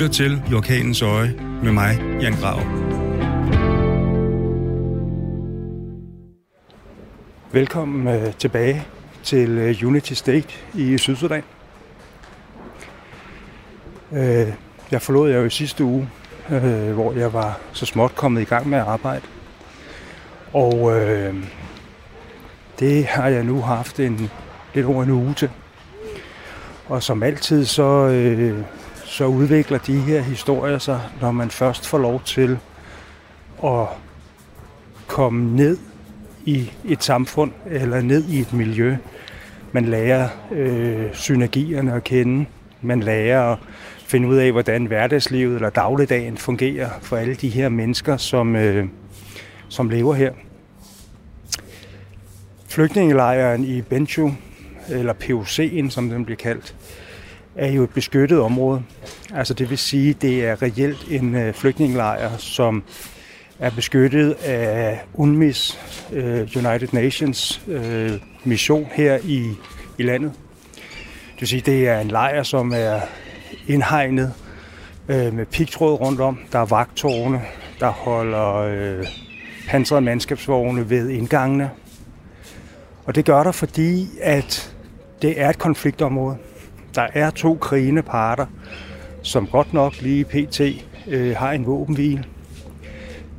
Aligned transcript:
lytter 0.00 0.14
til 0.14 0.42
I 0.50 0.54
Orkanens 0.54 1.02
Øje 1.02 1.34
med 1.62 1.72
mig, 1.72 2.18
Jan 2.20 2.32
Grav. 2.32 2.60
Velkommen 7.52 8.08
øh, 8.08 8.34
tilbage 8.34 8.84
til 9.22 9.50
øh, 9.50 9.76
Unity 9.84 10.12
State 10.12 10.48
i 10.74 10.98
Sydsudan. 10.98 11.42
Øh, 14.12 14.48
jeg 14.90 15.02
forlod 15.02 15.30
jer 15.30 15.38
jo 15.38 15.44
i 15.44 15.50
sidste 15.50 15.84
uge, 15.84 16.08
øh, 16.50 16.92
hvor 16.92 17.12
jeg 17.12 17.32
var 17.32 17.60
så 17.72 17.86
småt 17.86 18.14
kommet 18.14 18.40
i 18.40 18.44
gang 18.44 18.68
med 18.68 18.78
at 18.78 18.84
arbejde. 18.84 19.24
Og 20.52 21.00
øh, 21.00 21.34
det 22.78 23.04
har 23.04 23.28
jeg 23.28 23.44
nu 23.44 23.60
haft 23.60 24.00
en 24.00 24.30
lidt 24.74 24.86
over 24.86 25.02
en 25.02 25.10
uge 25.10 25.34
til. 25.34 25.50
Og 26.88 27.02
som 27.02 27.22
altid, 27.22 27.64
så, 27.64 28.08
øh, 28.08 28.64
så 29.20 29.26
udvikler 29.26 29.78
de 29.78 29.96
her 29.96 30.20
historier 30.20 30.78
sig, 30.78 31.00
når 31.20 31.30
man 31.30 31.50
først 31.50 31.86
får 31.86 31.98
lov 31.98 32.22
til 32.24 32.58
at 33.64 33.86
komme 35.06 35.56
ned 35.56 35.78
i 36.44 36.70
et 36.84 37.04
samfund 37.04 37.52
eller 37.66 38.00
ned 38.00 38.24
i 38.28 38.40
et 38.40 38.52
miljø. 38.52 38.96
Man 39.72 39.84
lærer 39.84 40.28
øh, 40.52 41.14
synergierne 41.14 41.92
at 41.92 42.04
kende. 42.04 42.46
Man 42.82 43.00
lærer 43.00 43.52
at 43.52 43.58
finde 44.06 44.28
ud 44.28 44.36
af, 44.36 44.52
hvordan 44.52 44.86
hverdagslivet 44.86 45.54
eller 45.54 45.70
dagligdagen 45.70 46.36
fungerer 46.38 46.90
for 47.02 47.16
alle 47.16 47.34
de 47.34 47.48
her 47.48 47.68
mennesker, 47.68 48.16
som, 48.16 48.56
øh, 48.56 48.88
som 49.68 49.90
lever 49.90 50.14
her. 50.14 50.32
Flygtningelejren 52.68 53.64
i 53.64 53.82
Benchu, 53.82 54.32
eller 54.88 55.12
POC'en, 55.12 55.90
som 55.90 56.10
den 56.10 56.24
bliver 56.24 56.36
kaldt, 56.36 56.74
er 57.54 57.72
jo 57.72 57.84
et 57.84 57.90
beskyttet 57.90 58.40
område. 58.40 58.82
Altså 59.34 59.54
det 59.54 59.70
vil 59.70 59.78
sige, 59.78 60.12
det 60.12 60.44
er 60.44 60.62
reelt 60.62 61.06
en 61.10 61.34
øh, 61.34 61.54
flygtningelejr, 61.54 62.36
som 62.36 62.82
er 63.58 63.70
beskyttet 63.70 64.32
af 64.44 65.00
UNMIS, 65.14 65.78
øh, 66.12 66.40
United 66.40 66.88
Nations 66.92 67.62
øh, 67.68 68.12
mission 68.44 68.86
her 68.92 69.18
i, 69.24 69.50
i 69.98 70.02
landet. 70.02 70.32
Det 71.32 71.40
vil 71.40 71.48
sige, 71.48 71.62
det 71.66 71.88
er 71.88 72.00
en 72.00 72.08
lejr, 72.08 72.42
som 72.42 72.72
er 72.76 73.00
indhegnet 73.66 74.34
øh, 75.08 75.34
med 75.34 75.46
pigtråd 75.46 76.00
rundt 76.00 76.20
om. 76.20 76.38
Der 76.52 76.58
er 76.58 76.64
vagtårne, 76.64 77.42
der 77.80 77.88
holder 77.88 78.54
øh, 78.54 79.06
pansrede 79.68 80.00
mandskabsvogne 80.00 80.90
ved 80.90 81.08
indgangene. 81.08 81.70
Og 83.04 83.14
det 83.14 83.24
gør 83.24 83.42
der, 83.42 83.52
fordi 83.52 84.08
at 84.22 84.74
det 85.22 85.40
er 85.40 85.48
et 85.48 85.58
konfliktområde. 85.58 86.36
Der 87.00 87.06
er 87.14 87.30
to 87.30 87.54
krigende 87.60 88.02
parter, 88.02 88.46
som 89.22 89.46
godt 89.46 89.72
nok 89.72 90.02
lige 90.02 90.24
pt. 90.24 90.60
Øh, 91.08 91.36
har 91.36 91.52
en 91.52 91.66
våbenhvile. 91.66 92.24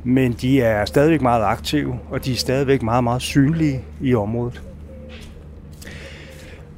Men 0.04 0.32
de 0.32 0.60
er 0.60 0.84
stadigvæk 0.84 1.22
meget 1.22 1.44
aktive, 1.44 1.98
og 2.10 2.24
de 2.24 2.32
er 2.32 2.36
stadigvæk 2.36 2.82
meget, 2.82 3.04
meget 3.04 3.22
synlige 3.22 3.84
i 4.00 4.14
området. 4.14 4.62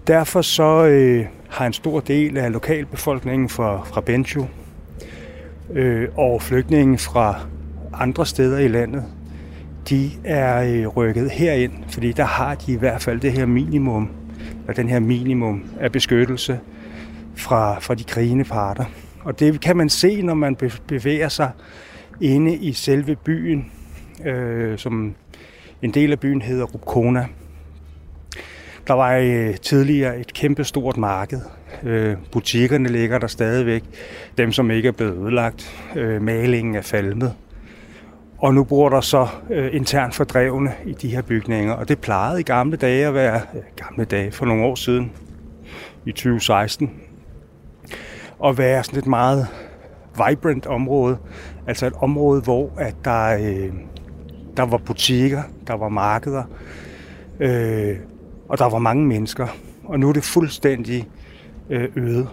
Derfor 0.07 0.43
så 0.43 0.85
øh, 0.85 1.27
har 1.49 1.67
en 1.67 1.73
stor 1.73 2.01
del 2.01 2.37
af 2.37 2.53
lokalbefolkningen 2.53 3.48
fra, 3.48 3.85
fra 3.85 4.01
Benjo 4.01 4.47
øh, 5.73 6.09
og 6.17 6.43
flygtninge 6.43 6.98
fra 6.98 7.41
andre 7.93 8.27
steder 8.27 8.59
i 8.59 8.69
landet, 8.69 9.05
de 9.89 10.11
er 10.25 10.63
øh, 10.63 10.87
rykket 10.87 11.31
herind, 11.31 11.73
fordi 11.89 12.13
der 12.13 12.25
har 12.25 12.55
de 12.55 12.73
i 12.73 12.77
hvert 12.77 13.03
fald 13.03 13.21
det 13.21 13.33
her 13.33 13.47
minimum, 13.47 14.09
og 14.69 14.77
den 14.77 14.89
her 14.89 14.98
minimum 14.98 15.65
af 15.81 15.93
beskyttelse 15.93 16.61
fra, 17.37 17.79
fra 17.79 17.95
de 17.95 18.05
krigende 18.05 18.45
parter. 18.45 18.85
Og 19.25 19.41
det 19.41 19.61
kan 19.61 19.77
man 19.77 19.89
se, 19.89 20.23
når 20.23 20.35
man 20.35 20.57
bevæger 20.89 21.29
sig 21.29 21.51
inde 22.21 22.57
i 22.57 22.73
selve 22.73 23.17
byen, 23.17 23.73
øh, 24.25 24.79
som 24.79 25.14
en 25.83 25.91
del 25.91 26.13
af 26.13 26.20
byen 26.20 26.42
hedder 26.42 26.64
Rukona. 26.64 27.27
Der 28.86 28.95
var 28.95 29.17
øh, 29.17 29.57
tidligere 29.57 30.19
et 30.19 30.35
kæmpestort 30.35 30.97
marked. 30.97 31.41
Øh, 31.83 32.17
butikkerne 32.33 32.89
ligger 32.89 33.19
der 33.19 33.27
stadigvæk. 33.27 33.83
Dem, 34.39 34.53
som 34.53 34.70
ikke 34.70 34.89
er 34.89 34.92
blevet 34.92 35.17
ødelagt. 35.17 35.89
Øh, 35.97 36.23
malingen 36.23 36.75
er 36.75 36.83
falmet. 36.83 37.35
Og 38.39 38.55
nu 38.55 38.64
bor 38.64 38.89
der 38.89 39.01
så 39.01 39.29
øh, 39.51 39.75
internt 39.75 40.14
fordrevne 40.14 40.73
i 40.87 40.92
de 40.92 41.08
her 41.08 41.23
bygninger. 41.23 41.73
Og 41.73 41.89
det 41.89 41.98
plejede 41.98 42.41
i 42.41 42.42
gamle 42.42 42.77
dage 42.77 43.07
at 43.07 43.14
være, 43.14 43.41
øh, 43.55 43.63
gamle 43.77 44.05
dage 44.05 44.33
for 44.33 44.47
nogle 44.47 44.64
år 44.64 44.75
siden, 44.75 45.13
i 46.07 46.13
2016, 46.13 46.91
at 48.45 48.58
være 48.58 48.84
sådan 48.84 48.98
et 48.98 49.06
meget 49.06 49.46
vibrant 50.17 50.67
område. 50.67 51.18
Altså 51.67 51.86
et 51.86 51.92
område, 51.92 52.40
hvor 52.40 52.70
at 52.78 52.95
der, 53.05 53.34
øh, 53.34 53.72
der 54.56 54.62
var 54.62 54.77
butikker, 54.77 55.42
der 55.67 55.74
var 55.74 55.89
markeder, 55.89 56.42
øh, 57.40 57.96
og 58.48 58.58
der 58.58 58.68
var 58.68 58.78
mange 58.78 59.06
mennesker. 59.06 59.46
Og 59.84 60.00
nu 60.00 60.08
er 60.08 60.12
det 60.12 60.24
fuldstændig 60.24 61.08
øh, 61.70 61.89
øde. 61.96 62.28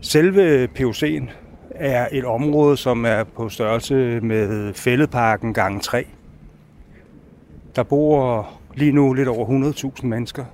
Selve 0.00 0.68
POC'en 0.78 1.30
er 1.70 2.08
et 2.12 2.24
område, 2.24 2.76
som 2.76 3.04
er 3.04 3.24
på 3.24 3.48
størrelse 3.48 4.20
med 4.20 4.74
Fælledparken 4.74 5.54
gang 5.54 5.82
3. 5.82 6.06
Der 7.76 7.82
bor 7.82 8.48
lige 8.74 8.92
nu 8.92 9.12
lidt 9.12 9.28
over 9.28 9.72
100.000 10.00 10.06
mennesker. 10.06 10.44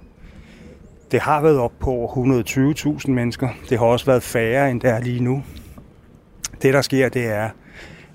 Det 1.10 1.20
har 1.20 1.42
været 1.42 1.58
op 1.58 1.72
på 1.80 2.04
120.000 2.04 3.10
mennesker. 3.10 3.48
Det 3.70 3.78
har 3.78 3.86
også 3.86 4.06
været 4.06 4.22
færre, 4.22 4.70
end 4.70 4.80
der 4.80 4.92
er 4.92 5.00
lige 5.00 5.20
nu. 5.20 5.42
Det, 6.62 6.74
der 6.74 6.82
sker, 6.82 7.08
det 7.08 7.26
er, 7.26 7.50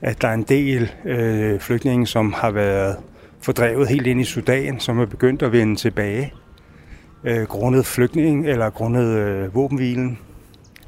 at 0.01 0.21
der 0.21 0.27
er 0.27 0.33
en 0.33 0.43
del 0.43 0.91
øh, 1.05 1.59
flygtninge, 1.59 2.07
som 2.07 2.33
har 2.33 2.51
været 2.51 2.97
fordrevet 3.41 3.87
helt 3.87 4.07
ind 4.07 4.21
i 4.21 4.23
Sudan, 4.23 4.79
som 4.79 4.99
er 4.99 5.05
begyndt 5.05 5.41
at 5.41 5.51
vende 5.51 5.75
tilbage 5.75 6.33
øh, 7.23 7.43
grundet 7.43 7.85
flygtning 7.85 8.47
eller 8.47 8.69
grundet 8.69 9.17
øh, 9.17 9.55
våbenhvilen, 9.55 10.19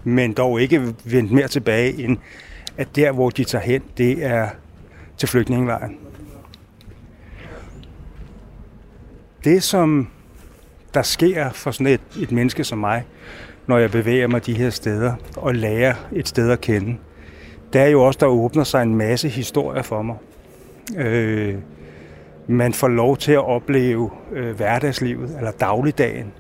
men 0.04 0.34
dog 0.34 0.62
ikke 0.62 0.94
vendt 1.06 1.32
mere 1.32 1.48
tilbage 1.48 2.04
end 2.04 2.18
at 2.78 2.96
der, 2.96 3.12
hvor 3.12 3.30
de 3.30 3.44
tager 3.44 3.64
hen, 3.64 3.82
det 3.98 4.26
er 4.26 4.50
til 5.18 5.30
flygtningelejren. 5.30 5.98
Det, 9.44 9.64
som 9.64 10.08
der 10.94 11.02
sker 11.02 11.50
for 11.50 11.72
sådan 11.72 11.88
et, 11.88 12.02
et 12.22 12.32
menneske 12.32 12.64
som 12.64 12.78
mig, 12.78 13.04
når 13.68 13.78
jeg 13.78 13.92
bevæger 13.92 14.28
mig 14.28 14.46
de 14.46 14.54
her 14.54 14.70
steder 14.70 15.14
og 15.38 15.56
lærer 15.56 15.94
et 16.12 16.28
sted 16.28 16.52
at 16.52 16.62
kende, 16.62 16.98
Der 17.74 17.82
er 17.82 17.88
jo 17.88 18.04
også, 18.04 18.18
der 18.22 18.26
åbner 18.26 18.64
sig 18.64 18.84
en 18.84 18.96
masse 18.96 19.30
historier 19.30 19.82
for 19.82 20.02
mig. 20.02 20.16
Øh, 20.98 21.56
man 22.48 22.74
får 22.74 22.88
lov 22.88 23.18
til 23.18 23.32
at 23.32 23.46
opleve 23.46 24.12
øh, 24.32 24.56
hverdagslivet, 24.56 25.36
eller 25.38 25.52
dagligdagen. 25.52 26.34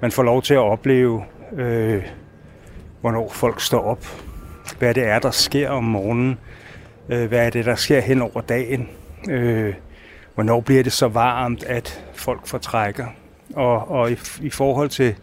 Man 0.00 0.12
får 0.12 0.22
lov 0.22 0.42
til 0.42 0.54
at 0.54 0.60
opleve, 0.60 1.24
øh, 1.56 2.02
hvornår 3.00 3.28
folk 3.28 3.60
står 3.60 3.80
op, 3.80 4.06
hvad 4.78 4.94
det 4.94 5.06
er, 5.06 5.18
der 5.18 5.30
sker 5.30 5.70
om 5.70 5.84
morgenen, 5.84 6.38
øh, 7.08 7.28
hvad 7.28 7.46
er 7.46 7.50
det, 7.50 7.64
der 7.64 7.74
sker 7.74 8.00
hen 8.00 8.22
over 8.22 8.40
dagen, 8.40 8.88
øh, 9.30 9.74
hvornår 10.34 10.60
bliver 10.60 10.82
det 10.82 10.92
så 10.92 11.08
varmt, 11.08 11.64
at 11.64 12.04
folk 12.14 12.46
fortrækker. 12.46 13.06
Og, 13.56 13.90
og 13.90 14.10
i, 14.10 14.16
i 14.42 14.50
forhold 14.50 14.88
til 14.88 15.14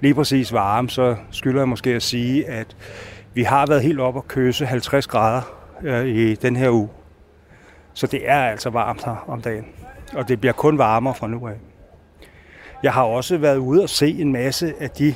lige 0.00 0.14
præcis 0.14 0.52
varme, 0.52 0.90
så 0.90 1.16
skylder 1.30 1.60
jeg 1.60 1.68
måske 1.68 1.90
at 1.90 2.02
sige, 2.02 2.48
at 2.48 2.76
vi 3.34 3.42
har 3.42 3.66
været 3.66 3.82
helt 3.82 4.00
op 4.00 4.16
og 4.16 4.28
køse 4.28 4.66
50 4.66 5.06
grader 5.06 5.42
øh, 5.82 6.06
i 6.06 6.34
den 6.34 6.56
her 6.56 6.70
uge. 6.70 6.88
Så 7.94 8.06
det 8.06 8.20
er 8.24 8.40
altså 8.40 8.70
varmt 8.70 9.04
her 9.04 9.24
om 9.28 9.42
dagen. 9.42 9.66
Og 10.12 10.28
det 10.28 10.40
bliver 10.40 10.52
kun 10.52 10.78
varmere 10.78 11.14
fra 11.14 11.26
nu 11.26 11.48
af. 11.48 11.54
Jeg 12.82 12.92
har 12.92 13.02
også 13.02 13.38
været 13.38 13.56
ude 13.56 13.82
og 13.82 13.88
se 13.88 14.20
en 14.20 14.32
masse 14.32 14.74
af 14.80 14.90
de 14.90 15.14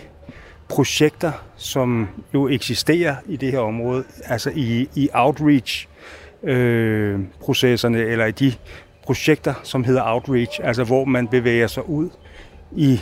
projekter, 0.68 1.32
som 1.56 2.08
jo 2.34 2.48
eksisterer 2.48 3.16
i 3.26 3.36
det 3.36 3.52
her 3.52 3.58
område, 3.58 4.04
altså 4.24 4.50
i, 4.54 4.88
i 4.94 5.08
outreach-processerne, 5.12 7.98
øh, 7.98 8.12
eller 8.12 8.26
i 8.26 8.30
de 8.30 8.52
projekter, 9.02 9.54
som 9.62 9.84
hedder 9.84 10.02
outreach, 10.04 10.60
altså 10.62 10.84
hvor 10.84 11.04
man 11.04 11.28
bevæger 11.28 11.66
sig 11.66 11.88
ud 11.88 12.10
i 12.76 13.00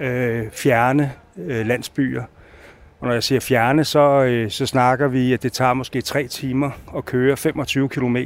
øh, 0.00 0.50
fjerne 0.52 1.12
øh, 1.36 1.66
landsbyer. 1.66 2.22
Og 3.00 3.06
når 3.06 3.12
jeg 3.12 3.22
siger 3.22 3.40
fjerne, 3.40 3.84
så, 3.84 4.00
øh, 4.00 4.50
så 4.50 4.66
snakker 4.66 5.08
vi, 5.08 5.32
at 5.32 5.42
det 5.42 5.52
tager 5.52 5.74
måske 5.74 6.00
tre 6.00 6.26
timer 6.26 6.70
at 6.96 7.04
køre 7.04 7.36
25 7.36 7.88
km. 7.88 8.16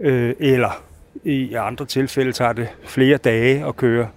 øh, 0.00 0.34
eller 0.38 0.82
i 1.24 1.54
andre 1.54 1.86
tilfælde 1.86 2.32
tager 2.32 2.52
det 2.52 2.68
flere 2.84 3.16
dage 3.16 3.66
at 3.66 3.76
køre 3.76 4.08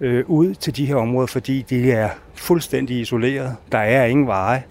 øh, 0.00 0.24
ud 0.26 0.54
til 0.54 0.76
de 0.76 0.86
her 0.86 0.96
områder, 0.96 1.26
fordi 1.26 1.62
de 1.62 1.92
er 1.92 2.10
fuldstændig 2.34 3.00
isoleret. 3.00 3.56
Der 3.72 3.78
er 3.78 4.04
ingen 4.04 4.26
veje. 4.26 4.64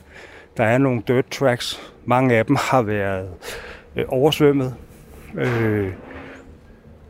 Der 0.58 0.64
er 0.64 0.78
nogle 0.78 1.02
dirt 1.08 1.26
tracks. 1.28 1.92
Mange 2.06 2.36
af 2.36 2.46
dem 2.46 2.56
har 2.60 2.82
været 2.82 3.30
øh, 3.96 4.06
oversvømmet. 4.08 4.76
Øh, 5.36 5.94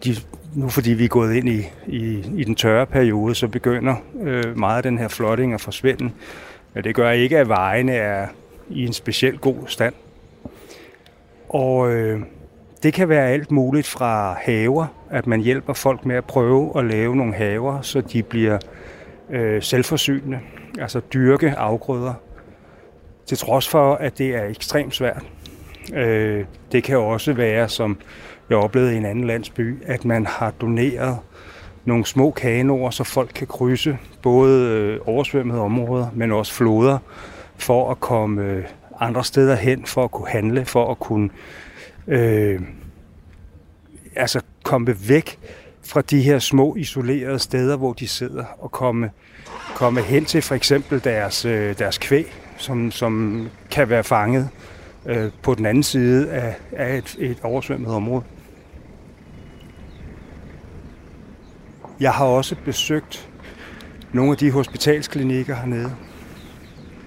de, 0.04 0.16
nu 0.54 0.70
fordi 0.70 0.92
vi 0.92 1.04
er 1.04 1.10
gået 1.10 1.36
ind 1.36 1.50
i, 1.50 1.66
i, 1.88 2.26
i 2.38 2.44
den 2.44 2.56
tørre 2.56 2.86
periode, 2.86 3.36
så 3.36 3.48
begynder 3.48 3.96
øh, 4.22 4.58
meget 4.58 4.78
af 4.78 4.84
den 4.84 4.98
her 4.98 5.08
flooding 5.08 5.54
at 5.54 5.62
forsvinde. 5.62 6.12
Men 6.74 6.84
det 6.84 6.96
gør 6.96 7.12
ikke, 7.12 7.38
at 7.38 7.48
vejene 7.48 7.94
er 7.94 8.28
i 8.70 8.86
en 8.86 8.94
speciel 8.94 9.38
god 9.38 9.56
stand. 9.68 9.94
Og 11.50 11.92
øh, 11.92 12.22
det 12.84 12.94
kan 12.94 13.10
være 13.10 13.30
alt 13.30 13.52
muligt 13.52 13.88
fra 13.88 14.38
haver, 14.42 14.86
at 15.10 15.28
man 15.28 15.42
hjælper 15.42 15.74
folk 15.74 16.06
med 16.06 16.16
at 16.16 16.26
prøve 16.26 16.80
at 16.80 16.86
lave 16.86 17.16
nogle 17.16 17.34
haver, 17.34 17.82
så 17.82 18.02
de 18.02 18.24
bliver 18.24 18.60
øh, 19.30 19.64
selvforsynende, 19.64 20.40
altså 20.80 21.00
dyrke 21.14 21.52
afgrøder, 21.58 22.14
til 23.26 23.38
trods 23.38 23.68
for, 23.68 23.96
at 23.96 24.18
det 24.18 24.36
er 24.36 24.46
ekstremt 24.46 24.96
svært. 24.96 25.24
Øh, 25.94 26.46
det 26.72 26.84
kan 26.84 26.98
også 26.98 27.34
være, 27.34 27.70
som 27.70 27.98
jeg 28.52 28.60
oplevede 28.60 28.94
i 28.94 28.98
en 28.98 29.06
anden 29.06 29.28
landsby, 29.28 29.84
at 29.86 30.06
man 30.06 30.26
har 30.26 30.52
doneret 30.52 31.18
nogle 31.86 32.06
små 32.06 32.32
kanoer, 32.32 32.90
så 32.90 33.04
folk 33.04 33.32
kan 33.36 33.48
krydse 33.48 33.98
både 34.22 34.70
øh, 34.70 35.00
oversvømmede 35.06 35.60
områder, 35.60 36.08
men 36.14 36.32
også 36.32 36.54
floder, 36.54 36.98
for 37.58 37.92
at 37.92 38.00
komme 38.00 38.44
øh, 38.44 38.64
andre 39.00 39.24
steder 39.24 39.56
hen, 39.56 39.86
for 39.86 40.04
at 40.04 40.12
kunne 40.12 40.28
handle, 40.28 40.66
for 40.66 40.92
at 40.92 41.00
kunne 41.00 41.30
øh, 42.08 42.62
altså 44.16 44.42
komme 44.64 44.96
væk 45.08 45.40
fra 45.84 46.02
de 46.02 46.22
her 46.22 46.40
små 46.40 46.76
isolerede 46.76 47.40
steder, 47.40 47.78
hvor 47.78 47.94
de 47.94 48.08
sidder, 48.08 48.46
og 48.60 48.72
komme, 48.72 49.12
komme 49.76 50.02
hen 50.02 50.26
til 50.26 50.42
for 50.42 50.56
eksempel 50.56 51.04
deres, 51.04 51.46
øh, 51.46 51.78
deres 51.80 51.98
kvæg, 51.98 52.34
som, 52.58 52.92
som 52.92 53.48
kan 53.72 53.90
være 53.90 54.04
fanget 54.04 54.50
øh, 55.06 55.32
på 55.42 55.56
den 55.56 55.66
anden 55.66 55.84
side 55.84 56.32
af, 56.32 56.56
af 56.72 56.98
et, 56.98 57.16
et 57.20 57.38
oversvømmet 57.44 57.92
område. 57.92 58.24
Jeg 62.02 62.12
har 62.12 62.26
også 62.26 62.56
besøgt 62.66 63.30
nogle 64.12 64.32
af 64.32 64.38
de 64.38 64.52
hospitalsklinikker 64.52 65.56
hernede. 65.56 65.92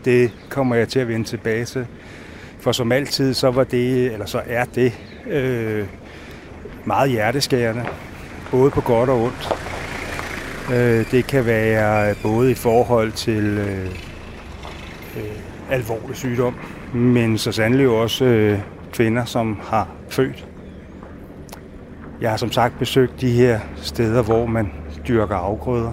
Det 0.04 0.32
kommer 0.48 0.74
jeg 0.74 0.88
til 0.88 0.98
at 0.98 1.08
vende 1.08 1.26
tilbage 1.26 1.64
til. 1.64 1.86
For 2.60 2.72
som 2.72 2.92
altid, 2.92 3.34
så 3.34 3.50
var 3.50 3.64
det, 3.64 4.12
eller 4.12 4.26
så 4.26 4.42
er 4.46 4.64
det, 4.64 4.92
øh, 5.26 5.86
meget 6.84 7.10
hjerteskærende. 7.10 7.84
Både 8.50 8.70
på 8.70 8.80
godt 8.80 9.10
og 9.10 9.22
ondt. 9.22 9.52
Øh, 10.72 11.10
det 11.10 11.26
kan 11.26 11.46
være 11.46 12.14
både 12.22 12.50
i 12.50 12.54
forhold 12.54 13.12
til 13.12 13.44
øh, 13.44 13.84
øh, 15.16 15.32
alvorlig 15.70 16.16
sygdom, 16.16 16.54
men 16.92 17.38
så 17.38 17.52
sandelig 17.52 17.88
også 17.88 18.24
øh, 18.24 18.58
kvinder, 18.92 19.24
som 19.24 19.58
har 19.62 19.88
født. 20.08 20.46
Jeg 22.20 22.30
har 22.30 22.36
som 22.36 22.52
sagt 22.52 22.78
besøgt 22.78 23.20
de 23.20 23.30
her 23.30 23.60
steder, 23.76 24.22
hvor 24.22 24.46
man 24.46 24.70
dyrker 25.08 25.36
afgrøder. 25.36 25.92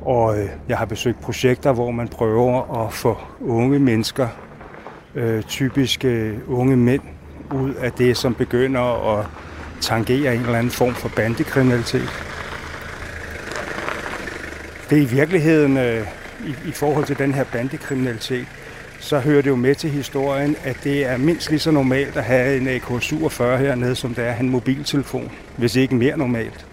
Og 0.00 0.38
øh, 0.38 0.48
jeg 0.68 0.78
har 0.78 0.84
besøgt 0.84 1.20
projekter, 1.20 1.72
hvor 1.72 1.90
man 1.90 2.08
prøver 2.08 2.84
at 2.86 2.92
få 2.92 3.16
unge 3.40 3.78
mennesker, 3.78 4.28
øh, 5.14 5.42
typisk 5.42 6.04
øh, 6.04 6.38
unge 6.48 6.76
mænd, 6.76 7.02
ud 7.54 7.74
af 7.74 7.92
det, 7.92 8.16
som 8.16 8.34
begynder 8.34 9.18
at 9.18 9.26
tangere 9.80 10.34
en 10.34 10.40
eller 10.40 10.58
anden 10.58 10.70
form 10.70 10.94
for 10.94 11.10
bandekriminalitet. 11.16 12.08
Det 14.90 14.98
er 14.98 15.02
i 15.02 15.14
virkeligheden, 15.16 15.76
øh, 15.76 16.06
i, 16.46 16.68
i 16.68 16.72
forhold 16.72 17.04
til 17.04 17.18
den 17.18 17.34
her 17.34 17.44
bandekriminalitet, 17.52 18.46
så 19.00 19.18
hører 19.18 19.42
det 19.42 19.50
jo 19.50 19.56
med 19.56 19.74
til 19.74 19.90
historien, 19.90 20.56
at 20.64 20.76
det 20.84 21.06
er 21.06 21.16
mindst 21.16 21.50
lige 21.50 21.60
så 21.60 21.70
normalt 21.70 22.16
at 22.16 22.24
have 22.24 22.56
en 22.56 22.68
AK-47 22.68 23.42
hernede, 23.42 23.94
som 23.94 24.14
det 24.14 24.24
er 24.24 24.28
at 24.28 24.34
have 24.34 24.44
en 24.44 24.50
mobiltelefon, 24.50 25.30
hvis 25.56 25.76
ikke 25.76 25.94
mere 25.94 26.16
normalt. 26.16 26.66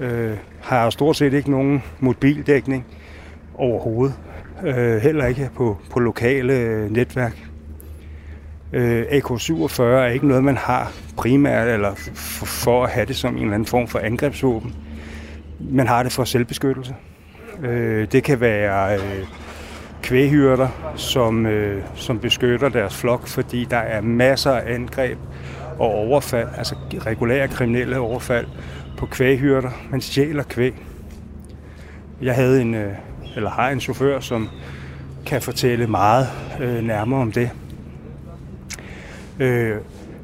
Øh, 0.00 0.36
har 0.60 0.90
stort 0.90 1.16
set 1.16 1.32
ikke 1.32 1.50
nogen 1.50 1.82
mobildækning 2.00 2.86
overhovedet. 3.54 4.14
Øh, 4.64 4.96
heller 4.96 5.26
ikke 5.26 5.50
på, 5.56 5.78
på 5.90 6.00
lokale 6.00 6.52
øh, 6.52 6.90
netværk. 6.90 7.48
Øh, 8.72 9.02
AK-47 9.02 9.82
er 9.82 10.06
ikke 10.06 10.26
noget, 10.26 10.44
man 10.44 10.56
har 10.56 10.92
primært 11.16 11.68
eller 11.68 11.94
for, 12.14 12.46
for 12.46 12.84
at 12.84 12.90
have 12.90 13.06
det 13.06 13.16
som 13.16 13.36
en 13.36 13.42
eller 13.42 13.54
anden 13.54 13.66
form 13.66 13.88
for 13.88 13.98
angrebsvåben. 13.98 14.74
Man 15.60 15.86
har 15.86 16.02
det 16.02 16.12
for 16.12 16.24
selvbeskyttelse. 16.24 16.94
Øh, 17.62 18.12
det 18.12 18.24
kan 18.24 18.40
være 18.40 18.94
øh, 18.94 19.24
kvæghyrder, 20.02 20.68
som, 20.96 21.46
øh, 21.46 21.82
som 21.94 22.18
beskytter 22.18 22.68
deres 22.68 22.96
flok, 22.96 23.26
fordi 23.26 23.64
der 23.64 23.76
er 23.76 24.00
masser 24.00 24.52
af 24.52 24.74
angreb 24.74 25.18
og 25.78 25.90
overfald, 25.94 26.48
altså 26.56 26.74
regulære 27.06 27.48
kriminelle 27.48 27.98
overfald 27.98 28.46
på 28.98 29.06
kvæghyrder. 29.06 29.70
Man 29.90 30.00
stjæler 30.00 30.42
kvæg. 30.42 30.74
Jeg 32.22 32.34
havde 32.34 32.62
en, 32.62 32.74
øh, 32.74 32.92
eller 33.36 33.50
har 33.50 33.70
en 33.70 33.80
chauffør, 33.80 34.20
som 34.20 34.48
kan 35.26 35.42
fortælle 35.42 35.86
meget 35.86 36.28
øh, 36.60 36.84
nærmere 36.84 37.20
om 37.20 37.32
det. 37.32 37.50
Øh, 39.40 39.76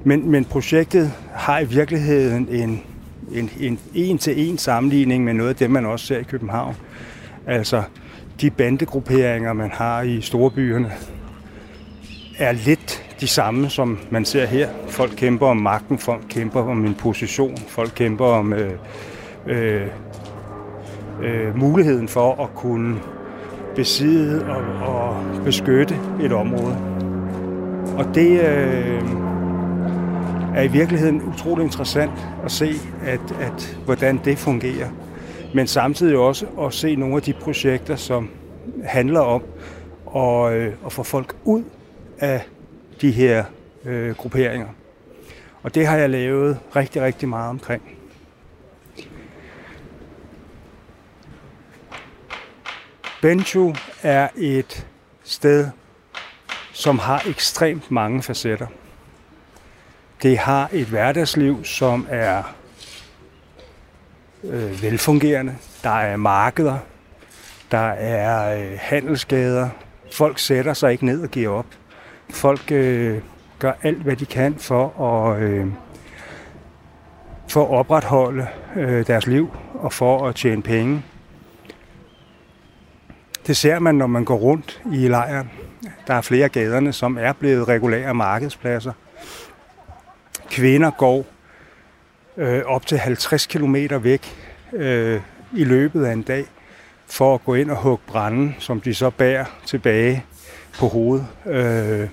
men, 0.04 0.30
men 0.30 0.44
projektet 0.44 1.12
har 1.32 1.58
i 1.58 1.64
virkeligheden 1.64 2.48
en 2.48 2.82
en, 3.32 3.50
en 3.60 3.78
en-til-en 3.94 4.58
sammenligning 4.58 5.24
med 5.24 5.34
noget 5.34 5.50
af 5.50 5.56
det, 5.56 5.70
man 5.70 5.86
også 5.86 6.06
ser 6.06 6.18
i 6.18 6.22
København. 6.22 6.76
Altså, 7.46 7.82
de 8.40 8.50
bandegrupperinger, 8.50 9.52
man 9.52 9.70
har 9.70 10.02
i 10.02 10.20
storbyerne, 10.20 10.92
er 12.38 12.52
lidt 12.52 12.93
de 13.24 13.28
samme, 13.28 13.70
som 13.70 13.98
man 14.10 14.24
ser 14.24 14.46
her. 14.46 14.68
Folk 14.88 15.12
kæmper 15.16 15.46
om 15.46 15.56
magten, 15.56 15.98
folk 15.98 16.22
kæmper 16.28 16.60
om 16.60 16.84
en 16.84 16.94
position, 16.94 17.56
folk 17.56 17.92
kæmper 17.94 18.24
om 18.24 18.52
øh, 18.52 18.72
øh, 19.46 19.86
øh, 21.22 21.56
muligheden 21.56 22.08
for 22.08 22.42
at 22.42 22.54
kunne 22.54 23.00
besidde 23.76 24.46
og, 24.46 24.88
og 24.88 25.24
beskytte 25.44 25.98
et 26.22 26.32
område. 26.32 26.76
Og 27.98 28.14
det 28.14 28.40
øh, 28.40 29.02
er 30.54 30.62
i 30.62 30.68
virkeligheden 30.68 31.22
utrolig 31.22 31.64
interessant 31.64 32.28
at 32.44 32.50
se, 32.50 32.72
at, 33.04 33.20
at 33.40 33.78
hvordan 33.84 34.20
det 34.24 34.38
fungerer. 34.38 34.88
Men 35.54 35.66
samtidig 35.66 36.16
også 36.16 36.46
at 36.60 36.72
se 36.72 36.96
nogle 36.96 37.16
af 37.16 37.22
de 37.22 37.32
projekter, 37.32 37.96
som 37.96 38.30
handler 38.84 39.20
om 39.20 39.42
at, 40.16 40.52
øh, 40.52 40.72
at 40.86 40.92
få 40.92 41.02
folk 41.02 41.36
ud 41.44 41.62
af 42.18 42.40
de 43.04 43.10
her 43.10 43.44
øh, 43.84 44.16
grupperinger. 44.16 44.68
Og 45.62 45.74
det 45.74 45.86
har 45.86 45.96
jeg 45.96 46.10
lavet 46.10 46.60
rigtig, 46.76 47.02
rigtig 47.02 47.28
meget 47.28 47.50
omkring. 47.50 47.82
Benchu 53.22 53.74
er 54.02 54.28
et 54.36 54.86
sted, 55.24 55.68
som 56.72 56.98
har 56.98 57.22
ekstremt 57.28 57.90
mange 57.90 58.22
facetter. 58.22 58.66
Det 60.22 60.38
har 60.38 60.68
et 60.72 60.86
hverdagsliv, 60.86 61.64
som 61.64 62.06
er 62.10 62.42
øh, 64.44 64.82
velfungerende. 64.82 65.56
Der 65.82 65.90
er 65.90 66.16
markeder, 66.16 66.78
der 67.70 67.88
er 67.88 68.60
øh, 68.60 68.78
handelsgader. 68.80 69.68
Folk 70.12 70.38
sætter 70.38 70.74
sig 70.74 70.92
ikke 70.92 71.06
ned 71.06 71.22
og 71.22 71.28
giver 71.28 71.50
op. 71.50 71.66
Folk 72.30 72.72
øh, 72.72 73.20
gør 73.58 73.72
alt, 73.82 74.02
hvad 74.02 74.16
de 74.16 74.26
kan 74.26 74.54
for 74.58 75.00
at, 75.00 75.42
øh, 75.42 75.66
for 77.48 77.62
at 77.64 77.70
opretholde 77.70 78.46
øh, 78.76 79.06
deres 79.06 79.26
liv 79.26 79.56
og 79.74 79.92
for 79.92 80.28
at 80.28 80.34
tjene 80.34 80.62
penge. 80.62 81.02
Det 83.46 83.56
ser 83.56 83.78
man, 83.78 83.94
når 83.94 84.06
man 84.06 84.24
går 84.24 84.36
rundt 84.36 84.82
i 84.92 85.08
lejren. 85.08 85.50
Der 86.06 86.14
er 86.14 86.20
flere 86.20 86.48
gaderne, 86.48 86.92
som 86.92 87.18
er 87.20 87.32
blevet 87.32 87.68
regulære 87.68 88.14
markedspladser. 88.14 88.92
Kvinder 90.50 90.90
går 90.90 91.26
øh, 92.36 92.62
op 92.66 92.86
til 92.86 92.98
50 92.98 93.46
km 93.46 93.76
væk 94.00 94.36
øh, 94.72 95.20
i 95.52 95.64
løbet 95.64 96.04
af 96.04 96.12
en 96.12 96.22
dag 96.22 96.44
for 97.06 97.34
at 97.34 97.44
gå 97.44 97.54
ind 97.54 97.70
og 97.70 97.76
hugge 97.76 98.04
branden, 98.06 98.56
som 98.58 98.80
de 98.80 98.94
så 98.94 99.10
bærer 99.10 99.44
tilbage 99.66 100.24
på 100.78 100.88
hovedet. 100.88 101.26
Øh, 101.46 102.08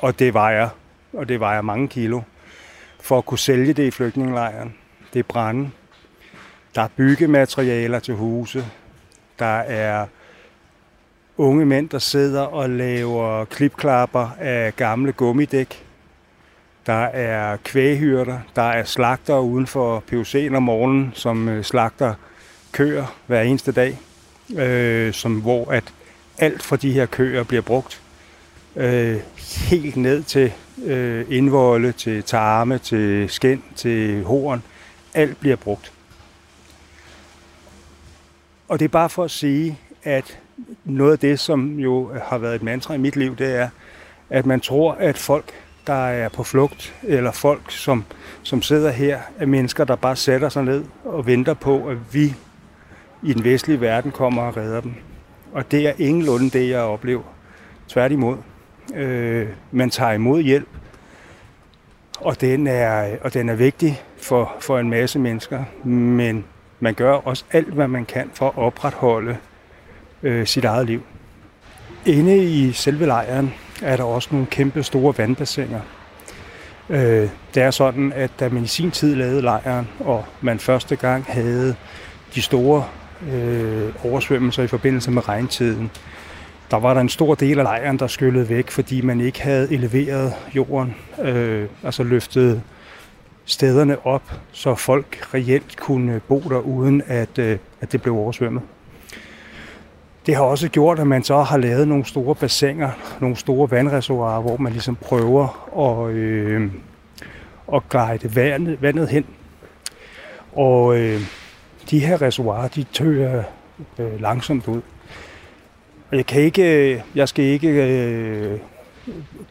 og 0.00 0.18
det 0.18 0.34
vejer, 0.34 0.68
og 1.12 1.28
det 1.28 1.40
vejer 1.40 1.62
mange 1.62 1.88
kilo, 1.88 2.20
for 3.00 3.18
at 3.18 3.26
kunne 3.26 3.38
sælge 3.38 3.72
det 3.72 3.82
i 3.82 3.90
flygtningelejren. 3.90 4.74
Det 5.12 5.18
er 5.18 5.22
brænde. 5.22 5.70
Der 6.74 6.82
er 6.82 6.88
byggematerialer 6.96 7.98
til 7.98 8.14
huse. 8.14 8.66
Der 9.38 9.56
er 9.56 10.06
unge 11.36 11.66
mænd, 11.66 11.88
der 11.88 11.98
sidder 11.98 12.42
og 12.42 12.70
laver 12.70 13.44
klipklapper 13.44 14.30
af 14.40 14.76
gamle 14.76 15.12
gummidæk. 15.12 15.84
Der 16.86 17.04
er 17.04 17.56
kvæghyrder. 17.56 18.38
Der 18.56 18.62
er 18.62 18.84
slagter 18.84 19.38
uden 19.38 19.66
for 19.66 20.04
PUC'en 20.12 20.56
om 20.56 20.62
morgenen, 20.62 21.12
som 21.14 21.48
øh, 21.48 21.64
slagter 21.64 22.14
køer 22.72 23.16
hver 23.26 23.42
eneste 23.42 23.72
dag. 23.72 23.98
Øh, 24.58 25.12
som, 25.12 25.40
hvor 25.40 25.70
at 25.70 25.84
alt 26.38 26.62
fra 26.62 26.76
de 26.76 26.92
her 26.92 27.06
køer 27.06 27.42
bliver 27.42 27.62
brugt 27.62 28.02
øh, 28.76 29.20
helt 29.70 29.96
ned 29.96 30.22
til 30.22 30.52
øh, 30.84 31.24
indvolde, 31.28 31.92
til 31.92 32.22
tarme, 32.22 32.78
til 32.78 33.30
skin, 33.30 33.62
til 33.76 34.24
horn. 34.24 34.62
Alt 35.14 35.40
bliver 35.40 35.56
brugt. 35.56 35.92
Og 38.68 38.78
det 38.78 38.84
er 38.84 38.88
bare 38.88 39.08
for 39.08 39.24
at 39.24 39.30
sige, 39.30 39.78
at 40.02 40.38
noget 40.84 41.12
af 41.12 41.18
det, 41.18 41.40
som 41.40 41.78
jo 41.78 42.10
har 42.24 42.38
været 42.38 42.54
et 42.54 42.62
mantra 42.62 42.94
i 42.94 42.98
mit 42.98 43.16
liv, 43.16 43.36
det 43.36 43.56
er, 43.56 43.68
at 44.30 44.46
man 44.46 44.60
tror, 44.60 44.92
at 44.92 45.18
folk, 45.18 45.52
der 45.86 46.06
er 46.06 46.28
på 46.28 46.42
flugt, 46.42 46.94
eller 47.02 47.32
folk, 47.32 47.70
som, 47.70 48.04
som 48.42 48.62
sidder 48.62 48.90
her, 48.90 49.20
er 49.38 49.46
mennesker, 49.46 49.84
der 49.84 49.96
bare 49.96 50.16
sætter 50.16 50.48
sig 50.48 50.64
ned 50.64 50.84
og 51.04 51.26
venter 51.26 51.54
på, 51.54 51.88
at 51.88 52.14
vi 52.14 52.34
i 53.22 53.32
den 53.32 53.44
vestlige 53.44 53.80
verden 53.80 54.10
kommer 54.12 54.42
og 54.42 54.56
redder 54.56 54.80
dem. 54.80 54.94
Og 55.52 55.70
det 55.70 55.88
er 55.88 55.92
ingenlunde 55.98 56.50
det, 56.50 56.70
jeg 56.70 56.80
oplever. 56.80 57.22
Tværtimod. 57.88 58.36
Øh, 58.94 59.48
man 59.72 59.90
tager 59.90 60.12
imod 60.12 60.42
hjælp, 60.42 60.68
og 62.20 62.40
den 62.40 62.66
er, 62.66 63.16
og 63.20 63.34
den 63.34 63.48
er 63.48 63.54
vigtig 63.54 64.02
for, 64.22 64.56
for 64.60 64.78
en 64.78 64.90
masse 64.90 65.18
mennesker, 65.18 65.64
men 65.84 66.44
man 66.80 66.94
gør 66.94 67.12
også 67.12 67.44
alt, 67.52 67.74
hvad 67.74 67.88
man 67.88 68.04
kan 68.04 68.30
for 68.34 68.48
at 68.48 68.58
opretholde 68.58 69.36
øh, 70.22 70.46
sit 70.46 70.64
eget 70.64 70.86
liv. 70.86 71.02
Inde 72.06 72.44
i 72.44 72.72
selve 72.72 73.06
lejren 73.06 73.54
er 73.82 73.96
der 73.96 74.04
også 74.04 74.28
nogle 74.32 74.46
kæmpe 74.46 74.82
store 74.82 75.14
vandbassiner. 75.18 75.80
Øh, 76.90 77.28
det 77.54 77.62
er 77.62 77.70
sådan, 77.70 78.12
at 78.12 78.30
da 78.40 78.48
man 78.48 78.64
i 78.64 78.66
sin 78.66 78.90
tid 78.90 79.14
lavede 79.14 79.42
lejren, 79.42 79.88
og 80.00 80.24
man 80.40 80.58
første 80.58 80.96
gang 80.96 81.24
havde 81.28 81.76
de 82.34 82.42
store 82.42 82.84
øh, 83.32 84.04
oversvømmelser 84.04 84.62
i 84.62 84.66
forbindelse 84.66 85.10
med 85.10 85.28
regntiden, 85.28 85.90
der 86.70 86.76
var 86.76 86.94
der 86.94 87.00
en 87.00 87.08
stor 87.08 87.34
del 87.34 87.58
af 87.58 87.64
lejren, 87.64 87.98
der 87.98 88.06
skyllede 88.06 88.48
væk, 88.48 88.70
fordi 88.70 89.00
man 89.00 89.20
ikke 89.20 89.42
havde 89.42 89.72
eleveret 89.72 90.32
jorden, 90.56 90.96
øh, 91.22 91.68
altså 91.82 92.02
løftet 92.02 92.62
stederne 93.44 94.06
op, 94.06 94.32
så 94.52 94.74
folk 94.74 95.34
reelt 95.34 95.76
kunne 95.76 96.20
bo 96.28 96.42
der, 96.48 96.58
uden 96.58 97.02
at, 97.06 97.38
øh, 97.38 97.58
at 97.80 97.92
det 97.92 98.02
blev 98.02 98.16
oversvømmet. 98.16 98.62
Det 100.26 100.34
har 100.34 100.42
også 100.42 100.68
gjort, 100.68 100.98
at 100.98 101.06
man 101.06 101.24
så 101.24 101.42
har 101.42 101.56
lavet 101.58 101.88
nogle 101.88 102.04
store 102.04 102.34
bassiner, 102.34 102.90
nogle 103.20 103.36
store 103.36 103.70
vandreservoirer, 103.70 104.40
hvor 104.40 104.56
man 104.56 104.72
ligesom 104.72 104.96
prøver 104.96 105.68
at, 105.78 106.14
øh, 106.14 106.70
at 107.74 107.88
guide 107.88 108.36
vandet, 108.36 108.82
vandet 108.82 109.08
hen. 109.08 109.24
Og 110.52 110.98
øh, 110.98 111.20
de 111.90 111.98
her 111.98 112.22
reservoirer, 112.22 112.68
de 112.68 112.84
tøger 112.84 113.42
øh, 113.98 114.20
langsomt 114.20 114.68
ud. 114.68 114.82
Og 116.10 116.16
jeg, 116.16 116.26
kan 116.26 116.42
ikke, 116.42 116.92
øh, 116.92 117.00
jeg 117.14 117.28
skal 117.28 117.44
ikke 117.44 117.68
øh, 117.68 118.58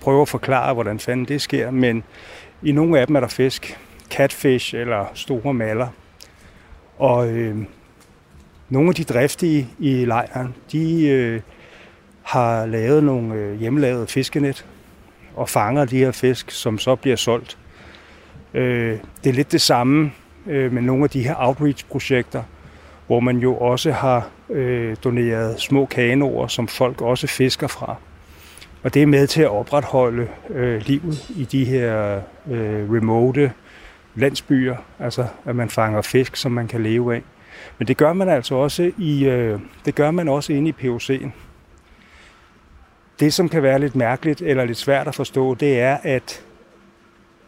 prøve 0.02 0.22
at 0.22 0.28
forklare, 0.28 0.74
hvordan 0.74 1.00
fanden 1.00 1.26
det 1.26 1.42
sker, 1.42 1.72
men 1.72 2.04
i 2.64 2.72
nogle 2.72 3.00
af 3.00 3.08
dem 3.08 3.16
er 3.16 3.20
der 3.20 3.28
fisk, 3.28 3.80
catfish 4.10 4.76
eller 4.76 5.06
store 5.14 5.54
maller. 5.54 5.88
Og 6.98 7.30
øh, 7.30 7.58
nogle 8.70 8.90
af 8.90 8.96
de 8.96 9.04
driftige 9.04 9.68
i 9.80 10.06
lejren, 10.06 10.56
de 10.72 11.08
øh, 11.08 11.42
har 12.24 12.66
lavet 12.66 13.04
nogle 13.04 13.36
øh, 13.36 13.60
hjemmelavede 13.60 14.08
fiskenet 14.08 14.66
og 15.36 15.50
fanger 15.50 15.86
de 15.86 15.98
her 15.98 16.12
fisk, 16.12 16.52
som 16.52 16.80
så 16.80 16.96
bliver 16.96 17.16
solgt. 17.16 17.58
Øh, 18.54 19.00
det 19.24 19.30
er 19.30 19.34
lidt 19.34 19.52
det 19.52 19.62
samme 19.62 20.12
øh, 20.48 20.74
med 20.74 20.82
nogle 20.82 21.04
af 21.04 21.10
de 21.10 21.24
her 21.24 21.36
outreach-projekter, 21.38 22.44
hvor 23.08 23.20
man 23.20 23.38
jo 23.38 23.56
også 23.56 23.92
har 23.92 24.30
øh, 24.50 24.96
doneret 25.04 25.62
små 25.62 25.86
kanoer, 25.86 26.48
som 26.48 26.68
folk 26.68 27.02
også 27.02 27.28
fisker 27.28 27.68
fra. 27.68 27.96
Og 28.84 28.94
det 28.94 29.02
er 29.02 29.06
med 29.06 29.28
til 29.28 29.42
at 29.42 29.50
opretholde 29.50 30.28
øh, 30.50 30.82
livet 30.86 31.30
i 31.30 31.46
de 31.46 31.66
her 31.66 32.22
øh, 32.52 32.92
remote 32.92 33.52
landsbyer, 34.16 34.76
altså 35.00 35.28
at 35.46 35.56
man 35.56 35.70
fanger 35.70 36.02
fisk, 36.02 36.36
som 36.36 36.52
man 36.52 36.68
kan 36.68 36.84
leve 36.84 37.16
af. 37.16 37.22
Men 37.78 37.88
det 37.88 37.98
gør 37.98 38.14
man 38.14 38.30
altså 38.30 38.56
også 38.56 38.92
i, 38.98 39.26
øh, 39.26 39.60
det 39.86 39.96
gør 39.96 40.12
man 40.12 40.30
også 40.30 40.54
inde 40.54 40.70
i 40.70 40.74
POC'en. 40.82 41.30
Det, 43.20 43.34
som 43.34 43.50
kan 43.50 43.64
være 43.64 43.80
lidt 43.80 43.96
mærkeligt 43.96 44.42
eller 44.42 44.66
lidt 44.66 44.78
svært 44.78 45.08
at 45.08 45.16
forstå, 45.16 45.56
det 45.56 45.80
er, 45.80 45.98
at 46.04 46.44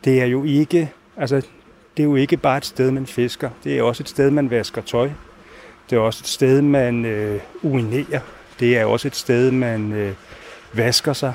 det 0.05 0.21
er 0.21 0.25
jo 0.25 0.43
ikke, 0.43 0.91
altså, 1.17 1.47
det 1.97 2.03
er 2.03 2.07
jo 2.07 2.15
ikke 2.15 2.37
bare 2.37 2.57
et 2.57 2.65
sted, 2.65 2.91
man 2.91 3.07
fisker. 3.07 3.49
Det 3.63 3.77
er 3.77 3.83
også 3.83 4.03
et 4.03 4.09
sted, 4.09 4.31
man 4.31 4.49
vasker 4.49 4.81
tøj. 4.81 5.09
Det 5.89 5.95
er 5.95 5.99
også 5.99 6.21
et 6.21 6.27
sted, 6.27 6.61
man 6.61 7.05
øh, 7.05 7.39
urinerer. 7.63 8.19
Det 8.59 8.77
er 8.77 8.85
også 8.85 9.07
et 9.07 9.15
sted, 9.15 9.51
man 9.51 9.91
øh, 9.91 10.13
vasker 10.73 11.13
sig. 11.13 11.33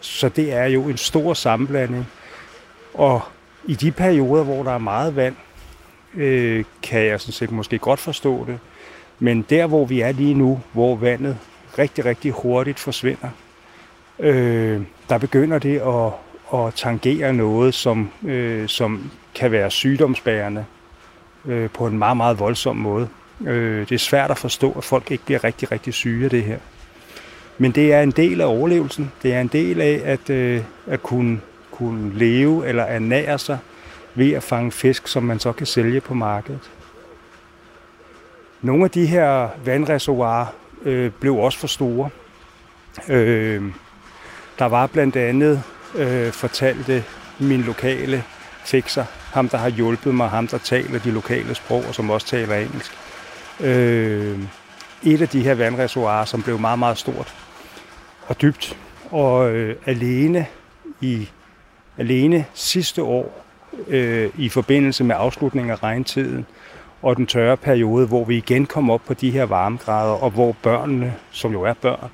Så 0.00 0.28
det 0.28 0.52
er 0.52 0.64
jo 0.64 0.82
en 0.82 0.96
stor 0.96 1.34
sammenblanding. 1.34 2.08
Og 2.94 3.20
i 3.64 3.74
de 3.74 3.92
perioder, 3.92 4.44
hvor 4.44 4.62
der 4.62 4.70
er 4.70 4.78
meget 4.78 5.16
vand, 5.16 5.36
øh, 6.14 6.64
kan 6.82 7.06
jeg 7.06 7.20
sådan 7.20 7.32
set 7.32 7.50
måske 7.50 7.78
godt 7.78 8.00
forstå 8.00 8.44
det. 8.46 8.58
Men 9.18 9.42
der, 9.50 9.66
hvor 9.66 9.84
vi 9.84 10.00
er 10.00 10.12
lige 10.12 10.34
nu, 10.34 10.60
hvor 10.72 10.96
vandet 10.96 11.38
rigtig, 11.78 12.04
rigtig 12.04 12.32
hurtigt 12.32 12.78
forsvinder, 12.78 13.28
øh, 14.18 14.80
der 15.08 15.18
begynder 15.18 15.58
det 15.58 15.78
at, 15.78 16.12
at 16.60 16.74
tangere 16.74 17.32
noget, 17.32 17.74
som, 17.74 18.10
øh, 18.24 18.68
som 18.68 19.10
kan 19.40 19.52
være 19.52 19.70
sygdomsbærende 19.70 20.64
øh, 21.46 21.70
på 21.70 21.86
en 21.86 21.98
meget, 21.98 22.16
meget 22.16 22.38
voldsom 22.38 22.76
måde. 22.76 23.08
Øh, 23.46 23.88
det 23.88 23.92
er 23.92 23.98
svært 23.98 24.30
at 24.30 24.38
forstå, 24.38 24.72
at 24.72 24.84
folk 24.84 25.10
ikke 25.10 25.24
bliver 25.24 25.44
rigtig, 25.44 25.72
rigtig 25.72 25.94
syge 25.94 26.24
af 26.24 26.30
det 26.30 26.42
her. 26.42 26.58
Men 27.58 27.72
det 27.72 27.92
er 27.92 28.02
en 28.02 28.10
del 28.10 28.40
af 28.40 28.46
overlevelsen. 28.46 29.12
Det 29.22 29.34
er 29.34 29.40
en 29.40 29.48
del 29.48 29.80
af 29.80 30.00
at, 30.04 30.30
øh, 30.30 30.62
at 30.86 31.02
kunne, 31.02 31.40
kunne 31.70 32.18
leve 32.18 32.68
eller 32.68 32.82
ernære 32.82 33.38
sig 33.38 33.58
ved 34.14 34.32
at 34.32 34.42
fange 34.42 34.72
fisk, 34.72 35.08
som 35.08 35.22
man 35.22 35.38
så 35.38 35.52
kan 35.52 35.66
sælge 35.66 36.00
på 36.00 36.14
markedet. 36.14 36.70
Nogle 38.62 38.84
af 38.84 38.90
de 38.90 39.06
her 39.06 39.48
vandreservoirer 39.64 40.46
øh, 40.82 41.10
blev 41.20 41.36
også 41.36 41.58
for 41.58 41.66
store. 41.66 42.10
Øh, 43.08 43.62
der 44.58 44.64
var 44.64 44.86
blandt 44.86 45.16
andet, 45.16 45.62
øh, 45.94 46.32
fortalte 46.32 47.04
min 47.38 47.60
lokale 47.60 48.24
fikser, 48.64 49.04
ham 49.32 49.48
der 49.48 49.58
har 49.58 49.68
hjulpet 49.68 50.14
mig, 50.14 50.28
ham 50.28 50.46
der 50.46 50.58
taler 50.58 50.98
de 50.98 51.10
lokale 51.10 51.54
sprog, 51.54 51.84
og 51.88 51.94
som 51.94 52.10
også 52.10 52.26
taler 52.26 52.56
engelsk. 52.56 52.92
Øh, 53.60 54.38
et 55.02 55.22
af 55.22 55.28
de 55.28 55.42
her 55.42 55.54
vandreservoirer, 55.54 56.24
som 56.24 56.42
blev 56.42 56.58
meget, 56.58 56.78
meget 56.78 56.98
stort 56.98 57.34
og 58.26 58.42
dybt. 58.42 58.76
Og 59.10 59.50
øh, 59.50 59.76
alene 59.86 60.46
i 61.00 61.28
alene 61.98 62.44
sidste 62.54 63.02
år 63.02 63.44
øh, 63.88 64.30
i 64.38 64.48
forbindelse 64.48 65.04
med 65.04 65.16
afslutningen 65.18 65.70
af 65.70 65.82
regntiden 65.82 66.46
og 67.02 67.16
den 67.16 67.26
tørre 67.26 67.56
periode, 67.56 68.06
hvor 68.06 68.24
vi 68.24 68.36
igen 68.36 68.66
kom 68.66 68.90
op 68.90 69.00
på 69.06 69.14
de 69.14 69.30
her 69.30 69.44
varmegrader, 69.44 70.12
og 70.12 70.30
hvor 70.30 70.56
børnene, 70.62 71.14
som 71.30 71.52
jo 71.52 71.62
er 71.62 71.74
børn, 71.74 72.10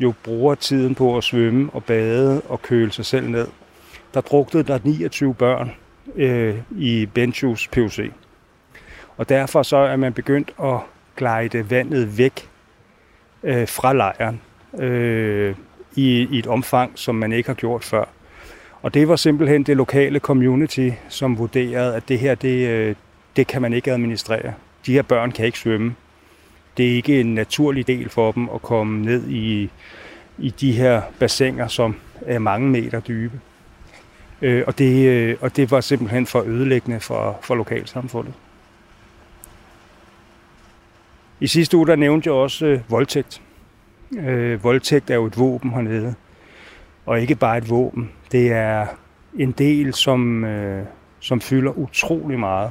jo 0.00 0.14
bruger 0.24 0.54
tiden 0.54 0.94
på 0.94 1.16
at 1.16 1.24
svømme 1.24 1.70
og 1.72 1.84
bade 1.84 2.40
og 2.48 2.62
køle 2.62 2.92
sig 2.92 3.06
selv 3.06 3.28
ned. 3.28 3.48
Der 4.14 4.20
druknede 4.20 4.66
der 4.66 4.78
29 4.84 5.34
børn 5.34 5.70
øh, 6.16 6.54
i 6.78 7.06
Benchus 7.06 7.68
PUC. 7.68 8.10
Og 9.16 9.28
derfor 9.28 9.62
så 9.62 9.76
er 9.76 9.96
man 9.96 10.12
begyndt 10.12 10.52
at 10.62 10.78
glide 11.16 11.70
vandet 11.70 12.18
væk 12.18 12.48
øh, 13.42 13.68
fra 13.68 13.92
lejren 13.92 14.40
øh, 14.78 15.54
i, 15.96 16.28
i 16.30 16.38
et 16.38 16.46
omfang, 16.46 16.92
som 16.94 17.14
man 17.14 17.32
ikke 17.32 17.48
har 17.48 17.54
gjort 17.54 17.84
før. 17.84 18.04
Og 18.82 18.94
det 18.94 19.08
var 19.08 19.16
simpelthen 19.16 19.62
det 19.62 19.76
lokale 19.76 20.18
community, 20.18 20.90
som 21.08 21.38
vurderede, 21.38 21.96
at 21.96 22.08
det 22.08 22.18
her, 22.18 22.34
det, 22.34 22.68
øh, 22.68 22.94
det 23.36 23.46
kan 23.46 23.62
man 23.62 23.72
ikke 23.72 23.92
administrere. 23.92 24.52
De 24.86 24.92
her 24.92 25.02
børn 25.02 25.32
kan 25.32 25.46
ikke 25.46 25.58
svømme. 25.58 25.94
Det 26.76 26.90
er 26.90 26.94
ikke 26.94 27.20
en 27.20 27.34
naturlig 27.34 27.86
del 27.86 28.08
for 28.08 28.32
dem 28.32 28.48
at 28.54 28.62
komme 28.62 29.04
ned 29.04 29.28
i, 29.28 29.70
i 30.38 30.50
de 30.50 30.72
her 30.72 31.02
bassiner, 31.18 31.68
som 31.68 31.96
er 32.26 32.38
mange 32.38 32.70
meter 32.70 33.00
dybe. 33.00 33.40
Øh, 34.42 34.64
og, 34.66 34.78
det, 34.78 35.08
øh, 35.08 35.36
og 35.40 35.56
det 35.56 35.70
var 35.70 35.80
simpelthen 35.80 36.26
for 36.26 36.42
ødelæggende 36.42 37.00
for, 37.00 37.38
for 37.42 37.54
lokalsamfundet. 37.54 38.34
I 41.40 41.46
sidste 41.46 41.76
uge 41.76 41.86
der 41.86 41.96
nævnte 41.96 42.28
jeg 42.28 42.34
også 42.34 42.66
øh, 42.66 42.80
voldtægt. 42.88 43.42
Øh, 44.18 44.64
voldtægt 44.64 45.10
er 45.10 45.14
jo 45.14 45.26
et 45.26 45.38
våben 45.38 45.70
hernede. 45.70 46.14
Og 47.06 47.20
ikke 47.20 47.34
bare 47.34 47.58
et 47.58 47.70
våben. 47.70 48.10
Det 48.32 48.52
er 48.52 48.86
en 49.38 49.52
del, 49.52 49.94
som, 49.94 50.44
øh, 50.44 50.84
som 51.20 51.40
fylder 51.40 51.78
utrolig 51.78 52.38
meget. 52.38 52.70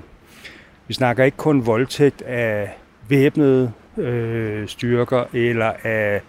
Vi 0.88 0.94
snakker 0.94 1.24
ikke 1.24 1.38
kun 1.38 1.66
voldtægt 1.66 2.22
af 2.22 2.78
væbnede 3.10 3.72
øh, 3.98 4.68
styrker 4.68 5.24
eller 5.34 5.74
af 5.84 6.22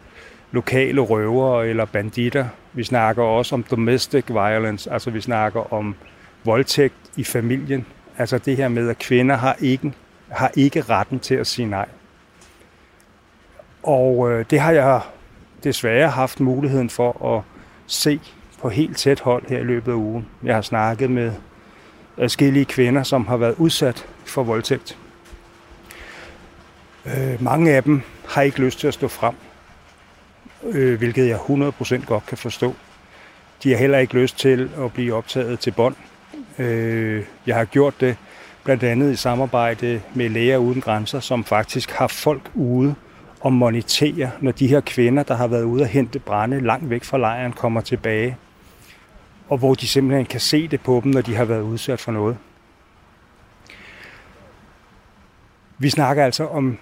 lokale 0.52 1.00
røvere 1.00 1.69
eller 1.69 1.85
banditter. 1.85 2.47
Vi 2.76 2.85
snakker 2.85 3.23
også 3.23 3.54
om 3.54 3.62
domestic 3.62 4.25
violence, 4.28 4.92
altså 4.92 5.11
vi 5.11 5.21
snakker 5.21 5.73
om 5.73 5.95
voldtægt 6.45 6.95
i 7.16 7.25
familien. 7.25 7.87
Altså 8.18 8.38
det 8.38 8.56
her 8.56 8.68
med, 8.68 8.88
at 8.88 8.99
kvinder 8.99 9.37
har 9.37 9.56
ikke, 9.61 9.92
har 10.28 10.50
ikke 10.56 10.80
retten 10.80 11.21
til 11.21 11.35
at 11.35 11.47
sige 11.47 11.66
nej. 11.66 11.88
Og 13.83 14.30
øh, 14.30 14.45
det 14.50 14.61
har 14.61 14.73
jeg 14.73 15.00
desværre 15.64 16.09
haft 16.09 16.40
muligheden 16.40 16.90
for 16.90 17.37
at 17.37 17.42
se 17.87 18.21
på 18.61 18.68
helt 18.68 18.97
tæt 18.97 19.21
hold 19.21 19.49
her 19.49 19.59
i 19.59 19.64
løbet 19.64 19.92
af 19.92 19.97
ugen. 19.97 20.26
Jeg 20.42 20.54
har 20.54 20.62
snakket 20.62 21.11
med 21.11 21.33
forskellige 22.18 22.64
kvinder, 22.64 23.02
som 23.02 23.26
har 23.26 23.37
været 23.37 23.54
udsat 23.59 24.06
for 24.25 24.42
voldtægt. 24.42 24.99
Øh, 27.06 27.42
mange 27.42 27.73
af 27.73 27.83
dem 27.83 28.02
har 28.28 28.42
ikke 28.42 28.61
lyst 28.61 28.78
til 28.78 28.88
at 28.88 28.95
stå 28.95 29.09
frem 29.09 29.35
øh, 30.63 30.99
hvilket 30.99 31.29
jeg 31.29 31.37
100% 31.37 32.05
godt 32.05 32.27
kan 32.27 32.39
forstå. 32.39 32.75
De 33.63 33.71
har 33.71 33.79
heller 33.79 33.99
ikke 33.99 34.15
lyst 34.15 34.39
til 34.39 34.71
at 34.79 34.93
blive 34.93 35.15
optaget 35.15 35.61
til 35.61 35.71
bånd. 35.71 35.95
Øh, 36.59 37.25
jeg 37.47 37.57
har 37.57 37.65
gjort 37.65 38.01
det 38.01 38.17
blandt 38.65 38.83
andet 38.83 39.13
i 39.13 39.17
samarbejde 39.17 40.03
med 40.15 40.29
Læger 40.29 40.57
Uden 40.57 40.81
Grænser, 40.81 41.21
som 41.21 41.45
faktisk 41.45 41.91
har 41.91 42.07
folk 42.07 42.51
ude 42.55 42.95
og 43.41 43.53
monitere, 43.53 44.31
når 44.41 44.53
de 44.53 44.67
her 44.67 44.81
kvinder, 44.81 45.23
der 45.23 45.35
har 45.35 45.47
været 45.47 45.63
ude 45.63 45.83
og 45.83 45.89
hente 45.89 46.19
brænde 46.19 46.61
langt 46.61 46.91
væk 46.91 47.05
fra 47.05 47.19
lejren, 47.19 47.53
kommer 47.53 47.81
tilbage. 47.81 48.37
Og 49.49 49.59
hvor 49.59 49.75
de 49.75 49.89
simpelthen 49.89 50.27
kan 50.27 50.41
se 50.41 50.69
det 50.69 50.81
på 50.81 51.01
dem, 51.05 51.13
når 51.13 51.21
de 51.21 51.35
har 51.35 51.45
været 51.45 51.63
udsat 51.63 52.01
for 52.01 52.13
noget. 52.13 52.37
Vi 55.79 55.91
snakker 55.91 56.25
altså 56.25 56.47
om 56.47 56.79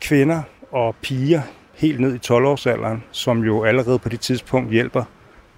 kvinder 0.00 0.42
og 0.70 0.96
piger 0.96 1.42
helt 1.74 2.00
ned 2.00 2.14
i 2.14 2.18
12-årsalderen, 2.32 3.04
som 3.10 3.44
jo 3.44 3.64
allerede 3.64 3.98
på 3.98 4.08
det 4.08 4.20
tidspunkt 4.20 4.70
hjælper 4.70 5.04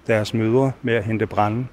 deres 0.07 0.33
mødre 0.33 0.71
med 0.81 0.93
at 0.93 1.03
hente 1.03 1.27
brænde, 1.27 1.65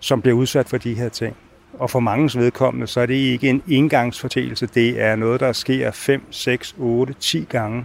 som 0.00 0.22
bliver 0.22 0.36
udsat 0.36 0.68
for 0.68 0.76
de 0.76 0.94
her 0.94 1.08
ting. 1.08 1.36
Og 1.72 1.90
for 1.90 2.00
mangens 2.00 2.38
vedkommende, 2.38 2.86
så 2.86 3.00
er 3.00 3.06
det 3.06 3.14
ikke 3.14 3.50
en 3.50 3.62
engangsfortælelse. 3.68 4.66
Det 4.66 5.02
er 5.02 5.16
noget, 5.16 5.40
der 5.40 5.52
sker 5.52 5.90
5, 5.90 6.22
6, 6.30 6.74
8, 6.78 7.14
10 7.20 7.46
gange. 7.50 7.84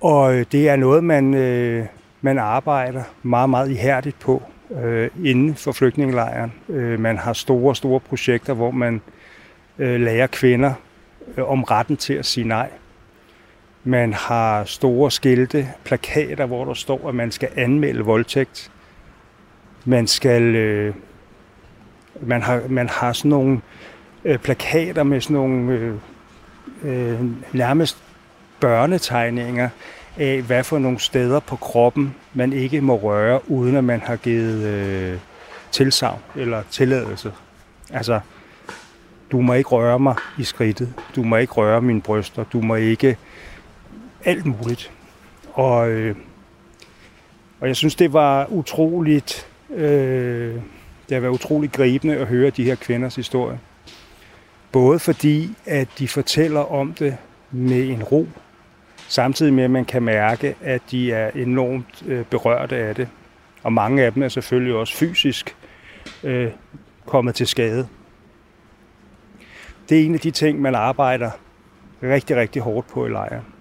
Og 0.00 0.34
øh, 0.34 0.46
det 0.52 0.68
er 0.68 0.76
noget, 0.76 1.04
man, 1.04 1.34
øh, 1.34 1.86
man 2.20 2.38
arbejder 2.38 3.02
meget, 3.22 3.50
meget 3.50 3.70
ihærdigt 3.70 4.18
på 4.18 4.42
øh, 4.82 5.10
inden 5.24 5.54
for 5.54 5.72
flygtningelejren. 5.72 6.52
Øh, 6.68 7.00
man 7.00 7.18
har 7.18 7.32
store, 7.32 7.76
store 7.76 8.00
projekter, 8.00 8.54
hvor 8.54 8.70
man 8.70 9.00
øh, 9.78 10.00
lærer 10.00 10.26
kvinder 10.26 10.72
øh, 11.36 11.50
om 11.50 11.62
retten 11.62 11.96
til 11.96 12.14
at 12.14 12.26
sige 12.26 12.48
nej. 12.48 12.70
Man 13.84 14.12
har 14.12 14.64
store 14.64 15.10
skilte, 15.10 15.68
plakater, 15.84 16.46
hvor 16.46 16.64
der 16.64 16.74
står, 16.74 17.08
at 17.08 17.14
man 17.14 17.30
skal 17.30 17.48
anmelde 17.56 18.00
voldtægt. 18.00 18.70
Man 19.84 20.06
skal 20.06 20.42
øh, 20.42 20.94
man 22.20 22.42
har, 22.42 22.62
man 22.68 22.88
har 22.88 23.12
sådan 23.12 23.28
nogle 23.28 23.60
øh, 24.24 24.38
plakater 24.38 25.02
med 25.02 25.20
sådan 25.20 25.34
nogle 25.34 25.72
øh, 25.72 25.94
øh, 26.84 27.20
nærmest 27.52 27.98
børnetegninger 28.60 29.68
af, 30.16 30.42
hvad 30.42 30.64
for 30.64 30.78
nogle 30.78 30.98
steder 30.98 31.40
på 31.40 31.56
kroppen 31.56 32.14
man 32.34 32.52
ikke 32.52 32.80
må 32.80 32.96
røre, 32.96 33.50
uden 33.50 33.76
at 33.76 33.84
man 33.84 34.00
har 34.00 34.16
givet 34.16 34.62
øh, 34.62 35.18
tilsavn 35.70 36.20
eller 36.36 36.62
tilladelse. 36.70 37.32
Altså, 37.92 38.20
du 39.32 39.40
må 39.40 39.52
ikke 39.52 39.68
røre 39.68 39.98
mig 39.98 40.14
i 40.38 40.44
skridtet, 40.44 40.94
du 41.16 41.22
må 41.22 41.36
ikke 41.36 41.52
røre 41.52 41.82
mine 41.82 42.00
bryster, 42.00 42.44
du 42.52 42.60
må 42.60 42.74
ikke 42.74 43.16
alt 44.24 44.46
muligt. 44.46 44.92
Og, 45.52 45.90
øh, 45.90 46.16
og 47.60 47.68
jeg 47.68 47.76
synes, 47.76 47.94
det 47.94 48.12
var 48.12 48.46
utroligt 48.46 49.48
øh, 49.70 50.60
det 51.08 51.14
har 51.14 51.20
været 51.20 51.32
utroligt 51.32 51.72
gribende 51.72 52.16
at 52.16 52.26
høre 52.26 52.50
de 52.50 52.64
her 52.64 52.74
kvinders 52.74 53.16
historie. 53.16 53.60
Både 54.72 54.98
fordi, 54.98 55.50
at 55.66 55.88
de 55.98 56.08
fortæller 56.08 56.60
om 56.60 56.92
det 56.92 57.16
med 57.50 57.88
en 57.88 58.02
ro, 58.02 58.28
samtidig 59.08 59.54
med, 59.54 59.64
at 59.64 59.70
man 59.70 59.84
kan 59.84 60.02
mærke, 60.02 60.54
at 60.62 60.82
de 60.90 61.12
er 61.12 61.30
enormt 61.30 62.02
øh, 62.06 62.24
berørte 62.24 62.76
af 62.76 62.94
det. 62.94 63.08
Og 63.62 63.72
mange 63.72 64.02
af 64.02 64.12
dem 64.12 64.22
er 64.22 64.28
selvfølgelig 64.28 64.74
også 64.74 64.96
fysisk 64.96 65.56
øh, 66.22 66.50
kommet 67.06 67.34
til 67.34 67.46
skade. 67.46 67.88
Det 69.88 70.00
er 70.00 70.04
en 70.04 70.14
af 70.14 70.20
de 70.20 70.30
ting, 70.30 70.60
man 70.60 70.74
arbejder 70.74 71.30
rigtig, 72.02 72.36
rigtig 72.36 72.62
hårdt 72.62 72.88
på 72.88 73.06
i 73.06 73.10
lejren. 73.10 73.53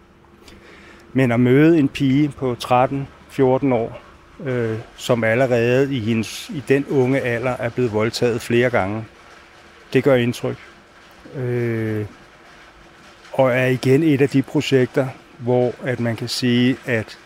Men 1.14 1.32
at 1.32 1.40
møde 1.40 1.80
en 1.80 1.90
pige 1.90 2.30
på 2.30 2.56
13-14 2.64 3.74
år, 3.74 4.02
øh, 4.46 4.78
som 4.96 5.24
allerede 5.24 5.96
i, 5.96 6.00
hendes, 6.00 6.50
i 6.50 6.64
den 6.68 6.86
unge 6.90 7.22
alder 7.22 7.52
er 7.52 7.70
blevet 7.70 7.94
voldtaget 7.94 8.42
flere 8.42 8.70
gange. 8.70 9.06
Det 9.94 10.04
gør 10.04 10.16
indtryk. 10.16 10.58
Øh, 11.36 12.06
og 13.34 13.52
er 13.52 13.66
igen 13.66 14.04
et 14.04 14.22
af 14.22 14.30
de 14.30 14.42
projekter, 14.42 15.08
hvor 15.38 15.74
at 15.84 16.00
man 16.00 16.16
kan 16.16 16.28
sige, 16.28 16.78
at 16.86 17.18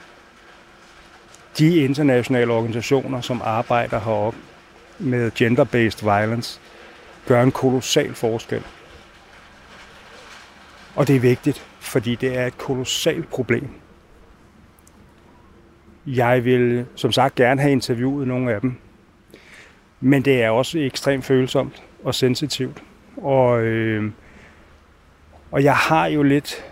de 1.58 1.78
internationale 1.78 2.54
organisationer, 2.54 3.22
som 3.22 3.42
arbejder 3.44 4.00
heroppe 4.00 4.40
med 5.00 5.32
gender-based 5.36 6.04
violence, 6.04 6.60
gør 7.28 7.44
en 7.44 7.52
kolossal 7.52 8.14
forskel. 8.14 8.64
Og 10.98 11.08
det 11.08 11.16
er 11.16 11.20
vigtigt, 11.20 11.66
fordi 11.80 12.16
det 12.16 12.38
er 12.38 12.46
et 12.46 12.58
kolossalt 12.58 13.30
problem. 13.30 13.70
Jeg 16.06 16.46
vil 16.46 16.86
som 16.96 17.12
sagt 17.12 17.36
gerne 17.36 17.62
have 17.62 17.72
interviewet 17.72 18.28
nogle 18.28 18.54
af 18.54 18.62
dem. 18.62 18.76
Men 20.02 20.26
det 20.26 20.44
er 20.44 20.50
også 20.50 20.80
ekstremt 20.80 21.26
følsomt 21.26 21.84
og 22.04 22.16
sensitivt. 22.16 22.84
Og, 23.18 23.62
øh, 23.62 24.12
og 25.52 25.64
jeg 25.64 25.76
har 25.76 26.08
jo 26.08 26.24
lidt 26.24 26.66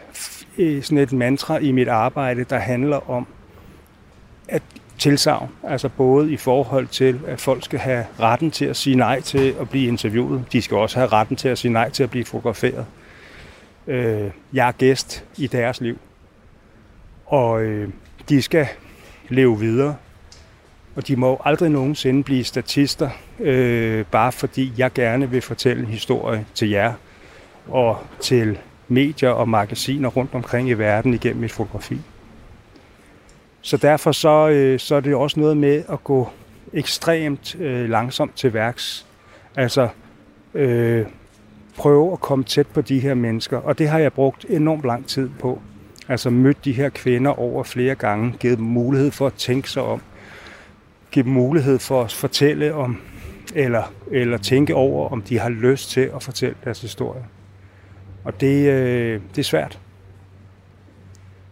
øh, 0.57 0.83
sådan 0.83 0.97
et 0.97 1.13
mantra 1.13 1.57
i 1.57 1.71
mit 1.71 1.87
arbejde, 1.87 2.43
der 2.43 2.57
handler 2.57 3.09
om 3.09 3.27
at 4.47 4.61
tilsavn, 4.97 5.49
altså 5.63 5.89
både 5.89 6.31
i 6.31 6.37
forhold 6.37 6.87
til, 6.87 7.19
at 7.27 7.41
folk 7.41 7.65
skal 7.65 7.79
have 7.79 8.05
retten 8.19 8.51
til 8.51 8.65
at 8.65 8.75
sige 8.75 8.95
nej 8.95 9.21
til 9.21 9.55
at 9.59 9.69
blive 9.69 9.87
interviewet. 9.87 10.45
De 10.51 10.61
skal 10.61 10.77
også 10.77 10.99
have 10.99 11.07
retten 11.07 11.35
til 11.35 11.49
at 11.49 11.57
sige 11.57 11.71
nej 11.71 11.89
til 11.89 12.03
at 12.03 12.09
blive 12.09 12.25
fotograferet. 12.25 12.85
Øh, 13.87 14.31
jeg 14.53 14.67
er 14.67 14.71
gæst 14.71 15.25
i 15.37 15.47
deres 15.47 15.81
liv. 15.81 15.99
Og 17.25 17.61
øh, 17.61 17.89
de 18.29 18.41
skal 18.41 18.67
leve 19.29 19.59
videre. 19.59 19.95
Og 20.95 21.07
de 21.07 21.15
må 21.15 21.41
aldrig 21.45 21.69
nogensinde 21.69 22.23
blive 22.23 22.43
statister, 22.43 23.09
øh, 23.39 24.05
bare 24.05 24.31
fordi 24.31 24.73
jeg 24.77 24.93
gerne 24.93 25.29
vil 25.29 25.41
fortælle 25.41 25.83
en 25.83 25.89
historie 25.89 26.45
til 26.53 26.69
jer 26.69 26.93
og 27.67 27.99
til 28.19 28.57
medier 28.87 29.29
og 29.29 29.49
magasiner 29.49 30.09
rundt 30.09 30.33
omkring 30.33 30.69
i 30.69 30.73
verden 30.73 31.13
igennem 31.13 31.41
mit 31.41 31.51
fotografi. 31.51 32.01
Så 33.61 33.77
derfor 33.77 34.11
så, 34.11 34.49
øh, 34.49 34.79
så 34.79 34.95
er 34.95 34.99
det 34.99 35.15
også 35.15 35.39
noget 35.39 35.57
med 35.57 35.83
at 35.89 36.03
gå 36.03 36.29
ekstremt 36.73 37.55
øh, 37.55 37.89
langsomt 37.89 38.35
til 38.35 38.53
værks. 38.53 39.05
Altså 39.55 39.87
øh, 40.53 41.05
prøve 41.75 42.11
at 42.11 42.19
komme 42.19 42.45
tæt 42.45 42.67
på 42.67 42.81
de 42.81 42.99
her 42.99 43.13
mennesker, 43.13 43.57
og 43.57 43.79
det 43.79 43.89
har 43.89 43.99
jeg 43.99 44.13
brugt 44.13 44.45
enormt 44.49 44.83
lang 44.83 45.07
tid 45.07 45.29
på. 45.39 45.61
Altså 46.07 46.29
mødt 46.29 46.65
de 46.65 46.71
her 46.71 46.89
kvinder 46.89 47.39
over 47.39 47.63
flere 47.63 47.95
gange, 47.95 48.33
givet 48.39 48.57
dem 48.57 48.65
mulighed 48.65 49.11
for 49.11 49.27
at 49.27 49.33
tænke 49.33 49.69
sig 49.69 49.83
om, 49.83 50.01
give 51.11 51.25
dem 51.25 51.31
mulighed 51.31 51.79
for 51.79 52.03
at 52.03 52.11
fortælle 52.11 52.73
om, 52.73 52.97
eller, 53.55 53.93
eller 54.11 54.37
tænke 54.37 54.75
over, 54.75 55.09
om 55.09 55.21
de 55.21 55.39
har 55.39 55.49
lyst 55.49 55.89
til 55.89 56.11
at 56.15 56.23
fortælle 56.23 56.55
deres 56.63 56.81
historie. 56.81 57.25
Og 58.23 58.41
det, 58.41 58.69
øh, 58.69 59.21
det 59.31 59.37
er 59.37 59.43
svært. 59.43 59.79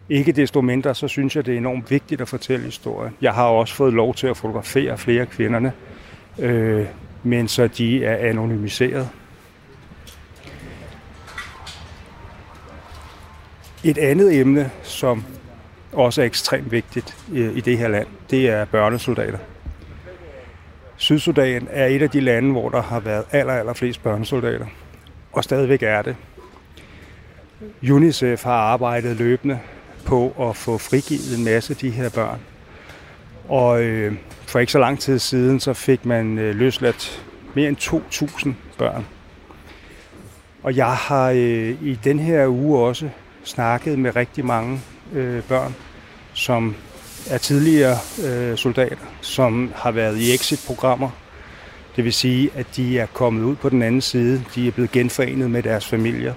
Ikke 0.08 0.32
desto 0.32 0.60
mindre, 0.60 0.94
så 0.94 1.08
synes 1.08 1.36
jeg, 1.36 1.46
det 1.46 1.54
er 1.54 1.58
enormt 1.58 1.90
vigtigt 1.90 2.20
at 2.20 2.28
fortælle 2.28 2.64
historien. 2.64 3.14
Jeg 3.20 3.32
har 3.32 3.44
også 3.44 3.74
fået 3.74 3.92
lov 3.92 4.14
til 4.14 4.26
at 4.26 4.36
fotografere 4.36 4.98
flere 4.98 5.20
af 5.20 5.28
kvinderne, 5.28 5.72
øh, 6.38 6.86
men 7.22 7.48
så 7.48 7.66
de 7.66 8.04
er 8.04 8.16
anonymiseret. 8.16 9.08
Et 13.84 13.98
andet 13.98 14.40
emne, 14.40 14.70
som 14.82 15.24
også 15.92 16.22
er 16.22 16.26
ekstremt 16.26 16.72
vigtigt 16.72 17.16
øh, 17.32 17.56
i 17.56 17.60
det 17.60 17.78
her 17.78 17.88
land, 17.88 18.06
det 18.30 18.48
er 18.48 18.64
børnesoldater. 18.64 19.38
Sydsudan 20.96 21.68
er 21.70 21.86
et 21.86 22.02
af 22.02 22.10
de 22.10 22.20
lande, 22.20 22.52
hvor 22.52 22.68
der 22.68 22.82
har 22.82 23.00
været 23.00 23.24
aller, 23.32 23.52
aller 23.52 23.72
flest 23.72 24.02
børnesoldater, 24.02 24.66
og 25.32 25.44
stadigvæk 25.44 25.82
er 25.82 26.02
det. 26.02 26.16
UNICEF 27.90 28.42
har 28.42 28.52
arbejdet 28.52 29.16
løbende 29.16 29.60
på 30.06 30.48
at 30.48 30.56
få 30.56 30.78
frigivet 30.78 31.38
en 31.38 31.44
masse 31.44 31.72
af 31.72 31.76
de 31.76 31.90
her 31.90 32.08
børn. 32.08 32.40
Og 33.48 33.82
øh, 33.82 34.14
for 34.46 34.58
ikke 34.58 34.72
så 34.72 34.78
lang 34.78 35.00
tid 35.00 35.18
siden, 35.18 35.60
så 35.60 35.72
fik 35.72 36.04
man 36.04 36.38
øh, 36.38 36.54
løsladt 36.56 37.24
mere 37.54 37.68
end 37.68 37.76
2.000 37.76 38.50
børn. 38.78 39.06
Og 40.62 40.76
jeg 40.76 40.96
har 40.96 41.30
øh, 41.30 41.82
i 41.82 41.98
den 42.04 42.18
her 42.18 42.46
uge 42.46 42.78
også 42.78 43.08
snakket 43.44 43.98
med 43.98 44.16
rigtig 44.16 44.44
mange 44.44 44.80
øh, 45.12 45.42
børn, 45.42 45.74
som 46.32 46.74
er 47.30 47.38
tidligere 47.38 47.96
øh, 48.24 48.56
soldater, 48.56 49.06
som 49.20 49.72
har 49.76 49.90
været 49.90 50.18
i 50.18 50.34
exit-programmer. 50.34 51.10
Det 51.96 52.04
vil 52.04 52.12
sige, 52.12 52.50
at 52.54 52.66
de 52.76 52.98
er 52.98 53.06
kommet 53.06 53.42
ud 53.42 53.56
på 53.56 53.68
den 53.68 53.82
anden 53.82 54.00
side. 54.00 54.44
De 54.54 54.68
er 54.68 54.72
blevet 54.72 54.90
genforenet 54.92 55.50
med 55.50 55.62
deres 55.62 55.86
familier. 55.86 56.34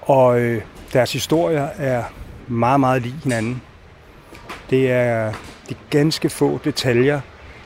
Og 0.00 0.40
øh, 0.40 0.62
deres 0.92 1.12
historier 1.12 1.68
er 1.76 2.04
meget, 2.48 2.80
meget 2.80 3.02
lige 3.02 3.14
hinanden. 3.22 3.62
Det 4.70 4.90
er 4.90 5.32
de 5.68 5.74
ganske 5.90 6.30
få 6.30 6.60
detaljer, 6.64 7.20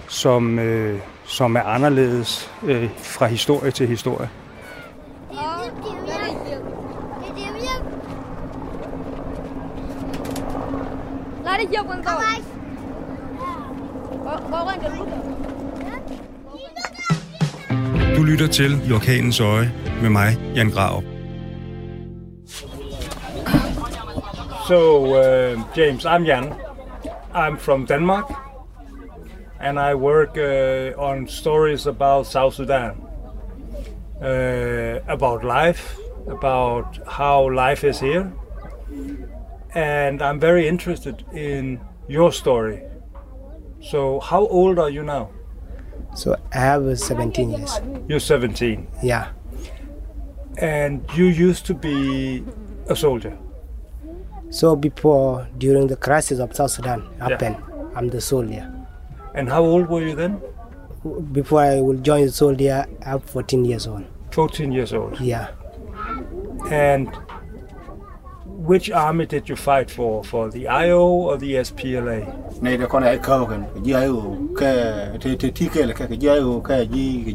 som, 0.09 0.59
øh, 0.59 1.01
som 1.25 1.57
er 1.57 1.63
anderledes 1.63 2.51
øh, 2.63 2.91
fra 2.99 3.27
historie 3.27 3.71
til 3.71 3.89
historie. 3.89 4.29
Mari 11.65 11.73
dia 11.73 11.81
pun 11.81 11.97
kau. 12.05 12.21
Kau 14.53 14.63
kan. 14.69 14.93
Du 18.17 18.23
lytter 18.23 18.47
til 18.47 18.73
I 18.85 18.93
Orkanens 18.93 19.41
Øje 19.41 19.73
med 20.03 20.11
mig, 20.11 20.37
Jan 20.57 20.71
Grav. 20.71 21.03
So, 24.69 25.05
uh, 25.05 25.57
James, 25.77 26.05
I'm 26.05 26.25
Jan. 26.25 26.53
I'm 27.35 27.57
from 27.57 27.87
Denmark, 27.87 28.29
and 29.61 29.79
I 29.81 29.95
work 29.95 30.37
uh, 30.37 30.93
on 31.01 31.29
stories 31.29 31.87
about 31.87 32.27
South 32.27 32.55
Sudan, 32.55 32.93
uh, 34.23 35.01
about 35.09 35.45
life, 35.45 35.97
about 36.29 37.01
how 37.07 37.51
life 37.51 37.89
is 37.89 38.01
here, 38.01 38.33
and 39.75 40.23
I'm 40.23 40.39
very 40.41 40.69
interested 40.69 41.25
in 41.33 41.81
your 42.09 42.33
story. 42.33 42.83
So, 43.83 44.21
how 44.21 44.47
old 44.47 44.79
are 44.79 44.91
you 44.91 45.03
now? 45.03 45.31
So 46.15 46.37
I 46.53 46.59
have 46.59 46.87
uh, 46.87 46.95
17 46.97 47.51
years. 47.51 47.81
You're 48.09 48.21
17, 48.21 48.87
Yeah. 49.03 49.29
and 50.59 51.05
you 51.15 51.25
used 51.27 51.67
to 51.67 51.75
be 51.75 52.45
a 52.89 52.95
soldier. 52.95 53.37
So 54.51 54.77
before, 54.77 55.49
during 55.59 55.89
the 55.89 55.97
crisis 55.97 56.39
of 56.39 56.55
South 56.55 56.71
Sudan 56.71 57.03
happened, 57.19 57.57
I'm 57.97 58.09
the 58.09 58.21
soldier. 58.21 58.71
And 59.35 59.49
how 59.49 59.65
old 59.65 59.89
were 59.89 60.03
you 60.07 60.15
then? 60.15 60.41
Before 61.33 61.61
I 61.61 61.81
will 61.81 61.97
join 61.99 62.27
the 62.27 62.33
soldier, 62.33 62.87
I'm 63.05 63.19
14 63.21 63.65
years 63.65 63.87
old. 63.89 64.05
14 64.31 64.71
years 64.71 64.93
old. 64.93 65.21
Yeah. 65.21 65.49
And 66.71 67.09
which 68.65 68.91
army 68.91 69.27
did 69.27 69.49
you 69.49 69.57
fight 69.57 69.91
for? 69.91 70.25
For 70.25 70.51
the 70.51 70.69
IO 70.69 71.07
or 71.07 71.37
the 71.37 71.55
SPLA? 71.57 72.63
Nay, 72.63 72.77
the 72.77 72.87
Kona 72.87 73.19
Kogan, 73.19 73.67
ke 74.55 75.19
Tikel, 75.53 75.93
Jio, 76.19 76.63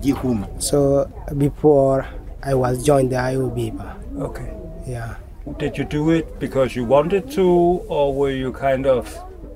Jihum. 0.01 0.61
So 0.61 1.11
before 1.37 2.07
I 2.43 2.55
was 2.55 2.83
joined 2.83 3.11
the 3.11 3.17
IO 3.17 3.49
Biba. 3.49 3.95
Okay. 4.19 4.51
Yeah. 4.87 5.15
Did 5.57 5.77
you 5.77 5.83
do 5.83 6.09
it 6.11 6.39
because 6.39 6.75
you 6.75 6.85
wanted 6.85 7.29
to, 7.31 7.45
or 7.45 8.13
were 8.13 8.31
you 8.31 8.51
kind 8.51 8.87
of 8.87 9.07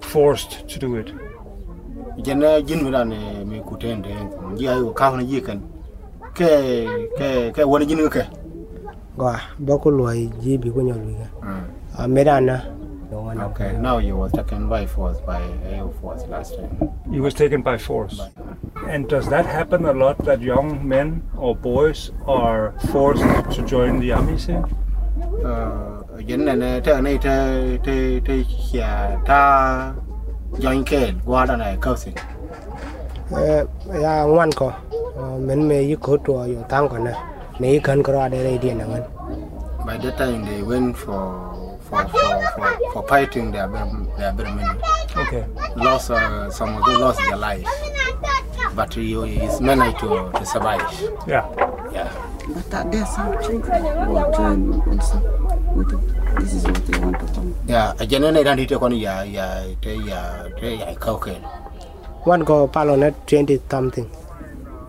forced 0.02 0.68
to 0.70 0.80
do 0.80 0.96
it? 0.96 1.12
Jana 2.22 2.62
Jinwina 2.62 3.04
Mikutende, 3.46 4.14
Jio 4.60 4.94
Kahana 4.94 5.24
Ke 6.34 7.10
ke 7.16 7.52
ke 7.52 7.56
K. 7.56 7.64
One 7.64 7.84
Jinuka. 7.88 8.43
goa 9.18 9.40
boko 9.60 9.90
loy 9.90 10.30
ji 10.42 10.58
bi 10.58 10.70
ko 10.70 10.82
nyol 10.82 11.00
wiga 11.08 11.28
a 11.98 12.08
medana 12.08 12.62
Okay, 13.14 13.44
okay. 13.44 13.78
now 13.80 14.00
you 14.00 14.16
were 14.18 14.30
taken 14.30 14.68
by 14.68 14.88
force, 14.88 15.20
by 15.22 15.40
air 15.70 15.86
force 16.02 16.26
last 16.32 16.56
time. 16.58 16.90
You 17.12 17.22
was 17.22 17.36
taken 17.36 17.62
by 17.62 17.78
force. 17.78 18.18
By 18.18 18.90
and 18.92 19.08
does 19.08 19.28
that 19.30 19.46
happen 19.46 19.86
a 19.86 19.94
lot 19.94 20.18
that 20.26 20.42
young 20.42 20.82
men 20.88 21.22
or 21.38 21.56
boys 21.56 22.10
are 22.28 22.74
forced 22.92 23.22
to 23.56 23.62
join 23.68 24.00
the 24.00 24.14
army? 24.14 24.38
Say? 24.40 24.58
Ờ, 25.44 25.70
dính 26.28 26.46
này 26.46 26.82
thế 26.82 27.02
này 27.02 27.18
thế 27.22 27.78
thế 27.84 28.22
thế 28.26 28.44
kia 28.72 28.80
à, 28.82 29.18
ta 29.26 29.94
join 30.52 30.84
kẹt 30.84 31.14
qua 31.26 31.46
đó 31.46 31.56
này 31.56 31.78
cơ 31.82 31.96
sinh. 31.98 32.14
Ờ, 33.32 33.66
ya 34.04 34.24
ngoan 34.24 34.50
có, 34.56 34.72
mình 35.40 35.68
mới 35.68 35.80
yêu 35.80 35.98
cầu 36.02 36.18
tuổi 36.26 36.48
yêu 36.48 36.64
tang 36.70 36.90
còn 36.90 37.04
này. 37.04 37.14
Me 37.60 37.74
yi 37.74 37.80
kan 37.80 38.02
ko 38.04 38.12
ra 38.14 38.28
de 38.30 38.40
re 38.44 38.58
di 38.58 38.74
na 38.74 38.86
ngan. 38.86 39.04
by 39.86 39.98
that 39.98 40.16
time 40.18 40.46
they 40.48 40.62
went 40.64 40.96
for 40.98 41.20
for 41.88 42.08
for 42.08 42.28
for, 42.56 42.70
for 42.94 43.02
fighting 43.08 43.52
their 43.52 43.68
their 44.18 44.32
many 44.34 44.64
Okay. 45.24 45.44
lost 45.76 46.10
uh, 46.10 46.50
some 46.50 46.72
of 46.78 46.86
them 46.88 47.02
lost 47.02 47.20
their 47.28 47.36
life 47.38 47.68
but 48.76 48.94
he 48.94 49.12
is 49.48 49.60
managed 49.62 50.00
to, 50.00 50.32
to 50.40 50.44
survive 50.46 50.82
Yeah. 51.28 51.44
yeah 51.92 52.08
But 52.48 52.74
uh, 52.74 52.84
there 52.92 53.04
are 53.04 53.12
some 53.12 53.32
children 53.44 53.84
who 54.08 54.16
are 54.24 54.32
joining 54.32 54.80
also. 54.88 55.20
With. 55.76 55.92
This 56.40 56.54
is 56.58 56.64
what 56.66 56.82
they 56.88 56.98
want 57.04 57.20
to 57.20 57.28
come. 57.36 57.52
yeah 57.68 57.94
ajana 58.00 58.32
ne 58.34 58.44
dan 58.48 58.58
hite 58.64 58.80
kon 58.80 58.96
ya 58.96 59.22
ya 59.38 59.48
te 59.84 60.00
ya 60.10 60.22
te 60.60 60.78
ya 60.80 60.96
kauke 60.96 61.36
One 62.26 62.44
go 62.48 62.68
palo 62.68 62.96
net 62.96 63.14
20 63.28 63.60
something. 63.70 64.08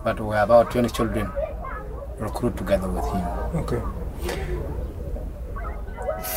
but 0.05 0.19
we 0.23 0.33
have 0.39 0.49
about 0.49 0.71
20 0.71 0.89
children 0.89 1.27
recruit 2.19 2.57
together 2.57 2.87
with 2.89 3.05
him. 3.05 3.25
Okay. 3.61 3.81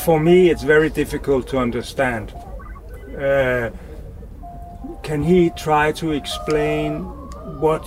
For 0.05 0.21
me, 0.21 0.51
it's 0.51 0.63
very 0.63 0.91
difficult 0.91 1.49
to 1.49 1.59
understand. 1.59 2.35
Uh, 3.19 3.71
can 5.03 5.23
he 5.23 5.51
try 5.51 5.93
to 5.93 6.13
explain 6.13 7.05
what 7.61 7.87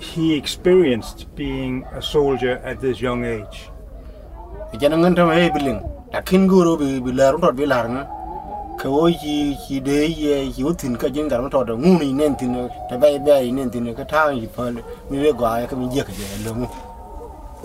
he 0.00 0.34
experienced 0.34 1.34
being 1.34 1.84
a 1.92 2.02
soldier 2.02 2.58
at 2.64 2.80
this 2.80 3.00
young 3.00 3.24
age? 3.24 3.70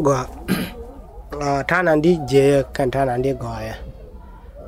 Go 0.01 0.11
uh, 1.41 1.61
tana 1.67 1.95
ndi 1.95 2.17
je 2.31 2.63
kan 2.73 2.91
tana 2.91 3.17
ndi 3.17 3.33
go 3.33 3.47
ya 3.47 3.75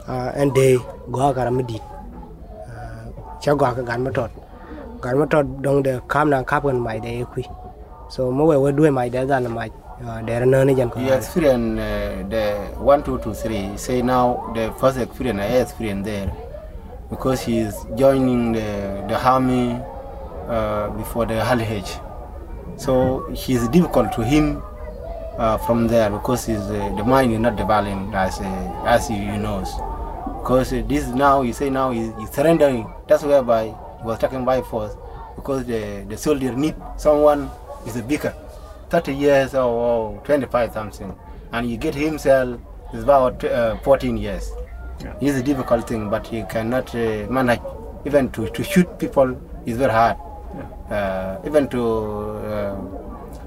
uh, 0.08 0.32
and 0.36 0.54
they 0.56 0.78
go 1.12 1.34
ga 1.34 1.44
ram 1.44 1.62
di 1.66 1.78
uh, 1.78 3.04
cha 3.42 3.54
go 3.56 3.66
ka 3.66 3.98
ma 3.98 4.10
tot 4.12 4.32
gan 5.02 5.18
ma 5.20 5.26
tot 5.26 5.46
dong 5.62 5.82
de 5.84 6.00
kam 6.08 6.30
na 6.30 6.44
kap 6.44 6.64
gan 6.64 6.80
mai 6.80 7.00
de 7.00 7.24
kui 7.34 7.44
so 8.10 8.32
mo 8.32 8.46
we 8.46 8.56
we 8.58 8.72
due 8.72 8.92
mai 8.92 9.10
de 9.10 9.26
gan 9.26 9.48
mai 9.54 9.70
de 10.26 10.46
na 10.46 10.64
ne 10.64 10.74
jan 10.76 10.90
ko 10.90 11.00
He 11.00 11.10
experienced 11.10 11.80
uh, 11.80 12.28
the 12.30 12.44
one, 12.82 13.04
two, 13.04 13.20
two, 13.20 13.34
three. 13.36 13.78
Say 13.78 14.02
now 14.02 14.52
the 14.56 14.74
first 14.80 14.98
experience 14.98 15.40
I 15.40 15.62
experienced 15.62 16.06
there. 16.06 16.32
Because 17.10 17.42
he 17.46 17.60
is 17.60 17.76
joining 17.96 18.52
the 18.58 19.06
the 19.08 19.18
army 19.34 19.78
uh, 20.50 20.90
before 20.98 21.26
the 21.28 21.38
Halihage. 21.50 21.94
So 22.78 23.30
he's 23.34 23.68
difficult 23.70 24.12
to 24.18 24.24
him. 24.24 24.64
Uh, 25.42 25.58
from 25.58 25.88
there 25.88 26.10
because 26.10 26.48
uh, 26.50 26.94
the 26.98 27.04
mind 27.04 27.32
is 27.34 27.40
not 27.40 27.56
developing 27.56 28.14
as 28.14 28.40
uh, 28.40 28.84
as 28.86 29.08
he, 29.08 29.16
he 29.16 29.38
knows. 29.38 29.70
Because 30.40 30.70
this 30.70 31.08
now 31.08 31.42
you 31.42 31.54
say 31.54 31.70
now 31.70 31.90
he's, 31.92 32.12
he's 32.20 32.30
surrendering. 32.30 32.86
That's 33.08 33.24
whereby 33.24 33.66
he 33.66 34.04
was 34.06 34.20
taken 34.20 34.46
by 34.46 34.62
force 34.62 34.94
because 35.36 35.66
the 35.66 36.06
the 36.08 36.18
soldier 36.18 36.54
need 36.56 36.76
someone 36.98 37.50
is 37.88 37.96
a 37.98 38.04
bigger. 38.04 38.34
30 38.92 39.14
years 39.16 39.56
or, 39.56 39.62
or 39.64 40.22
25 40.26 40.74
something 40.74 41.16
and 41.54 41.70
you 41.72 41.78
get 41.78 41.96
himself 41.96 42.60
is 42.94 43.04
about 43.04 43.42
uh, 43.46 43.78
14 43.84 44.18
years 44.18 44.52
Yeah. 45.02 45.14
it's 45.22 45.38
a 45.40 45.44
difficult 45.44 45.88
thing 45.88 46.10
but 46.10 46.28
he 46.28 46.44
cannot 46.44 46.94
uh, 46.94 47.26
manage 47.30 47.62
even 48.06 48.30
to, 48.32 48.50
to 48.50 48.64
shoot 48.66 49.00
people 49.00 49.40
is 49.66 49.78
very 49.78 49.94
hard 49.94 50.18
uh, 50.92 51.38
even 51.48 51.70
to 51.70 51.82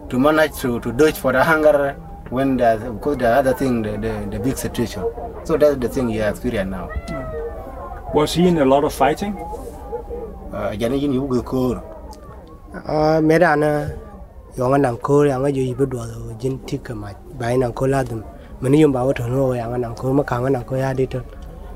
to 0.08 0.18
manage 0.18 0.56
to, 0.60 0.80
to 0.80 0.92
dodge 0.92 1.16
for 1.16 1.32
the 1.32 1.42
hunger 1.42 1.92
when 2.30 2.56
there's 2.56 2.82
because 2.82 3.16
the 3.18 3.28
other 3.28 3.52
thing 3.54 3.82
the, 3.82 3.92
the, 3.98 4.28
the 4.30 4.38
big 4.38 4.56
situation. 4.56 5.02
So 5.44 5.56
that's 5.56 5.76
the 5.76 5.88
thing 5.88 6.08
he 6.08 6.20
experience 6.20 6.70
now. 6.70 6.88
Was 8.14 8.34
he 8.34 8.46
in 8.48 8.58
a 8.58 8.64
lot 8.64 8.84
of 8.84 8.92
fighting? 8.94 9.36
uh, 10.54 10.70
jana 10.80 10.94
yin 10.96 11.12
yu 11.12 11.42
ko 11.42 11.74
uh, 12.86 13.20
me 13.20 13.38
da 13.38 13.54
na 13.56 13.70
yo 14.56 14.68
nga 14.70 14.78
nang 14.78 14.96
ko 14.98 15.22
ya 15.26 15.38
nga 15.38 15.50
ju 15.50 15.60
yi 15.62 15.74
do 15.74 15.98
jin 16.38 16.58
tik 16.66 16.90
ma 16.94 17.10
bai 17.38 17.56
nang 17.56 17.72
ko 17.72 17.86
la 17.86 18.02
dum 18.02 18.22
mani 18.60 18.80
yum 18.80 18.92
ba 18.92 19.04
wa 19.04 19.12
to 19.12 19.26
no 19.28 19.52
ya 19.52 19.66
nga 19.66 19.78
nang 19.78 19.94
ko 19.98 20.12
ma 20.12 20.22
ka 20.22 20.38
nga 20.38 20.50
nang 20.50 20.64
ko 20.64 20.76
ya 20.76 20.94
di 20.94 21.06
to 21.06 21.20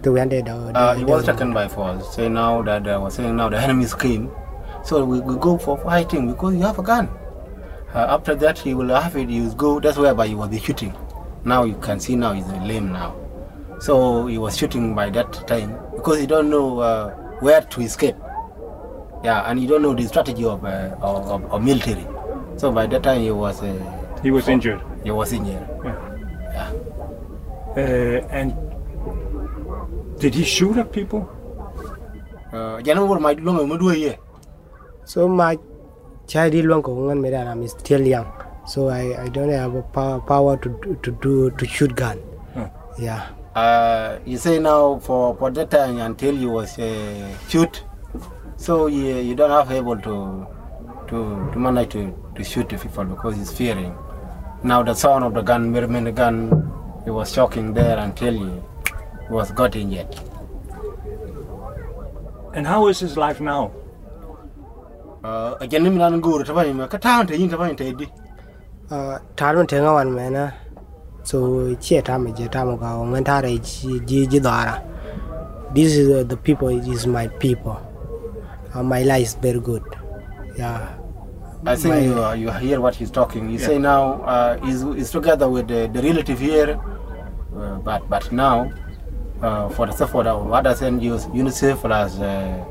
to 0.03 0.15
yan 0.17 0.29
de 0.29 0.43
da 0.43 0.55
Uh, 0.75 0.95
he 0.95 1.05
was 1.05 1.25
taken 1.27 1.53
by 1.53 1.67
force. 1.67 2.07
Say 2.15 2.29
now 2.29 2.63
that 2.63 2.87
uh, 2.87 3.01
was 3.03 3.15
saying 3.15 3.35
now 3.37 3.49
the 3.49 3.59
enemies 3.59 3.95
came, 3.95 4.31
so 4.85 5.05
we, 5.05 5.19
we 5.21 5.35
go 5.37 5.59
for 5.59 5.75
fighting 5.79 6.31
because 6.31 6.55
you 6.55 6.63
have 6.63 6.79
a 6.79 6.83
gun. 6.83 7.09
Uh, 7.99 8.07
after 8.15 8.37
that, 8.37 8.57
he 8.57 8.75
will 8.75 8.95
have 8.95 9.17
it. 9.17 9.29
He 9.29 9.41
will 9.41 9.55
go. 9.55 9.81
That's 9.81 9.99
whereby 9.99 10.29
he 10.29 10.37
will 10.37 10.47
be 10.47 10.61
shooting. 10.61 10.95
Now 11.45 11.65
you 11.65 11.75
can 11.79 11.99
see 11.99 12.15
now 12.15 12.33
he's 12.33 12.47
lame 12.47 12.93
now. 12.93 13.17
So 13.81 14.27
he 14.29 14.39
was 14.39 14.57
shooting 14.57 14.95
by 14.95 15.11
that 15.11 15.33
time 15.49 15.77
because 15.97 16.21
he 16.21 16.27
don't 16.27 16.49
know 16.49 16.79
uh, 16.79 17.11
where 17.41 17.61
to 17.61 17.81
escape. 17.81 18.15
Yeah, 19.25 19.51
and 19.51 19.59
he 19.59 19.67
don't 19.67 19.83
know 19.83 19.95
the 19.95 20.07
strategy 20.07 20.45
of, 20.45 20.65
uh, 20.65 20.95
of, 21.03 21.27
of, 21.27 21.53
of 21.53 21.65
military. 21.65 22.07
So 22.57 22.71
by 22.71 22.87
that 22.87 23.03
time 23.03 23.21
he 23.23 23.33
was 23.33 23.61
uh, 23.65 23.75
He 24.23 24.31
was 24.31 24.47
injured. 24.47 24.81
he 25.03 25.11
was 25.11 25.33
in 25.33 25.45
here. 25.45 25.67
Yeah. 26.55 26.73
Uh, 27.77 28.27
and 28.31 28.55
did 30.21 30.37
he 30.37 30.45
shoot 30.45 30.77
at 30.77 30.93
people? 30.93 31.29
Uh, 32.53 32.81
Jana 32.81 33.05
wur 33.05 33.19
mai 33.19 33.33
lo 33.35 33.67
mai 33.67 33.77
do 33.77 33.91
ye. 33.91 34.17
So 35.05 35.27
my 35.27 35.59
child 36.29 36.55
is 36.55 36.65
long 36.65 36.83
ngan 36.83 37.21
me 37.21 37.35
I'm 37.35 37.67
still 37.67 38.07
young. 38.07 38.31
So 38.67 38.89
I, 38.89 39.25
I 39.25 39.29
don't 39.29 39.49
have 39.49 39.75
a 39.75 39.83
power, 39.83 40.21
power 40.21 40.57
to 40.59 40.99
to 41.03 41.11
do 41.23 41.51
to 41.51 41.67
shoot 41.67 41.97
gun. 41.97 42.19
Hmm. 42.53 42.67
Yeah. 42.99 43.29
Uh, 43.55 44.19
you 44.27 44.37
say 44.37 44.59
now 44.59 44.99
for, 44.99 45.35
for 45.37 45.51
that 45.51 45.71
time 45.71 45.99
until 45.99 46.37
you 46.37 46.51
was 46.51 46.79
uh, 46.79 47.37
shoot, 47.49 47.83
so 48.57 48.87
you, 48.87 49.17
you 49.17 49.35
don't 49.35 49.51
have 49.51 49.73
able 49.73 49.97
to 49.97 50.47
to 51.09 51.51
to 51.53 51.59
manage 51.59 51.91
to, 51.93 52.15
to 52.37 52.45
shoot 52.45 52.69
the 52.69 52.77
people 52.77 53.05
because 53.07 53.37
he's 53.37 53.51
fearing. 53.51 53.97
Now 54.63 54.83
the 54.83 54.95
sound 54.95 55.25
of 55.25 55.33
the 55.33 55.43
gun, 55.43 55.73
when 55.73 56.05
the 56.05 56.13
gun, 56.13 56.71
it 57.07 57.11
was 57.11 57.33
shocking 57.33 57.73
there 57.73 57.99
until 57.99 58.35
he 58.35 58.53
was 59.31 59.51
got 59.53 59.75
injured. 59.75 60.15
And 62.53 62.67
how 62.67 62.89
is 62.89 63.01
his 63.01 63.17
life 63.17 63.41
now? 63.41 63.73
Uh, 65.25 65.57
again, 65.61 65.87
I'm 65.87 65.97
not 65.97 66.21
going 66.21 66.45
to 66.45 66.55
buy 66.55 66.67
him. 66.67 66.81
I 66.81 66.87
can't 66.87 67.29
tell 67.29 67.39
you 67.39 67.49
to 67.49 67.57
buy 67.59 67.71
him. 67.75 68.07
uh, 68.91 69.19
tar 69.37 69.55
man 69.57 69.67
tenga 69.67 69.93
wan 69.93 70.15
mena 70.15 70.55
so 71.23 71.75
che 71.81 72.01
ta 72.01 72.19
me 72.19 72.33
je 72.33 72.49
ta 72.49 72.65
mo 72.65 72.77
ga 72.77 73.21
ta 73.23 73.43
ji 73.43 74.01
ji 74.27 74.41
dara 74.41 74.83
this 75.75 75.95
is 75.97 76.09
uh, 76.09 76.25
the 76.25 76.37
people 76.37 76.69
is 76.69 77.07
my 77.07 77.29
people 77.39 77.77
uh, 78.75 78.83
my 78.83 79.03
life 79.03 79.23
is 79.23 79.35
very 79.35 79.61
good 79.61 79.83
yeah 80.57 80.95
I 81.67 81.75
think 81.77 81.95
My- 81.95 82.01
you, 82.01 82.15
uh, 82.25 82.33
you 82.35 82.51
hear 82.53 82.81
what 82.81 82.95
he's 82.95 83.11
talking. 83.11 83.51
You 83.51 83.59
say 83.59 83.79
now 83.79 84.23
uh, 84.23 84.65
he's, 84.65 84.83
he's 84.83 85.11
together 85.11 85.49
with 85.51 85.67
the, 85.67 85.91
the 85.93 86.01
relative 86.01 86.39
here, 86.39 86.79
uh, 87.59 87.79
but 87.83 88.09
but 88.09 88.31
now 88.31 88.71
uh, 89.43 89.69
for 89.71 89.87
the 89.87 89.93
support 89.93 90.29
of 90.29 90.53
others 90.53 90.81
use 90.83 91.27
UNICEF 91.27 91.81
plus 91.81 92.21
uh, 92.21 92.65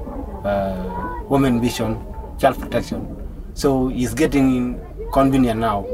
uh, 0.47 1.23
Women 1.27 1.59
Vision, 1.59 1.99
Child 2.39 2.59
Protection. 2.59 3.17
So 3.53 3.87
he's 3.87 4.13
getting 4.13 4.79
convenient 5.13 5.59
now. 5.59 5.85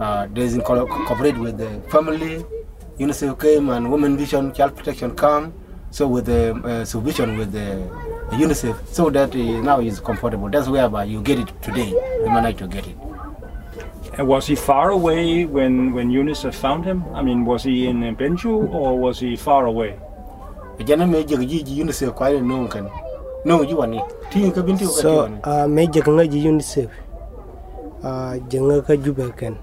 Uh, 0.00 0.26
there's 0.32 0.54
in 0.54 0.62
co- 0.62 0.86
cooperate 0.86 1.36
with 1.36 1.58
the 1.58 1.80
family, 1.90 2.44
UNICEF 2.98 3.40
came 3.40 3.68
and 3.70 3.90
Women 3.90 4.16
Vision, 4.16 4.52
Child 4.52 4.76
Protection 4.76 5.14
come. 5.14 5.52
So 5.90 6.08
with 6.08 6.26
the 6.26 6.54
uh, 6.54 6.84
supervision 6.84 7.38
with 7.38 7.52
the 7.52 7.88
UNICEF, 8.32 8.86
so 8.88 9.10
that 9.10 9.34
uh, 9.34 9.38
now 9.62 9.78
he's 9.78 10.00
comfortable. 10.00 10.48
That's 10.48 10.68
whereby 10.68 11.04
you 11.04 11.22
get 11.22 11.38
it 11.38 11.62
today. 11.62 11.90
You 11.90 12.26
manage 12.26 12.56
to 12.58 12.66
get 12.66 12.86
it. 12.86 12.96
And 14.18 14.26
was 14.26 14.46
he 14.46 14.54
far 14.56 14.90
away 14.90 15.44
when, 15.44 15.92
when 15.92 16.10
UNICEF 16.10 16.54
found 16.54 16.84
him? 16.84 17.04
I 17.14 17.22
mean, 17.22 17.44
was 17.44 17.62
he 17.64 17.86
in 17.86 18.00
Benju 18.16 18.72
or 18.72 18.98
was 18.98 19.20
he 19.20 19.36
far 19.36 19.66
away? 19.66 19.98
Jana 20.84 21.06
me 21.06 21.22
jeg 21.24 21.48
ji 21.48 21.62
ji 21.62 21.82
UNICEF 21.82 22.12
kwa 22.14 22.30
ile 22.30 22.40
nong 23.44 23.60
kan. 23.60 23.68
Nong 23.68 23.68
ji 23.68 23.74
wani. 23.74 24.00
Ti 24.32 24.50
ka 24.50 24.60
binti 24.62 24.84
ka 24.84 24.90
so 24.90 25.28
uh, 25.44 25.66
me 25.68 25.86
je 25.86 26.00
nga 26.00 26.24
ji 26.26 26.48
unicef 26.48 26.90
uh, 28.02 28.34
je 28.48 28.58
nga 28.58 28.82
ka 28.82 28.96
juba 28.96 29.30
ken 29.36 29.54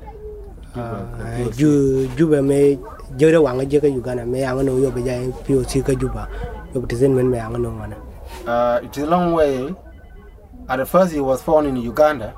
uh, 0.77 1.49
ju 1.57 2.07
juba 2.15 2.41
me 2.41 2.77
jere 3.17 3.37
wanga 3.37 3.65
je 3.65 3.79
ka 3.81 3.87
uganda 3.87 4.25
me 4.25 4.45
anga 4.45 4.63
no 4.63 4.77
yo 4.79 4.91
be 4.91 5.01
ja 5.03 5.19
poc 5.43 5.73
ka 5.83 5.93
juba 5.93 6.29
yo 6.73 6.81
tizen 6.87 7.11
men 7.11 7.27
me 7.27 7.39
anga 7.39 7.57
no 7.57 7.69
wana 7.75 7.97
Uh, 8.47 8.79
it 8.81 8.95
is 8.97 9.03
a 9.03 9.07
long 9.07 9.33
way. 9.33 9.75
At 10.69 10.77
the 10.77 10.85
first, 10.85 11.11
he 11.13 11.19
was 11.19 11.43
found 11.43 11.67
in 11.67 11.75
Uganda. 11.75 12.33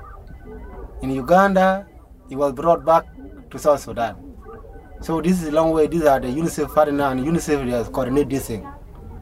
In 1.02 1.12
Uganda, 1.12 1.86
he 2.28 2.36
was 2.36 2.52
brought 2.54 2.84
back 2.84 3.06
to 3.52 3.60
South 3.60 3.80
Sudan. 3.80 4.16
So 5.02 5.22
this 5.22 5.42
is 5.42 5.50
a 5.50 5.52
long 5.52 5.72
way. 5.72 5.88
These 5.88 6.04
are 6.04 6.20
the 6.20 6.28
UNICEF 6.28 6.74
partner 6.74 7.06
and 7.06 7.22
UNICEF 7.22 7.70
has 7.70 7.90
coordinate 7.90 8.30
this 8.30 8.48
thing. 8.48 8.68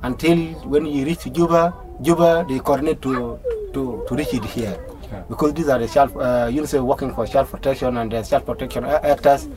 Until 0.01 0.37
when 0.63 0.85
you 0.85 1.05
reach 1.05 1.27
Juba, 1.31 1.75
Juba 2.01 2.45
they 2.47 2.59
coordinate 2.59 3.01
to 3.01 3.39
to, 3.73 4.03
to 4.07 4.15
reach 4.15 4.33
it 4.33 4.43
here. 4.45 4.77
Because 5.29 5.53
these 5.53 5.67
are 5.67 5.77
the 5.77 5.87
child, 5.87 6.11
uh, 6.15 6.47
UNICEF 6.47 6.81
working 6.85 7.13
for 7.13 7.27
child 7.27 7.49
protection 7.49 7.97
and 7.97 8.11
the 8.11 8.21
child 8.21 8.45
protection 8.45 8.85
actors 8.85 9.49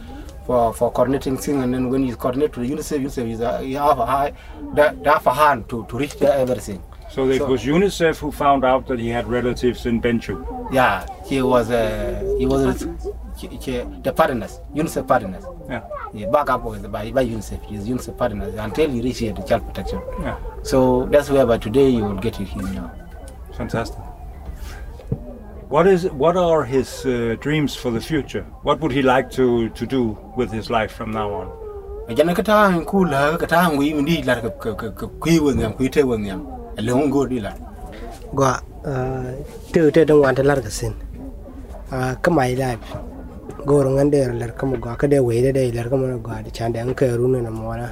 for, 0.47 0.73
for 0.75 0.91
coordinating 0.93 1.37
things. 1.37 1.63
And 1.63 1.73
then 1.73 1.89
when 1.91 2.05
you 2.05 2.17
coordinate 2.17 2.53
to 2.55 2.61
the 2.61 2.69
UNICEF, 2.71 3.01
UNICEF 3.01 3.31
is 3.31 3.41
a, 3.41 3.63
you 3.65 3.77
have 3.79 3.99
a 4.01 4.07
high, 4.07 4.33
they, 4.75 4.91
they 5.03 5.11
have 5.11 5.27
a 5.27 5.33
hand 5.33 5.69
to, 5.69 5.87
to 5.89 5.97
reach 5.97 6.17
the 6.19 6.33
everything. 6.35 6.83
So 7.11 7.29
it 7.29 7.39
So- 7.39 7.47
was 7.47 7.63
UNICEF 7.65 8.19
who 8.19 8.33
found 8.33 8.65
out 8.65 8.89
that 8.89 8.99
he 8.99 9.09
had 9.09 9.29
relatives 9.29 9.87
in 9.87 10.01
Benju. 10.03 10.73
Yeah, 10.73 11.07
he 11.25 11.41
was 11.41 11.71
uh, 11.71 12.37
he 12.39 12.47
was 12.47 12.89
he, 13.37 13.47
he, 13.49 13.79
the 14.03 14.13
partners, 14.13 14.59
UNICEF 14.75 15.07
partners. 15.07 15.45
Yeah. 15.69 15.83
Yeah, 16.13 16.31
back 16.31 16.51
up 16.51 16.65
with 16.65 16.91
by, 16.93 17.11
by 17.11 17.25
UNICEF, 17.25 17.65
he's 17.65 17.87
UNICEF 17.89 18.17
partners 18.17 18.55
until 18.57 18.91
you 18.91 19.03
reach 19.03 19.19
here 19.19 19.33
the 19.33 19.43
child 19.43 19.67
protection. 19.67 20.01
Yeah. 20.21 20.37
So 20.63 21.07
that's 21.07 21.31
where 21.31 21.47
by 21.47 21.59
today 21.59 21.89
you 21.89 22.05
will 22.05 22.17
get 22.17 22.41
it 22.41 22.49
here 22.49 22.63
now. 22.63 22.93
Fantastic. 23.57 23.99
What 25.69 25.87
is 25.87 26.05
what 26.11 26.37
are 26.37 26.65
his 26.65 27.05
uh, 27.07 27.37
dreams 27.41 27.75
for 27.75 27.91
the 27.91 28.01
future? 28.01 28.43
What 28.63 28.81
would 28.81 28.93
he 28.93 29.03
like 29.03 29.31
to, 29.33 29.71
to 29.71 29.87
do 29.87 30.19
with 30.37 30.53
his 30.53 30.71
life 30.71 30.93
from 30.93 31.11
now 31.11 31.33
on? 31.33 31.47
Ajana 32.09 32.37
kata 32.37 32.53
ang 32.53 32.85
kula 32.85 33.39
kata 33.39 33.57
ang 33.57 33.79
wi 33.79 33.93
ndi 33.93 34.25
la 34.27 34.41
kui 35.21 35.39
wen 35.41 35.73
kui 35.73 35.89
te 35.89 36.03
wen 36.03 36.25
yam. 36.25 36.47
Go 37.11 37.27
di 37.27 37.41
la. 37.41 37.53
gwa 38.35 38.61
uh, 38.85 39.31
te 39.73 39.91
te 39.95 40.05
dong 40.05 40.21
wan 40.27 40.35
lar 40.43 40.59
ka 40.61 40.71
sin 40.79 40.95
uh, 41.95 42.15
ka 42.23 42.31
my 42.31 42.51
life 42.59 42.83
goro 43.67 43.91
ngan 43.91 44.11
der 44.11 44.33
lar 44.41 44.53
ka 44.59 44.67
mo 44.67 44.77
gwa 44.77 44.97
ka 44.97 45.07
de 45.07 45.19
we 45.19 45.41
de 45.45 45.53
de 45.53 45.73
lar 45.73 45.89
ka 45.89 45.97
gwa 45.97 46.43
de 46.45 46.51
chan 46.51 46.73
de 46.73 46.79
an 46.81 46.95
ka 46.95 47.07
ru 47.07 47.29
na 47.29 47.51
mo 47.51 47.75
na 47.77 47.89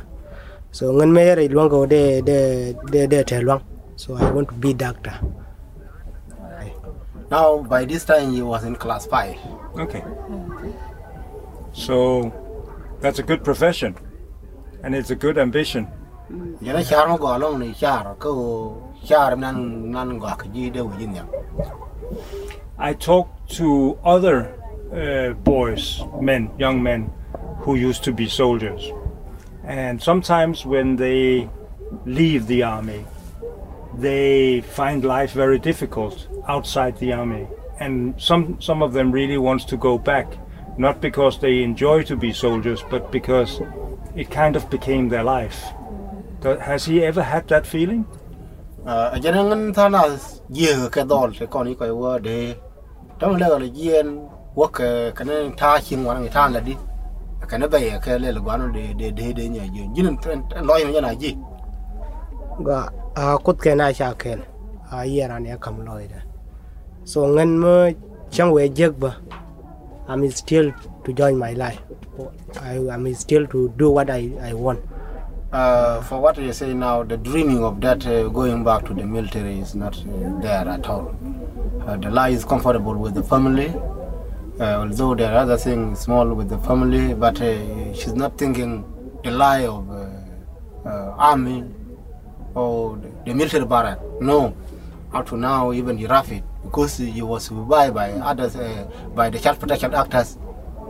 so 0.70 0.92
ngan 0.92 1.10
me 1.12 1.22
yare 1.28 1.48
luang 1.48 1.68
ko 1.68 1.86
de 1.86 2.20
de 2.28 2.38
de 2.92 3.06
de 3.06 3.24
te 3.24 3.40
luang 3.40 3.62
so 3.96 4.14
i 4.16 4.30
want 4.30 4.48
to 4.48 4.54
be 4.54 4.72
doctor 4.74 5.16
Now 7.32 7.64
by 7.64 7.86
this 7.86 8.04
time 8.04 8.32
he 8.34 8.42
was 8.42 8.62
in 8.62 8.76
class 8.76 9.06
five. 9.06 9.38
Okay. 9.78 10.04
So 11.72 12.28
that's 13.00 13.20
a 13.20 13.22
good 13.22 13.42
profession, 13.42 13.96
and 14.82 14.94
it's 14.94 15.08
a 15.08 15.16
good 15.16 15.38
ambition. 15.38 15.88
Mm. 16.30 16.62
Jana 16.62 16.84
char 16.84 17.08
mo 17.08 17.16
go 17.16 17.34
long 17.38 17.58
ni 17.58 17.72
char 17.72 18.16
ko 18.20 18.92
char 19.02 19.34
nan 19.36 19.90
nan 19.90 20.18
go 20.18 20.26
ka 20.26 20.46
ji 20.52 20.68
de 20.68 20.84
wi 20.84 21.08
yam. 21.08 21.26
I 22.76 22.92
talked 22.92 23.56
to 23.56 23.96
other 24.04 24.52
uh, 24.92 25.32
boys, 25.32 26.02
men, 26.20 26.50
young 26.58 26.82
men, 26.82 27.10
who 27.60 27.76
used 27.76 28.04
to 28.04 28.12
be 28.12 28.28
soldiers. 28.28 28.90
And 29.64 30.02
sometimes 30.02 30.66
when 30.66 30.96
they 30.96 31.48
leave 32.04 32.46
the 32.46 32.62
army, 32.62 33.04
they 33.94 34.60
find 34.62 35.04
life 35.04 35.32
very 35.32 35.58
difficult 35.58 36.26
outside 36.48 36.96
the 36.98 37.12
army. 37.12 37.46
And 37.80 38.20
some, 38.20 38.60
some 38.60 38.82
of 38.82 38.92
them 38.92 39.12
really 39.12 39.38
wants 39.38 39.64
to 39.66 39.76
go 39.76 39.98
back, 39.98 40.36
not 40.78 41.00
because 41.00 41.38
they 41.38 41.62
enjoy 41.62 42.02
to 42.04 42.16
be 42.16 42.32
soldiers, 42.32 42.84
but 42.90 43.12
because 43.12 43.60
it 44.16 44.30
kind 44.30 44.56
of 44.56 44.68
became 44.70 45.08
their 45.08 45.24
life. 45.24 45.64
Has 46.42 46.84
he 46.84 47.04
ever 47.04 47.22
had 47.22 47.48
that 47.48 47.66
feeling? 47.66 48.06
wa 53.20 54.31
ka 54.56 55.12
kana 55.14 55.50
ta 55.56 55.78
chin 55.80 56.04
wa 56.04 56.14
ngi 56.14 56.30
ta 56.30 56.48
la 56.48 56.60
di 56.60 56.76
kana 57.46 57.68
ba 57.68 57.78
ye 57.78 57.98
ka 57.98 58.16
le 58.18 58.32
le 58.32 58.40
gwa 58.40 58.56
no 58.56 58.68
de 58.72 58.94
de 58.94 59.10
de 59.10 59.32
de 59.32 59.48
nya 59.48 59.64
je. 59.74 59.82
Jin 59.94 60.18
lo 60.62 60.76
yin 60.76 61.02
na 61.02 61.14
ji 61.14 61.36
gwa 62.58 62.88
a 63.16 63.38
kut 63.38 63.58
ke 63.58 63.74
na 63.74 63.92
sha 63.92 64.14
ken. 64.14 64.42
A 64.92 65.04
yera 65.04 65.40
ne 65.40 65.56
kam 65.56 65.80
loida 65.84 66.20
so 67.04 67.26
ngan 67.26 67.58
mo 67.58 67.90
chang 68.30 68.52
we 68.52 68.68
jeg 68.68 68.98
ba. 68.98 69.16
I'm 70.08 70.28
still 70.30 70.72
to 71.04 71.12
join 71.12 71.38
my 71.38 71.52
life. 71.52 71.78
I 72.60 72.74
am 72.74 73.14
still 73.14 73.46
to 73.46 73.72
do 73.76 73.88
what 73.90 74.10
i 74.10 74.30
i 74.42 74.52
want. 74.52 74.80
Uh, 75.52 76.00
for 76.02 76.20
what 76.20 76.36
you 76.38 76.52
say 76.52 76.74
now, 76.74 77.02
the 77.02 77.16
dreaming 77.16 77.62
of 77.62 77.80
that 77.80 78.04
uh, 78.06 78.28
going 78.28 78.64
back 78.64 78.84
to 78.86 78.94
the 78.94 79.04
military 79.04 79.60
is 79.60 79.74
not 79.74 79.96
uh, 79.96 80.40
there 80.40 80.68
at 80.68 80.86
all. 80.88 81.14
Uh, 81.86 81.96
the 81.96 82.10
life 82.10 82.34
is 82.34 82.44
comfortable 82.44 82.94
with 82.96 83.14
the 83.14 83.22
family, 83.22 83.68
although 84.64 85.14
there 85.14 85.32
are 85.32 85.38
other 85.38 85.56
things 85.56 86.00
small 86.00 86.32
with 86.34 86.48
the 86.48 86.58
family, 86.58 87.14
but 87.14 87.40
uh, 87.40 87.92
she's 87.94 88.14
not 88.14 88.38
thinking 88.38 88.84
the 89.24 89.30
lie 89.30 89.66
of 89.66 89.90
uh, 89.90 90.08
uh, 90.88 91.14
army 91.18 91.64
or 92.54 92.96
the, 92.96 93.08
the 93.26 93.34
military 93.34 93.64
barrack. 93.64 93.98
No, 94.20 94.56
up 95.12 95.26
to 95.28 95.36
now, 95.36 95.72
even 95.72 95.96
he 95.96 96.06
rough 96.06 96.30
it 96.32 96.44
because 96.62 96.96
he 96.98 97.22
was 97.22 97.44
supervised 97.44 97.94
by 97.94 98.10
others, 98.12 98.56
uh, 98.56 98.88
by 99.14 99.30
the 99.30 99.38
child 99.38 99.58
protection 99.58 99.94
actors, 99.94 100.38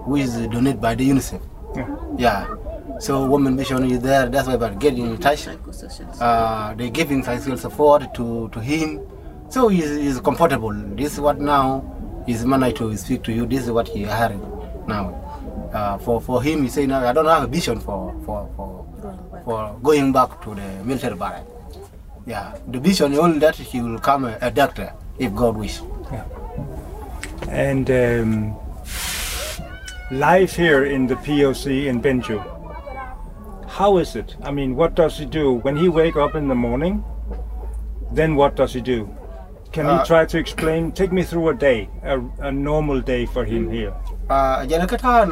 who 0.05 0.17
is 0.17 0.35
donated 0.49 0.81
by 0.81 0.95
the 0.95 1.09
UNICEF. 1.09 1.41
Yeah. 1.75 1.97
yeah. 2.19 2.55
So 2.99 3.25
Women 3.27 3.57
Mission 3.57 3.85
is 3.85 4.01
there. 4.01 4.29
That's 4.29 4.47
why 4.47 4.57
we're 4.57 4.75
getting 4.75 5.07
in 5.07 5.19
touch. 5.19 5.47
Psychosocial. 5.47 6.21
Uh, 6.21 6.75
they 6.75 6.91
giving 6.91 7.23
financial 7.23 7.57
support 7.57 8.15
to, 8.15 8.49
to 8.51 8.61
him. 8.61 9.01
So 9.49 9.69
he's, 9.69 9.97
he's 9.97 10.21
comfortable. 10.21 10.73
This 10.73 11.15
is 11.15 11.21
what 11.21 11.41
now 11.41 11.92
is 12.27 12.45
managed 12.45 12.77
to 12.79 12.97
speak 12.97 13.23
to 13.25 13.33
you. 13.33 13.47
This 13.47 13.65
is 13.65 13.71
what 13.71 13.89
he 13.89 14.03
heard 14.03 14.39
now. 14.87 15.19
Uh, 15.73 15.99
for, 15.99 16.21
for 16.21 16.43
him, 16.43 16.63
he 16.63 16.69
say 16.69 16.87
now 16.87 17.07
I 17.07 17.13
don't 17.13 17.25
have 17.27 17.45
a 17.45 17.47
vision 17.47 17.81
for 17.81 18.15
for, 18.27 18.49
for, 18.57 18.87
for 19.45 19.79
going 19.83 20.13
back 20.13 20.43
to 20.43 20.55
the 20.55 20.85
military 20.85 21.17
barrack. 21.17 21.45
Yeah, 22.27 22.57
the 22.69 22.79
vision 22.79 23.13
is 23.13 23.19
only 23.19 23.39
that 23.41 23.57
he 23.57 23.81
will 23.81 23.97
become 23.97 24.25
a, 24.27 24.39
a 24.41 24.51
doctor 24.51 24.93
if 25.19 25.35
God 25.35 25.57
wish. 25.57 25.81
Yeah. 26.13 26.25
And 27.49 27.91
um, 27.91 28.57
life 30.11 30.55
here 30.57 30.85
in 30.85 31.07
the 31.07 31.17
POC 31.17 31.87
in 31.87 32.01
Benju, 32.01 32.39
how 33.67 33.97
is 33.97 34.15
it? 34.15 34.37
I 34.43 34.53
mean, 34.53 34.77
what 34.77 34.95
does 34.95 35.19
he 35.19 35.25
do 35.25 35.55
when 35.55 35.77
he 35.77 35.89
wake 35.89 36.17
up 36.17 36.35
in 36.35 36.47
the 36.49 36.55
morning? 36.55 37.03
Then 38.13 38.37
what 38.37 38.55
does 38.55 38.75
he 38.75 38.81
do? 38.83 39.07
Can 39.73 39.87
you 39.89 40.05
try 40.05 40.27
to 40.27 40.37
explain? 40.39 40.93
Take 40.93 41.13
me 41.13 41.23
through 41.23 41.49
a 41.49 41.55
day, 41.55 41.89
a, 42.05 42.21
a 42.41 42.53
normal 42.53 43.01
day 43.01 43.25
for 43.25 43.45
him 43.45 43.71
here. 43.73 43.95
Jana 44.69 44.87
kata 44.87 45.07
ah, 45.09 45.25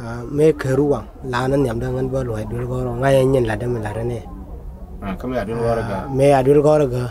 ah, 0.00 0.22
Me 0.26 0.52
keru 0.52 0.88
wang. 0.88 1.06
Lanan 1.24 1.64
yam 1.64 1.78
dangan 1.78 2.10
ba 2.10 2.24
luai 2.26 2.44
dwil 2.50 2.66
gora. 2.66 2.90
Nyen 3.22 3.46
lada 3.46 3.66
melare 3.66 4.04
ne. 4.04 4.18
Kami 5.16 5.36
adwil 5.38 5.58
gora 5.62 5.82
gwa. 5.86 6.10
Me 6.10 6.32
adwil 6.34 6.60
gora 6.60 6.86
gwa. 6.86 7.06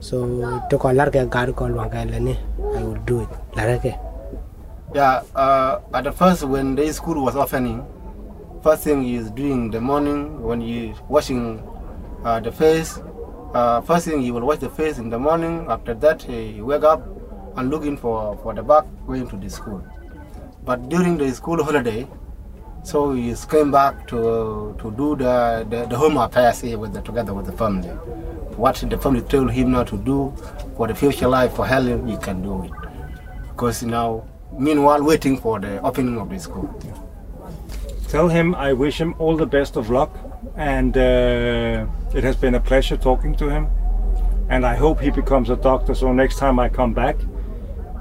So 0.00 0.24
to 0.70 0.78
kolar 0.78 1.10
ke 1.10 1.28
gar 1.28 1.52
kol 1.52 1.72
wang 1.72 1.90
kaya 1.90 2.06
lene. 2.06 2.38
I 2.74 2.82
will 2.82 2.96
do 3.04 3.20
it. 3.20 3.28
Lare 3.54 3.78
ke. 3.78 4.11
Yeah, 4.94 5.22
uh, 5.34 5.80
at 5.94 6.04
the 6.04 6.12
first 6.12 6.44
when 6.44 6.74
the 6.74 6.92
school 6.92 7.24
was 7.24 7.34
opening, 7.34 7.86
first 8.62 8.84
thing 8.84 9.08
is 9.08 9.30
doing 9.30 9.70
the 9.70 9.80
morning 9.80 10.42
when 10.42 10.60
he 10.60 10.94
washing 11.08 11.66
uh, 12.24 12.40
the 12.40 12.52
face. 12.52 12.98
Uh, 13.54 13.80
first 13.80 14.06
thing 14.06 14.20
he 14.20 14.30
will 14.30 14.42
wash 14.42 14.58
the 14.58 14.68
face 14.68 14.98
in 14.98 15.08
the 15.08 15.18
morning. 15.18 15.66
After 15.70 15.94
that 15.94 16.22
he 16.22 16.60
wake 16.60 16.84
up 16.84 17.02
and 17.56 17.70
looking 17.70 17.96
for, 17.96 18.36
for 18.42 18.52
the 18.52 18.62
bag 18.62 18.84
going 19.06 19.26
to 19.28 19.36
the 19.36 19.48
school. 19.48 19.82
But 20.64 20.90
during 20.90 21.16
the 21.16 21.32
school 21.32 21.64
holiday, 21.64 22.06
so 22.82 23.14
he 23.14 23.34
came 23.48 23.70
back 23.70 24.06
to 24.08 24.76
to 24.78 24.90
do 24.90 25.16
the, 25.16 25.66
the, 25.70 25.86
the 25.86 25.96
home 25.96 26.18
affairs 26.18 26.60
here 26.60 26.76
with 26.76 26.92
the, 26.92 27.00
together 27.00 27.32
with 27.32 27.46
the 27.46 27.52
family. 27.52 27.88
What 28.58 28.76
the 28.76 28.98
family 28.98 29.22
told 29.22 29.52
him 29.52 29.72
not 29.72 29.86
to 29.88 29.96
do 29.96 30.34
for 30.76 30.86
the 30.86 30.94
future 30.94 31.28
life 31.28 31.54
for 31.54 31.66
Helen, 31.66 32.06
he 32.06 32.18
can 32.18 32.42
do 32.42 32.64
it 32.64 32.72
because 33.48 33.82
now 33.82 34.26
meanwhile 34.58 35.02
waiting 35.02 35.36
for 35.36 35.58
the 35.60 35.80
opening 35.82 36.18
of 36.18 36.28
the 36.30 36.38
school. 36.38 36.68
Tell 38.08 38.28
him 38.28 38.54
I 38.54 38.72
wish 38.72 39.00
him 39.00 39.14
all 39.18 39.36
the 39.36 39.46
best 39.46 39.76
of 39.76 39.90
luck 39.90 40.10
and 40.56 40.96
uh, 40.96 41.86
it 42.14 42.24
has 42.24 42.36
been 42.36 42.54
a 42.54 42.60
pleasure 42.60 42.96
talking 42.96 43.34
to 43.36 43.48
him 43.48 43.68
and 44.50 44.66
I 44.66 44.74
hope 44.74 45.00
he 45.00 45.10
becomes 45.10 45.48
a 45.50 45.56
doctor 45.56 45.94
so 45.94 46.12
next 46.12 46.36
time 46.36 46.58
I 46.58 46.68
come 46.68 46.92
back 46.92 47.16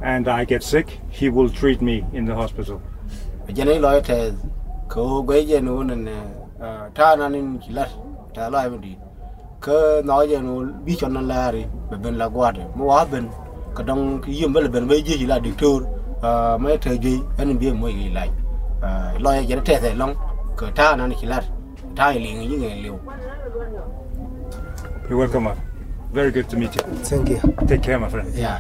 and 0.04 0.28
I 0.28 0.44
get 0.46 0.64
sick 0.64 1.00
he 1.10 1.30
will 1.30 1.50
treat 1.50 1.82
me 1.82 2.06
in 2.14 2.26
the 2.26 2.36
hospital. 2.36 2.82
Jenny 3.54 3.80
Lloyd 3.80 4.08
has 4.08 4.34
go 4.88 5.22
gay 5.24 5.46
genuine 5.46 6.08
uh, 6.08 6.88
and 6.88 6.96
turn 6.96 7.22
on 7.22 7.36
in 7.36 7.60
Chilat, 7.60 8.34
Talavity. 8.34 8.98
Ker 9.62 10.02
Noyan 10.04 10.84
beach 10.84 11.04
on 11.04 11.14
the 11.14 11.22
Larry, 11.22 11.70
Beben 11.90 12.16
Laguade, 12.16 12.76
Moabin, 12.76 13.32
Kadong 13.74 14.24
Yumbel 14.26 14.72
Ben 14.72 14.88
Vijay 14.88 15.42
Dictor. 15.42 16.01
Me 16.60 16.78
te 16.78 16.90
je 17.02 17.20
en 17.40 17.58
bi 17.60 17.72
mo 17.72 17.88
yi 17.88 18.10
lai 18.14 18.30
lo 19.20 19.32
je 19.32 19.56
te 19.66 19.76
te 19.84 19.94
long 19.96 20.16
ke 20.58 20.66
ta 20.76 20.96
na 20.96 21.08
ni 21.08 21.16
kilat 21.16 21.44
ta 21.98 22.12
li 22.12 22.32
ngi 22.34 22.48
ngi 22.58 22.82
liu 22.84 23.00
You're 25.10 25.20
welcome. 25.20 25.44
Mark. 25.44 25.58
Very 26.14 26.32
good 26.32 26.44
to 26.50 26.58
meet 26.58 26.76
you. 26.76 26.82
thank 27.04 27.30
you 27.30 27.40
Take 27.68 27.84
care, 27.84 28.00
my 28.00 28.10
friend. 28.10 28.28
ja 28.38 28.56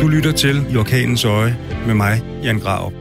Du 0.00 0.08
lytter 0.08 0.32
til 0.32 0.72
I 0.72 0.76
orkanens 0.76 1.24
øje 1.24 1.56
med 1.86 1.94
mig, 1.94 2.22
Jan 2.42 2.58
Graup. 2.58 2.92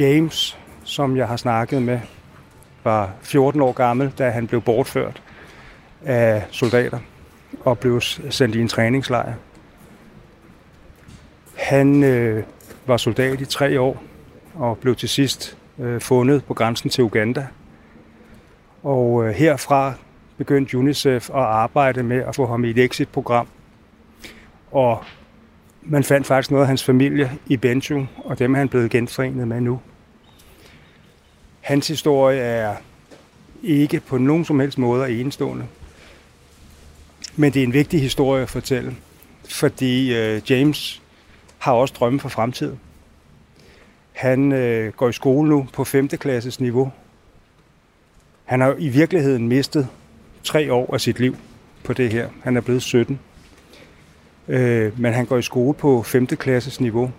James, 0.00 0.58
som 0.84 1.16
jeg 1.16 1.28
har 1.28 1.36
snakket 1.36 1.82
med, 1.82 2.00
var 2.84 3.10
14 3.22 3.60
år 3.60 3.72
gammel, 3.72 4.12
da 4.18 4.30
han 4.30 4.46
blev 4.46 4.60
bortført 4.62 5.22
af 6.04 6.42
soldater 6.50 6.98
og 7.64 7.78
blev 7.78 8.00
sendt 8.30 8.54
i 8.54 8.60
en 8.60 8.68
træningslejr. 8.68 9.32
Han 11.56 12.02
øh, 12.02 12.44
var 12.86 12.96
soldat 12.96 13.40
i 13.40 13.44
tre 13.44 13.80
år 13.80 14.02
og 14.54 14.78
blev 14.78 14.96
til 14.96 15.08
sidst 15.08 15.56
øh, 15.78 16.00
fundet 16.00 16.44
på 16.44 16.54
grænsen 16.54 16.90
til 16.90 17.04
Uganda. 17.04 17.46
Og 18.82 19.24
øh, 19.24 19.34
herfra 19.34 19.92
begyndte 20.36 20.78
UNICEF 20.78 21.30
at 21.30 21.36
arbejde 21.36 22.02
med 22.02 22.16
at 22.16 22.34
få 22.34 22.46
ham 22.46 22.64
i 22.64 22.70
et 22.70 22.78
exit-program. 22.78 23.48
Og 24.70 25.04
man 25.82 26.04
fandt 26.04 26.26
faktisk 26.26 26.50
noget 26.50 26.62
af 26.62 26.68
hans 26.68 26.84
familie 26.84 27.32
i 27.46 27.56
Benjo, 27.56 28.06
og 28.24 28.38
dem 28.38 28.54
er 28.54 28.58
han 28.58 28.68
blevet 28.68 28.90
genforenet 28.90 29.48
med 29.48 29.60
nu. 29.60 29.80
Hans 31.60 31.88
historie 31.88 32.40
er 32.40 32.76
ikke 33.62 34.00
på 34.00 34.18
nogen 34.18 34.44
som 34.44 34.60
helst 34.60 34.78
måde 34.78 35.20
enestående. 35.20 35.64
Men 37.36 37.52
det 37.52 37.60
er 37.62 37.66
en 37.66 37.72
vigtig 37.72 38.00
historie 38.00 38.42
at 38.42 38.48
fortælle, 38.48 38.96
fordi 39.48 40.16
øh, 40.16 40.50
James 40.50 41.02
har 41.58 41.72
også 41.72 41.94
drømme 41.98 42.20
for 42.20 42.28
fremtiden. 42.28 42.80
Han 44.12 44.52
øh, 44.52 44.92
går 44.92 45.08
i 45.08 45.12
skole 45.12 45.48
nu 45.48 45.68
på 45.72 45.84
5. 45.84 46.08
klasses 46.08 46.60
niveau. 46.60 46.92
Han 48.44 48.60
har 48.60 48.74
i 48.78 48.88
virkeligheden 48.88 49.48
mistet 49.48 49.88
tre 50.44 50.72
år 50.72 50.94
af 50.94 51.00
sit 51.00 51.20
liv 51.20 51.36
på 51.84 51.92
det 51.92 52.12
her. 52.12 52.28
Han 52.42 52.56
er 52.56 52.60
blevet 52.60 52.82
17. 52.82 53.20
Øh, 54.48 55.00
men 55.00 55.12
han 55.12 55.26
går 55.26 55.38
i 55.38 55.42
skole 55.42 55.74
på 55.74 56.02
5. 56.02 56.26
klasses 56.26 56.80
niveau. 56.80 57.10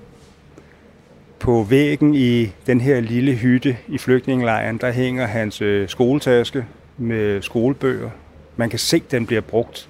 På 1.39 1.63
væggen 1.63 2.15
i 2.15 2.51
den 2.67 2.81
her 2.81 2.99
lille 2.99 3.33
hytte 3.33 3.77
i 3.87 3.97
flygtningelejren, 3.97 4.77
der 4.77 4.91
hænger 4.91 5.25
hans 5.25 5.61
øh, 5.61 5.89
skoletaske 5.89 6.65
med 6.97 7.41
skolebøger. 7.41 8.09
Man 8.55 8.69
kan 8.69 8.79
se, 8.79 8.95
at 8.95 9.11
den 9.11 9.25
bliver 9.25 9.41
brugt. 9.41 9.89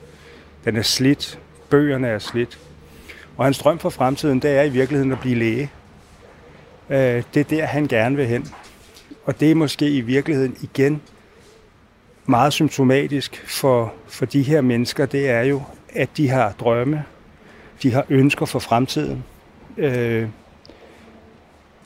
Den 0.65 0.75
er 0.75 0.81
slidt. 0.81 1.39
Bøgerne 1.69 2.07
er 2.07 2.19
slidt. 2.19 2.60
Og 3.38 3.45
hans 3.45 3.60
drøm 3.60 3.80
for 3.80 3.89
fremtiden, 3.89 4.39
det 4.39 4.58
er 4.58 4.63
i 4.63 4.69
virkeligheden 4.69 5.12
at 5.12 5.19
blive 5.19 5.36
læge. 5.36 5.71
Øh, 6.89 7.23
det 7.34 7.39
er 7.39 7.43
der, 7.43 7.65
han 7.65 7.88
gerne 7.88 8.15
vil 8.15 8.28
hen. 8.28 8.47
Og 9.26 9.39
det 9.39 9.52
er 9.52 9.56
måske 9.56 9.89
i 9.89 10.02
virkeligheden 10.02 10.56
igen 10.62 11.02
meget 12.26 12.54
symptomatisk 12.54 13.43
for, 13.47 13.93
for 14.08 14.26
de 14.26 14.41
her 14.41 14.62
mennesker, 14.62 15.06
det 15.06 15.30
er 15.30 15.41
jo, 15.41 15.62
at 15.93 16.10
de 16.17 16.30
har 16.30 16.54
drømme, 16.60 17.04
de 17.84 17.93
har 17.93 18.06
ønsker 18.10 18.45
for 18.45 18.60
fremtiden. 18.60 19.23
Øh, 19.78 20.28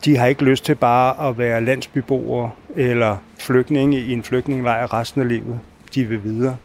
de 0.05 0.17
har 0.17 0.27
ikke 0.27 0.43
lyst 0.43 0.65
til 0.65 0.75
bare 0.75 1.29
at 1.29 1.37
være 1.37 1.65
landsbyboere 1.65 2.51
eller 2.75 3.17
flygtninge 3.39 3.99
i 3.99 4.13
en 4.13 4.23
flygtningelejr 4.23 4.93
resten 4.93 5.21
af 5.21 5.27
livet. 5.27 5.59
De 5.95 6.05
vil 6.05 6.23
videre. 6.23 6.57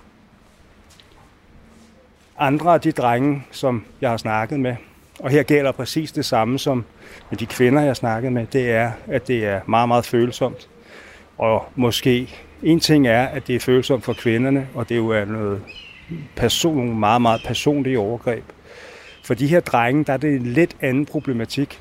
Andre 2.38 2.74
af 2.74 2.80
de 2.80 2.92
drenge, 2.92 3.42
som 3.50 3.84
jeg 4.00 4.10
har 4.10 4.16
snakket 4.16 4.60
med, 4.60 4.76
og 5.18 5.30
her 5.30 5.42
gælder 5.42 5.72
præcis 5.72 6.12
det 6.12 6.24
samme 6.24 6.58
som 6.58 6.84
med 7.30 7.38
de 7.38 7.46
kvinder, 7.46 7.80
jeg 7.80 7.88
har 7.88 7.94
snakket 7.94 8.32
med, 8.32 8.46
det 8.46 8.70
er, 8.70 8.90
at 9.06 9.28
det 9.28 9.44
er 9.44 9.60
meget, 9.66 9.88
meget 9.88 10.06
følsomt. 10.06 10.68
Og 11.38 11.68
måske 11.74 12.34
en 12.62 12.80
ting 12.80 13.06
er, 13.06 13.26
at 13.26 13.46
det 13.46 13.54
er 13.54 13.60
følsomt 13.60 14.04
for 14.04 14.12
kvinderne, 14.12 14.68
og 14.74 14.88
det 14.88 14.96
jo 14.96 15.08
er 15.08 15.24
noget 15.24 15.62
person, 16.36 16.76
nogle 16.76 16.94
meget, 16.94 17.22
meget 17.22 17.42
personlige 17.46 17.98
overgreb. 17.98 18.44
For 19.24 19.34
de 19.34 19.46
her 19.46 19.60
drenge, 19.60 20.04
der 20.04 20.12
er 20.12 20.16
det 20.16 20.34
en 20.34 20.46
lidt 20.46 20.76
anden 20.80 21.06
problematik. 21.06 21.80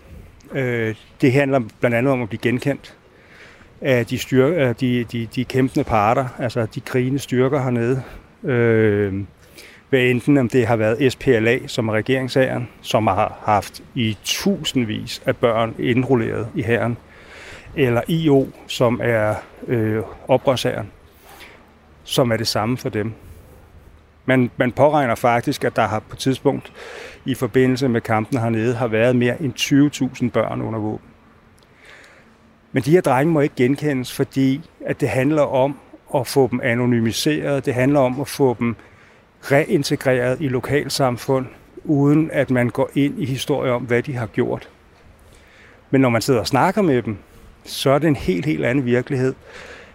Øh, 0.51 0.95
det 1.21 1.31
handler 1.31 1.61
blandt 1.79 1.97
andet 1.97 2.13
om 2.13 2.21
at 2.21 2.29
blive 2.29 2.41
genkendt 2.41 2.95
af 3.81 4.05
de, 4.05 4.17
styr, 4.17 4.47
af 4.47 4.75
de, 4.75 5.03
de, 5.03 5.27
de 5.35 5.45
kæmpende 5.45 5.83
parter, 5.83 6.27
altså 6.39 6.65
de 6.65 6.79
krigende 6.79 7.19
styrker 7.19 7.61
hernede. 7.63 8.03
Øh, 8.43 9.13
hvad 9.95 10.03
enten 10.03 10.37
om 10.37 10.49
det 10.49 10.67
har 10.67 10.75
været 10.75 11.13
SPLA, 11.13 11.67
som 11.67 11.89
er 11.89 11.93
regeringsæren, 11.93 12.69
som 12.81 13.07
har 13.07 13.39
haft 13.45 13.83
i 13.93 14.17
tusindvis 14.23 15.21
af 15.25 15.35
børn 15.35 15.75
indrulleret 15.79 16.47
i 16.55 16.63
hæren, 16.63 16.97
eller 17.75 18.01
IO, 18.07 18.47
som 18.67 18.99
er 19.03 19.35
øh, 19.67 20.01
oprørsæren, 20.27 20.91
som 22.03 22.31
er 22.31 22.37
det 22.37 22.47
samme 22.47 22.77
for 22.77 22.89
dem. 22.89 23.13
Man, 24.25 24.51
man 24.57 24.71
påregner 24.71 25.15
faktisk, 25.15 25.63
at 25.63 25.75
der 25.75 25.87
har 25.87 25.99
på 25.99 26.15
tidspunkt 26.15 26.71
i 27.25 27.33
forbindelse 27.35 27.87
med 27.87 28.01
kampen 28.01 28.39
hernede 28.39 28.75
har 28.75 28.87
været 28.87 29.15
mere 29.15 29.41
end 29.41 29.53
20.000 30.23 30.29
børn 30.29 30.61
under 30.61 30.79
våben. 30.79 31.07
Men 32.71 32.83
de 32.83 32.91
her 32.91 33.01
drenge 33.01 33.33
må 33.33 33.39
ikke 33.39 33.55
genkendes, 33.55 34.13
fordi 34.13 34.69
at 34.85 35.01
det 35.01 35.09
handler 35.09 35.41
om 35.41 35.79
at 36.15 36.27
få 36.27 36.47
dem 36.51 36.59
anonymiseret. 36.63 37.65
Det 37.65 37.73
handler 37.73 37.99
om 37.99 38.21
at 38.21 38.27
få 38.27 38.55
dem 38.59 38.75
reintegreret 39.51 40.37
i 40.41 40.47
lokalsamfund, 40.47 41.45
uden 41.83 42.31
at 42.31 42.51
man 42.51 42.69
går 42.69 42.89
ind 42.95 43.21
i 43.21 43.25
historier 43.25 43.71
om, 43.71 43.83
hvad 43.83 44.03
de 44.03 44.13
har 44.13 44.25
gjort. 44.25 44.69
Men 45.91 46.01
når 46.01 46.09
man 46.09 46.21
sidder 46.21 46.39
og 46.39 46.47
snakker 46.47 46.81
med 46.81 47.01
dem, 47.01 47.17
så 47.63 47.89
er 47.89 47.99
det 47.99 48.07
en 48.07 48.15
helt, 48.15 48.45
helt 48.45 48.65
anden 48.65 48.85
virkelighed. 48.85 49.33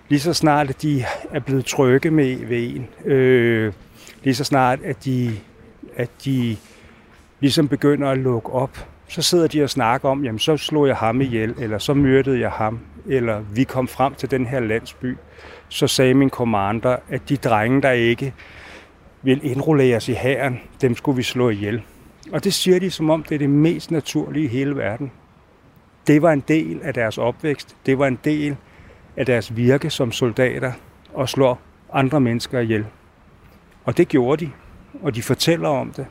Lige 0.08 0.20
så 0.20 0.32
snart, 0.34 0.70
at 0.70 0.82
de 0.82 1.04
er 1.30 1.40
blevet 1.40 1.64
trygge 1.64 2.10
med 2.10 2.36
ved 2.46 2.76
en, 2.76 2.88
øh, 3.12 3.72
lige 4.22 4.34
så 4.34 4.44
snart, 4.44 4.78
at 4.84 5.04
de, 5.04 5.32
at 5.96 6.10
de 6.24 6.56
ligesom 7.40 7.68
begynder 7.68 8.10
at 8.10 8.18
lukke 8.18 8.50
op, 8.50 8.86
så 9.08 9.22
sidder 9.22 9.46
de 9.46 9.62
og 9.62 9.70
snakker 9.70 10.08
om, 10.08 10.24
jamen 10.24 10.38
så 10.38 10.56
slog 10.56 10.88
jeg 10.88 10.96
ham 10.96 11.20
ihjel, 11.20 11.54
eller 11.58 11.78
så 11.78 11.94
myrdede 11.94 12.40
jeg 12.40 12.50
ham, 12.50 12.80
eller 13.06 13.40
vi 13.40 13.64
kom 13.64 13.88
frem 13.88 14.14
til 14.14 14.30
den 14.30 14.46
her 14.46 14.60
landsby. 14.60 15.16
Så 15.68 15.86
sagde 15.86 16.14
min 16.14 16.30
kommander, 16.30 16.96
at 17.08 17.28
de 17.28 17.36
drenge, 17.36 17.82
der 17.82 17.90
ikke 17.90 18.34
vil 19.22 19.40
indrulleres 19.42 20.08
i 20.08 20.12
hæren, 20.12 20.60
dem 20.80 20.96
skulle 20.96 21.16
vi 21.16 21.22
slå 21.22 21.50
ihjel. 21.50 21.82
Og 22.32 22.44
det 22.44 22.54
siger 22.54 22.80
de, 22.80 22.90
som 22.90 23.10
om 23.10 23.22
det 23.22 23.34
er 23.34 23.38
det 23.38 23.50
mest 23.50 23.90
naturlige 23.90 24.44
i 24.44 24.48
hele 24.48 24.76
verden. 24.76 25.12
Det 26.06 26.22
var 26.22 26.32
en 26.32 26.44
del 26.48 26.80
af 26.82 26.94
deres 26.94 27.18
opvækst. 27.18 27.76
Det 27.86 27.98
var 27.98 28.06
en 28.06 28.18
del 28.24 28.56
af 29.16 29.26
deres 29.26 29.56
virke 29.56 29.90
som 29.90 30.12
soldater 30.12 30.72
og 31.14 31.28
slå 31.28 31.58
andre 31.92 32.20
mennesker 32.20 32.60
ihjel. 32.60 32.86
Og 33.84 33.96
det 33.96 34.08
gjorde 34.08 34.44
de, 34.44 34.50
og 35.02 35.14
de 35.14 35.22
fortæller 35.22 35.68
om 35.68 35.92
det. 35.92 36.06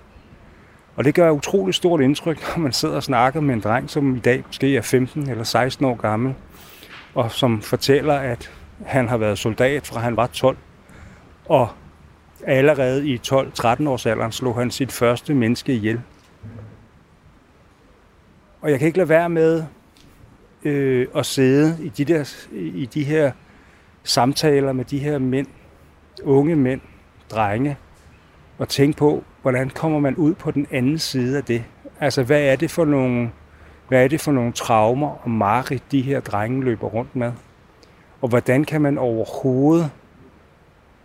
Og 0.95 1.05
det 1.05 1.15
gør 1.15 1.31
utroligt 1.31 1.75
stort 1.75 2.01
indtryk, 2.01 2.41
når 2.55 2.63
man 2.63 2.71
sidder 2.71 2.95
og 2.95 3.03
snakker 3.03 3.41
med 3.41 3.53
en 3.55 3.61
dreng, 3.61 3.89
som 3.89 4.15
i 4.15 4.19
dag 4.19 4.43
måske 4.47 4.77
er 4.77 4.81
15 4.81 5.29
eller 5.29 5.43
16 5.43 5.85
år 5.85 5.95
gammel, 5.95 6.35
og 7.15 7.31
som 7.31 7.61
fortæller, 7.61 8.13
at 8.13 8.51
han 8.85 9.07
har 9.07 9.17
været 9.17 9.37
soldat 9.37 9.87
fra 9.87 9.99
han 9.99 10.17
var 10.17 10.27
12, 10.27 10.57
og 11.45 11.69
allerede 12.45 13.07
i 13.07 13.21
12-13 13.27 13.89
års 13.89 14.05
alderen 14.05 14.31
slog 14.31 14.55
han 14.55 14.71
sit 14.71 14.91
første 14.91 15.33
menneske 15.33 15.73
ihjel. 15.73 16.01
Og 18.61 18.71
jeg 18.71 18.79
kan 18.79 18.85
ikke 18.85 18.97
lade 18.97 19.09
være 19.09 19.29
med 19.29 19.63
øh, 20.63 21.07
at 21.15 21.25
sidde 21.25 21.77
i 21.83 21.89
de, 21.89 22.05
der, 22.05 22.33
i 22.51 22.85
de 22.85 23.03
her 23.03 23.31
samtaler 24.03 24.71
med 24.71 24.85
de 24.85 24.99
her 24.99 25.17
mænd, 25.17 25.47
unge 26.23 26.55
mænd, 26.55 26.81
drenge, 27.31 27.77
og 28.57 28.69
tænke 28.69 28.97
på, 28.97 29.23
hvordan 29.41 29.69
kommer 29.69 29.99
man 29.99 30.15
ud 30.15 30.33
på 30.33 30.51
den 30.51 30.67
anden 30.71 30.99
side 30.99 31.37
af 31.37 31.43
det? 31.43 31.63
Altså, 31.99 32.23
hvad 32.23 32.41
er 32.41 32.55
det 32.55 32.71
for 32.71 32.85
nogle, 32.85 33.31
hvad 33.87 34.03
er 34.03 34.07
det 34.07 34.21
for 34.21 34.31
nogle 34.31 34.51
traumer 34.51 35.23
og 35.23 35.29
mareridt, 35.29 35.83
de 35.91 36.01
her 36.01 36.19
drenge 36.19 36.63
løber 36.63 36.87
rundt 36.87 37.15
med? 37.15 37.31
Og 38.21 38.29
hvordan 38.29 38.63
kan 38.63 38.81
man 38.81 38.97
overhovedet 38.97 39.91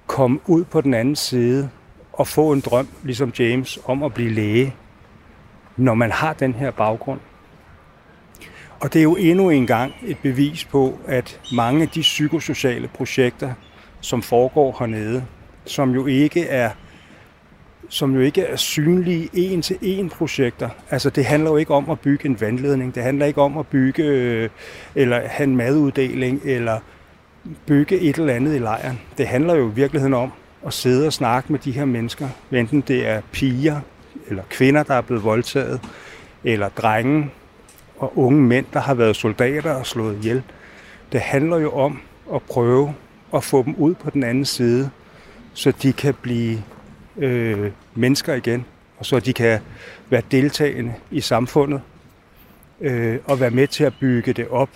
komme 0.06 0.40
ud 0.46 0.64
på 0.64 0.80
den 0.80 0.94
anden 0.94 1.16
side 1.16 1.70
og 2.12 2.28
få 2.28 2.52
en 2.52 2.60
drøm, 2.60 2.88
ligesom 3.02 3.32
James, 3.38 3.78
om 3.84 4.02
at 4.02 4.14
blive 4.14 4.30
læge, 4.30 4.74
når 5.76 5.94
man 5.94 6.10
har 6.10 6.32
den 6.32 6.54
her 6.54 6.70
baggrund? 6.70 7.20
Og 8.80 8.92
det 8.92 8.98
er 8.98 9.02
jo 9.02 9.16
endnu 9.16 9.50
en 9.50 9.66
gang 9.66 9.92
et 10.02 10.18
bevis 10.18 10.64
på, 10.64 10.98
at 11.06 11.40
mange 11.56 11.82
af 11.82 11.88
de 11.88 12.00
psykosociale 12.00 12.88
projekter, 12.88 13.52
som 14.00 14.22
foregår 14.22 14.76
hernede, 14.78 15.24
som 15.64 15.90
jo 15.90 16.06
ikke 16.06 16.46
er 16.46 16.70
som 17.88 18.14
jo 18.14 18.20
ikke 18.20 18.42
er 18.42 18.56
synlige 18.56 19.30
en 19.32 19.62
til 19.62 19.78
en 19.82 20.08
projekter. 20.08 20.68
Altså 20.90 21.10
det 21.10 21.24
handler 21.24 21.50
jo 21.50 21.56
ikke 21.56 21.74
om 21.74 21.90
at 21.90 22.00
bygge 22.00 22.26
en 22.26 22.40
vandledning, 22.40 22.94
det 22.94 23.02
handler 23.02 23.26
ikke 23.26 23.40
om 23.40 23.58
at 23.58 23.66
bygge 23.66 24.02
øh, 24.02 24.48
eller 24.94 25.28
have 25.28 25.44
en 25.44 25.56
maduddeling 25.56 26.40
eller 26.44 26.80
bygge 27.66 28.00
et 28.00 28.16
eller 28.16 28.34
andet 28.34 28.54
i 28.54 28.58
lejren. 28.58 29.00
Det 29.18 29.26
handler 29.26 29.54
jo 29.54 29.70
i 29.70 29.74
virkeligheden 29.74 30.14
om 30.14 30.32
at 30.66 30.72
sidde 30.72 31.06
og 31.06 31.12
snakke 31.12 31.52
med 31.52 31.60
de 31.60 31.72
her 31.72 31.84
mennesker, 31.84 32.28
enten 32.52 32.80
det 32.80 33.06
er 33.06 33.20
piger 33.32 33.80
eller 34.28 34.42
kvinder, 34.50 34.82
der 34.82 34.94
er 34.94 35.00
blevet 35.00 35.24
voldtaget, 35.24 35.80
eller 36.44 36.68
drenge 36.68 37.30
og 37.98 38.18
unge 38.18 38.42
mænd, 38.42 38.66
der 38.72 38.80
har 38.80 38.94
været 38.94 39.16
soldater 39.16 39.74
og 39.74 39.86
slået 39.86 40.16
ihjel. 40.16 40.42
Det 41.12 41.20
handler 41.20 41.58
jo 41.58 41.72
om 41.72 42.00
at 42.34 42.42
prøve 42.42 42.94
at 43.34 43.44
få 43.44 43.62
dem 43.62 43.74
ud 43.74 43.94
på 43.94 44.10
den 44.10 44.22
anden 44.22 44.44
side, 44.44 44.90
så 45.54 45.72
de 45.82 45.92
kan 45.92 46.14
blive 46.22 46.62
øh, 47.16 47.70
mennesker 47.94 48.34
igen, 48.34 48.64
og 48.98 49.06
så 49.06 49.20
de 49.20 49.32
kan 49.32 49.60
være 50.10 50.22
deltagende 50.30 50.94
i 51.10 51.20
samfundet 51.20 51.80
øh, 52.80 53.18
og 53.24 53.40
være 53.40 53.50
med 53.50 53.66
til 53.66 53.84
at 53.84 53.92
bygge 54.00 54.32
det 54.32 54.48
op, 54.48 54.68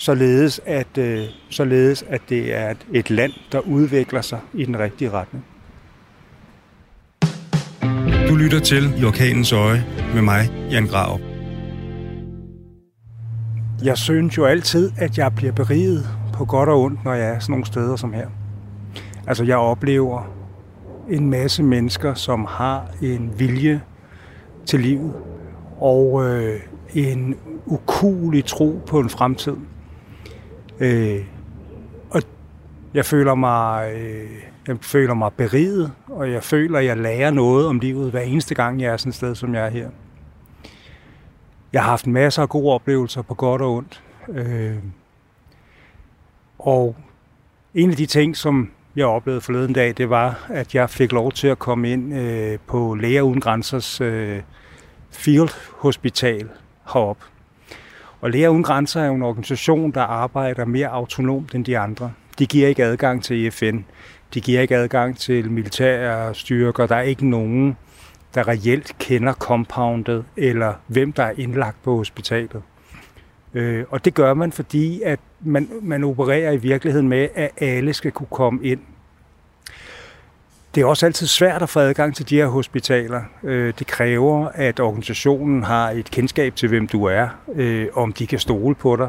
således 0.00 0.60
at, 0.66 0.98
øh, 0.98 1.24
således 1.50 2.04
at 2.08 2.20
det 2.28 2.54
er 2.54 2.70
et, 2.70 2.86
et 2.92 3.10
land, 3.10 3.32
der 3.52 3.58
udvikler 3.58 4.20
sig 4.20 4.40
i 4.54 4.64
den 4.64 4.78
rigtige 4.78 5.10
retning. 5.10 5.44
Du 8.28 8.36
lytter 8.36 8.60
til 8.60 9.00
I 9.00 9.04
Orkanens 9.04 9.52
Øje 9.52 9.84
med 10.14 10.22
mig, 10.22 10.50
Jan 10.70 10.86
Grav. 10.86 11.20
Jeg 13.84 13.98
synes 13.98 14.36
jo 14.36 14.44
altid, 14.44 14.92
at 14.98 15.18
jeg 15.18 15.34
bliver 15.34 15.52
beriget 15.52 16.08
på 16.32 16.44
godt 16.44 16.68
og 16.68 16.80
ondt, 16.80 17.04
når 17.04 17.14
jeg 17.14 17.28
er 17.28 17.38
sådan 17.38 17.52
nogle 17.52 17.66
steder 17.66 17.96
som 17.96 18.12
her. 18.12 18.28
Altså, 19.26 19.44
jeg 19.44 19.56
oplever 19.56 20.32
en 21.10 21.30
masse 21.30 21.62
mennesker, 21.62 22.14
som 22.14 22.44
har 22.44 22.90
en 23.02 23.32
vilje 23.38 23.80
til 24.66 24.80
livet 24.80 25.12
og 25.80 26.28
øh, 26.28 26.60
en 26.94 27.34
ukulig 27.66 28.44
tro 28.44 28.80
på 28.86 29.00
en 29.00 29.10
fremtid. 29.10 29.56
Øh, 30.80 31.24
og 32.10 32.22
jeg 32.94 33.04
føler 33.04 33.34
mig, 33.34 33.92
øh, 33.94 34.30
jeg 34.66 34.76
føler 34.80 35.14
mig 35.14 35.32
beriget, 35.32 35.92
og 36.06 36.32
jeg 36.32 36.42
føler, 36.42 36.78
at 36.78 36.84
jeg 36.84 36.96
lærer 36.96 37.30
noget 37.30 37.66
om 37.66 37.78
livet 37.78 38.10
hver 38.10 38.20
eneste 38.20 38.54
gang, 38.54 38.80
jeg 38.80 38.92
er 38.92 38.96
sådan 38.96 39.10
et 39.10 39.14
sted, 39.14 39.34
som 39.34 39.54
jeg 39.54 39.66
er 39.66 39.70
her. 39.70 39.88
Jeg 41.72 41.82
har 41.82 41.90
haft 41.90 42.06
masser 42.06 42.42
af 42.42 42.48
gode 42.48 42.74
oplevelser 42.74 43.22
på 43.22 43.34
godt 43.34 43.62
og 43.62 43.74
ondt. 43.74 44.02
Øh, 44.28 44.76
og 46.58 46.96
en 47.74 47.90
af 47.90 47.96
de 47.96 48.06
ting, 48.06 48.36
som 48.36 48.70
jeg 48.96 49.06
oplevede 49.06 49.40
forleden 49.40 49.72
dag, 49.72 49.94
det 49.96 50.10
var, 50.10 50.46
at 50.48 50.74
jeg 50.74 50.90
fik 50.90 51.12
lov 51.12 51.32
til 51.32 51.48
at 51.48 51.58
komme 51.58 51.90
ind 51.90 52.14
øh, 52.14 52.58
på 52.66 52.94
Læger 52.94 53.22
Uden 53.22 53.40
Grænsers 53.40 54.00
øh, 54.00 54.40
Field 55.10 55.50
Hospital 55.78 56.48
heroppe. 56.92 57.24
Og 58.20 58.30
Læger 58.30 58.48
Uden 58.48 58.62
Grænser 58.62 59.00
er 59.00 59.06
jo 59.06 59.14
en 59.14 59.22
organisation, 59.22 59.90
der 59.90 60.00
arbejder 60.00 60.64
mere 60.64 60.88
autonomt 60.88 61.54
end 61.54 61.64
de 61.64 61.78
andre. 61.78 62.12
De 62.38 62.46
giver 62.46 62.68
ikke 62.68 62.84
adgang 62.84 63.24
til 63.24 63.50
FN. 63.50 63.78
De 64.34 64.40
giver 64.40 64.60
ikke 64.60 64.76
adgang 64.76 65.18
til 65.18 65.50
militære 65.50 66.34
styrker. 66.34 66.86
Der 66.86 66.96
er 66.96 67.02
ikke 67.02 67.28
nogen, 67.28 67.76
der 68.34 68.48
reelt 68.48 68.96
kender 68.98 69.32
compoundet, 69.32 70.24
eller 70.36 70.74
hvem 70.86 71.12
der 71.12 71.22
er 71.22 71.32
indlagt 71.36 71.82
på 71.82 71.96
hospitalet. 71.96 72.62
Øh, 73.54 73.84
og 73.90 74.04
det 74.04 74.14
gør 74.14 74.34
man, 74.34 74.52
fordi 74.52 75.02
at 75.02 75.20
man, 75.40 75.68
man 75.82 76.04
opererer 76.04 76.52
i 76.52 76.56
virkeligheden 76.56 77.08
med, 77.08 77.28
at 77.34 77.50
alle 77.56 77.92
skal 77.92 78.12
kunne 78.12 78.26
komme 78.30 78.64
ind. 78.64 78.80
Det 80.74 80.80
er 80.80 80.84
også 80.84 81.06
altid 81.06 81.26
svært 81.26 81.62
at 81.62 81.68
få 81.68 81.80
adgang 81.80 82.16
til 82.16 82.28
de 82.28 82.36
her 82.36 82.46
hospitaler. 82.46 83.22
Øh, 83.42 83.74
det 83.78 83.86
kræver, 83.86 84.48
at 84.54 84.80
organisationen 84.80 85.62
har 85.62 85.90
et 85.90 86.10
kendskab 86.10 86.56
til, 86.56 86.68
hvem 86.68 86.88
du 86.88 87.04
er, 87.04 87.28
øh, 87.54 87.88
om 87.94 88.12
de 88.12 88.26
kan 88.26 88.38
stole 88.38 88.74
på 88.74 88.96
dig. 88.96 89.08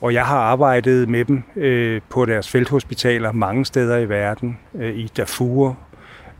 Og 0.00 0.14
jeg 0.14 0.26
har 0.26 0.38
arbejdet 0.38 1.08
med 1.08 1.24
dem 1.24 1.42
øh, 1.56 2.00
på 2.08 2.24
deres 2.24 2.48
felthospitaler 2.48 3.32
mange 3.32 3.64
steder 3.64 3.98
i 3.98 4.08
verden. 4.08 4.58
I 4.74 5.10
Darfur, 5.16 5.78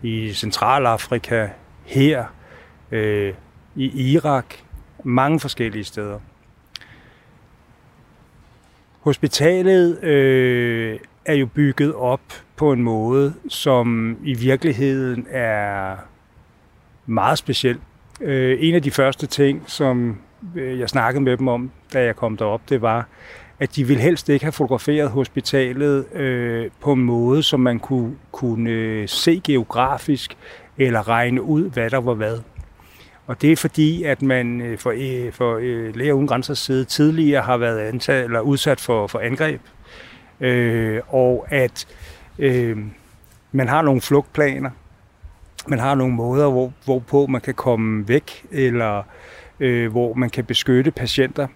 i 0.02 0.32
Centralafrika, 0.32 1.48
her, 1.84 2.24
i 3.76 4.12
Irak, 4.12 4.54
mange 5.04 5.40
forskellige 5.40 5.84
steder. 5.84 6.18
Hospitalet 9.00 10.04
øh, 10.04 10.98
er 11.24 11.34
jo 11.34 11.46
bygget 11.46 11.94
op 11.94 12.20
på 12.62 12.72
en 12.72 12.82
måde, 12.82 13.34
som 13.48 14.16
i 14.24 14.34
virkeligheden 14.34 15.26
er 15.30 15.96
meget 17.06 17.38
speciel. 17.38 17.78
Øh, 18.20 18.56
en 18.60 18.74
af 18.74 18.82
de 18.82 18.90
første 18.90 19.26
ting, 19.26 19.62
som 19.66 20.18
øh, 20.56 20.78
jeg 20.78 20.88
snakkede 20.88 21.24
med 21.24 21.36
dem 21.36 21.48
om, 21.48 21.70
da 21.92 22.04
jeg 22.04 22.16
kom 22.16 22.36
derop, 22.36 22.60
det 22.68 22.82
var, 22.82 23.08
at 23.60 23.76
de 23.76 23.86
ville 23.86 24.02
helst 24.02 24.28
ikke 24.28 24.44
have 24.44 24.52
fotograferet 24.52 25.10
hospitalet 25.10 26.12
øh, 26.12 26.70
på 26.80 26.92
en 26.92 27.00
måde, 27.00 27.42
som 27.42 27.60
man 27.60 27.78
kunne, 27.78 28.14
kunne 28.32 28.70
øh, 28.70 29.08
se 29.08 29.40
geografisk 29.44 30.36
eller 30.78 31.08
regne 31.08 31.42
ud, 31.42 31.70
hvad 31.70 31.90
der 31.90 32.00
var 32.00 32.14
hvad. 32.14 32.38
Og 33.26 33.42
det 33.42 33.52
er 33.52 33.56
fordi, 33.56 34.02
at 34.02 34.22
man 34.22 34.60
øh, 34.60 34.78
for, 34.78 34.94
for 35.32 35.58
Læger 35.96 36.12
Uden 36.12 36.26
Grænser 36.26 36.54
side 36.54 36.84
tidligere 36.84 37.42
har 37.42 37.56
været 37.56 37.78
ansat, 37.78 38.24
eller 38.24 38.40
udsat 38.40 38.80
for, 38.80 39.06
for 39.06 39.18
angreb, 39.18 39.60
øh, 40.40 41.00
og 41.08 41.46
at 41.50 41.86
øh, 42.38 42.78
man 43.52 43.68
har 43.68 43.82
nogle 43.82 44.00
flugtplaner, 44.00 44.70
man 45.66 45.78
har 45.78 45.94
nogle 45.94 46.14
måder, 46.14 46.50
hvor, 46.50 46.72
hvorpå 46.84 47.26
man 47.26 47.40
kan 47.40 47.54
komme 47.54 48.08
væk, 48.08 48.46
eller 48.50 49.02
øh, 49.60 49.90
hvor 49.90 50.14
man 50.14 50.30
kan 50.30 50.44
beskytte 50.44 50.90
patienter. 50.90 51.46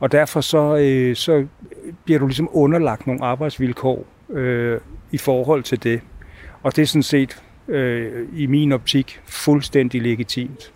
Og 0.00 0.12
derfor 0.12 0.40
så, 0.40 0.76
øh, 0.76 1.16
så 1.16 1.46
bliver 2.04 2.18
du 2.18 2.26
ligesom 2.26 2.48
underlagt 2.52 3.06
nogle 3.06 3.24
arbejdsvilkår 3.24 4.04
øh, 4.30 4.80
i 5.10 5.18
forhold 5.18 5.62
til 5.62 5.82
det. 5.82 6.00
Og 6.62 6.76
det 6.76 6.82
er 6.82 6.86
sådan 6.86 7.02
set 7.02 7.42
øh, 7.68 8.28
i 8.34 8.46
min 8.46 8.72
optik 8.72 9.20
fuldstændig 9.24 10.02
legitimt. 10.02 10.72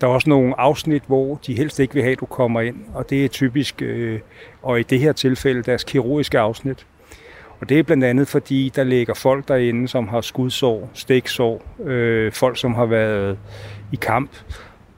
Der 0.00 0.06
er 0.06 0.10
også 0.10 0.30
nogle 0.30 0.60
afsnit, 0.60 1.02
hvor 1.06 1.40
de 1.46 1.54
helst 1.54 1.78
ikke 1.78 1.94
vil 1.94 2.02
have, 2.02 2.12
at 2.12 2.20
du 2.20 2.26
kommer 2.26 2.60
ind, 2.60 2.76
og 2.94 3.10
det 3.10 3.24
er 3.24 3.28
typisk, 3.28 3.82
øh, 3.82 4.20
og 4.62 4.80
i 4.80 4.82
det 4.82 4.98
her 4.98 5.12
tilfælde, 5.12 5.62
deres 5.62 5.84
kirurgiske 5.84 6.38
afsnit. 6.38 6.86
Og 7.60 7.68
det 7.68 7.78
er 7.78 7.82
blandt 7.82 8.04
andet, 8.04 8.28
fordi 8.28 8.72
der 8.76 8.84
ligger 8.84 9.14
folk 9.14 9.48
derinde, 9.48 9.88
som 9.88 10.08
har 10.08 10.20
skudsår, 10.20 10.90
stiksår, 10.92 11.62
øh, 11.84 12.32
folk, 12.32 12.58
som 12.58 12.74
har 12.74 12.86
været 12.86 13.38
i 13.92 13.96
kamp, 13.96 14.30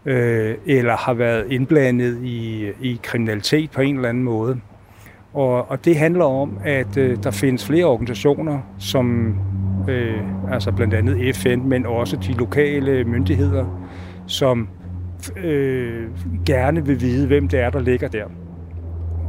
øh, 0.05 0.55
eller 0.67 0.97
har 0.97 1.15
været 1.15 1.53
indblandet 1.53 2.19
i, 2.23 2.71
i 2.83 3.01
kriminalitet 3.03 3.71
på 3.71 3.81
en 3.81 3.97
eller 3.97 4.09
anden 4.09 4.25
måde. 4.25 4.61
Og, 5.33 5.71
og 5.71 5.85
det 5.85 5.97
handler 5.97 6.25
om, 6.25 6.59
at 6.65 6.97
øh, 6.97 7.17
der 7.23 7.31
findes 7.31 7.67
flere 7.67 7.85
organisationer, 7.85 8.59
som 8.79 9.37
øh, 9.89 10.53
altså 10.53 10.73
blandt 10.73 10.95
andet 10.95 11.37
FN, 11.37 11.61
men 11.65 11.87
også 11.87 12.17
de 12.17 12.33
lokale 12.33 13.05
myndigheder, 13.05 13.89
som 14.27 14.69
øh, 15.45 16.07
gerne 16.47 16.87
vil 16.87 17.01
vide, 17.01 17.27
hvem 17.27 17.49
det 17.49 17.61
er, 17.61 17.71
der 17.71 17.81
ligger 17.81 18.09
der. 18.09 18.25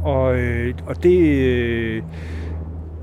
Og, 0.04 0.38
øh, 0.38 0.74
og 0.86 1.02
det, 1.02 1.18
øh, 1.20 2.02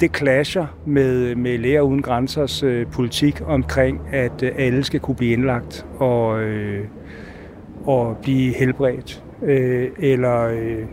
det 0.01 0.17
clasher 0.17 0.65
med, 0.85 1.35
med 1.35 1.57
Læger 1.57 1.81
Uden 1.81 2.01
Grænsers 2.01 2.63
øh, 2.63 2.87
politik 2.91 3.41
omkring, 3.45 4.01
at 4.11 4.43
øh, 4.43 4.51
alle 4.55 4.83
skal 4.83 4.99
kunne 4.99 5.15
blive 5.15 5.33
indlagt 5.33 5.85
og, 5.99 6.41
øh, 6.41 6.87
og 7.85 8.17
blive 8.21 8.53
helbredt 8.53 9.23
øh, 9.43 9.91
eller 9.99 10.41
øh, 10.41 10.85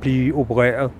blive 0.00 0.34
opereret. 0.34 0.90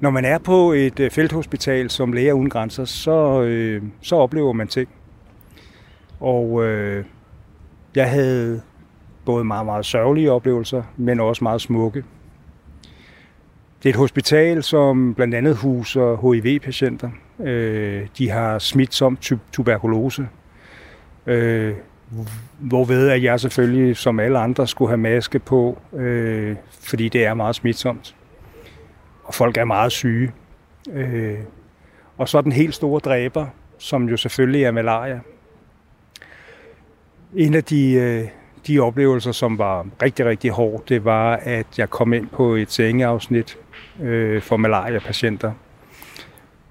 Når 0.00 0.10
man 0.10 0.24
er 0.24 0.38
på 0.38 0.72
et 0.72 1.00
øh, 1.00 1.10
felthospital 1.10 1.90
som 1.90 2.12
Læger 2.12 2.32
Uden 2.32 2.50
Grænser, 2.50 2.84
så, 2.84 3.42
øh, 3.42 3.82
så 4.00 4.16
oplever 4.16 4.52
man 4.52 4.68
ting. 4.68 4.88
Og 6.20 6.64
øh, 6.64 7.04
jeg 7.94 8.10
havde 8.10 8.62
både 9.24 9.44
meget, 9.44 9.66
meget 9.66 9.86
sørgelige 9.86 10.32
oplevelser, 10.32 10.82
men 10.96 11.20
også 11.20 11.44
meget 11.44 11.60
smukke. 11.60 12.04
Det 13.82 13.88
er 13.88 13.92
et 13.92 13.98
hospital, 13.98 14.62
som 14.62 15.14
blandt 15.14 15.34
andet 15.34 15.56
huser 15.56 16.32
HIV-patienter. 16.32 17.10
Øh, 17.40 18.06
de 18.18 18.30
har 18.30 18.58
smitsom 18.58 19.18
tuberkulose. 19.52 20.28
Øh, 21.26 21.74
hvorved 22.58 23.08
at 23.08 23.22
jeg 23.22 23.40
selvfølgelig, 23.40 23.96
som 23.96 24.20
alle 24.20 24.38
andre, 24.38 24.66
skulle 24.66 24.88
have 24.88 24.98
maske 24.98 25.38
på, 25.38 25.78
øh, 25.92 26.56
fordi 26.70 27.08
det 27.08 27.24
er 27.24 27.34
meget 27.34 27.56
smitsomt. 27.56 28.14
Og 29.24 29.34
folk 29.34 29.56
er 29.56 29.64
meget 29.64 29.92
syge. 29.92 30.32
Øh, 30.92 31.38
og 32.18 32.28
så 32.28 32.40
den 32.40 32.52
helt 32.52 32.74
store 32.74 33.00
dræber, 33.00 33.46
som 33.78 34.08
jo 34.08 34.16
selvfølgelig 34.16 34.62
er 34.62 34.70
malaria. 34.70 35.20
En 37.34 37.54
af 37.54 37.64
de, 37.64 37.92
øh, 37.92 38.28
de 38.66 38.80
oplevelser, 38.80 39.32
som 39.32 39.58
var 39.58 39.86
rigtig, 40.02 40.26
rigtig 40.26 40.50
hård, 40.50 40.82
det 40.88 41.04
var, 41.04 41.36
at 41.36 41.66
jeg 41.78 41.90
kom 41.90 42.12
ind 42.12 42.28
på 42.28 42.54
et 42.54 42.72
sengeafsnit 42.72 43.58
øh, 44.00 44.42
for 44.42 44.56
malaria-patienter. 44.56 45.52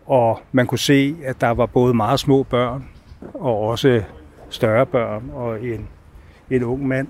Og 0.06 0.40
man 0.52 0.68
kunne 0.68 0.80
se, 0.80 1.16
at 1.24 1.42
der 1.42 1.50
var 1.50 1.66
både 1.66 1.94
meget 1.94 2.20
små 2.20 2.44
børn 2.44 2.86
og 3.34 3.60
også 3.60 4.04
større 4.50 4.86
børn 4.86 5.30
og 5.34 5.64
en, 5.64 5.88
en 6.50 6.64
ung 6.64 6.88
mand. 6.88 7.08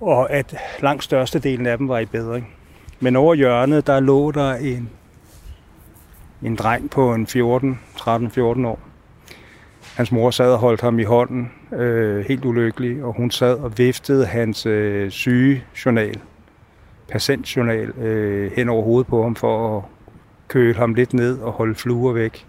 Og 0.00 0.32
at 0.32 0.56
langt 0.80 1.04
størstedelen 1.04 1.66
af 1.66 1.78
dem 1.78 1.88
var 1.88 1.98
i 1.98 2.06
bedring. 2.06 2.54
Men 3.00 3.16
over 3.16 3.34
hjørnet, 3.34 3.86
der 3.86 4.00
lå 4.00 4.30
der 4.30 4.54
en, 4.54 4.90
en 6.42 6.56
dreng 6.56 6.90
på 6.90 7.14
en 7.14 7.26
14, 7.26 7.80
13-14 7.96 8.66
år. 8.66 8.78
Hans 9.96 10.12
mor 10.12 10.30
sad 10.30 10.52
og 10.52 10.58
holdt 10.58 10.80
ham 10.80 10.98
i 10.98 11.04
hånden, 11.04 11.52
øh, 11.72 12.24
helt 12.24 12.44
ulykkelig, 12.44 13.04
og 13.04 13.12
hun 13.12 13.30
sad 13.30 13.54
og 13.54 13.78
viftede 13.78 14.26
hans 14.26 14.66
øh, 14.66 15.10
sygejournal, 15.10 16.20
patientjournal, 17.10 17.88
øh, 17.88 18.52
hen 18.52 18.68
over 18.68 18.82
hovedet 18.82 19.06
på 19.06 19.22
ham 19.22 19.36
for 19.36 19.78
at 19.78 19.84
køle 20.48 20.74
ham 20.74 20.94
lidt 20.94 21.14
ned 21.14 21.38
og 21.38 21.52
holde 21.52 21.74
fluer 21.74 22.12
væk. 22.12 22.46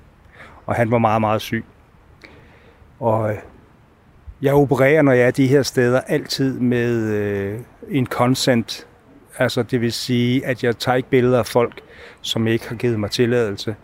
Og 0.66 0.76
han 0.76 0.92
var 0.92 0.98
meget, 0.98 1.22
meget 1.22 1.42
syg. 1.42 1.66
Og 3.00 3.32
øh, 3.32 3.38
jeg 4.42 4.54
opererer, 4.54 5.02
når 5.02 5.12
jeg 5.12 5.28
er 5.28 5.32
de 5.32 5.48
her 5.48 5.64
steder, 5.64 6.02
altid 6.02 6.60
med 6.60 7.14
øh, 7.14 7.60
en 7.90 8.06
consent. 8.06 8.88
Altså 9.38 9.64
det 9.64 9.82
vil 9.82 9.92
sige, 9.92 10.46
at 10.46 10.64
jeg 10.64 10.78
tager 10.78 10.96
ikke 10.96 11.10
billeder 11.10 11.40
af 11.40 11.46
folk, 11.46 11.82
som 12.22 12.48
ikke 12.48 12.70
har 12.70 12.76
givet 12.76 13.00
mig 13.00 13.12
tilladelse. 13.12 13.76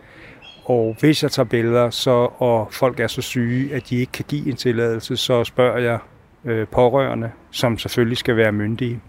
Og 0.64 0.96
hvis 1.00 1.22
jeg 1.22 1.30
tager 1.30 1.46
billeder, 1.46 1.90
så, 1.90 2.28
og 2.38 2.68
folk 2.70 3.00
er 3.00 3.06
så 3.06 3.22
syge, 3.22 3.74
at 3.74 3.90
de 3.90 3.96
ikke 3.96 4.12
kan 4.12 4.24
give 4.28 4.48
en 4.48 4.56
tilladelse, 4.56 5.16
så 5.16 5.44
spørger 5.44 5.78
jeg 5.78 5.98
øh, 6.44 6.66
pårørende, 6.66 7.30
som 7.50 7.78
selvfølgelig 7.78 8.18
skal 8.18 8.36
være 8.36 8.52
myndige. 8.52 9.00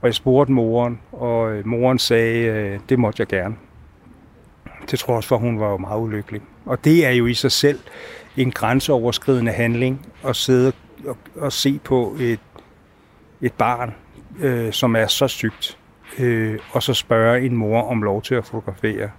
Og 0.00 0.06
jeg 0.06 0.14
spurgte 0.14 0.52
moren, 0.52 1.00
og 1.12 1.52
øh, 1.52 1.66
moren 1.66 1.98
sagde, 1.98 2.44
øh, 2.44 2.80
det 2.88 2.98
måtte 2.98 3.20
jeg 3.20 3.26
gerne. 3.26 3.56
Til 4.86 4.98
trods 4.98 5.26
for, 5.26 5.36
at 5.36 5.42
hun 5.42 5.60
var 5.60 5.70
jo 5.70 5.76
meget 5.76 6.00
ulykkelig. 6.00 6.40
Og 6.66 6.84
det 6.84 7.06
er 7.06 7.10
jo 7.10 7.26
i 7.26 7.34
sig 7.34 7.52
selv 7.52 7.78
en 8.36 8.50
grænseoverskridende 8.50 9.52
handling 9.52 10.06
at 10.26 10.36
sidde 10.36 10.72
og, 11.06 11.16
og 11.36 11.52
se 11.52 11.80
på 11.84 12.16
et, 12.20 12.40
et 13.40 13.52
barn, 13.52 13.94
øh, 14.40 14.72
som 14.72 14.96
er 14.96 15.06
så 15.06 15.28
sygt, 15.28 15.78
øh, 16.18 16.58
og 16.72 16.82
så 16.82 16.94
spørge 16.94 17.46
en 17.46 17.56
mor 17.56 17.82
om 17.82 18.02
lov 18.02 18.22
til 18.22 18.34
at 18.34 18.44
fotografere. 18.44 19.10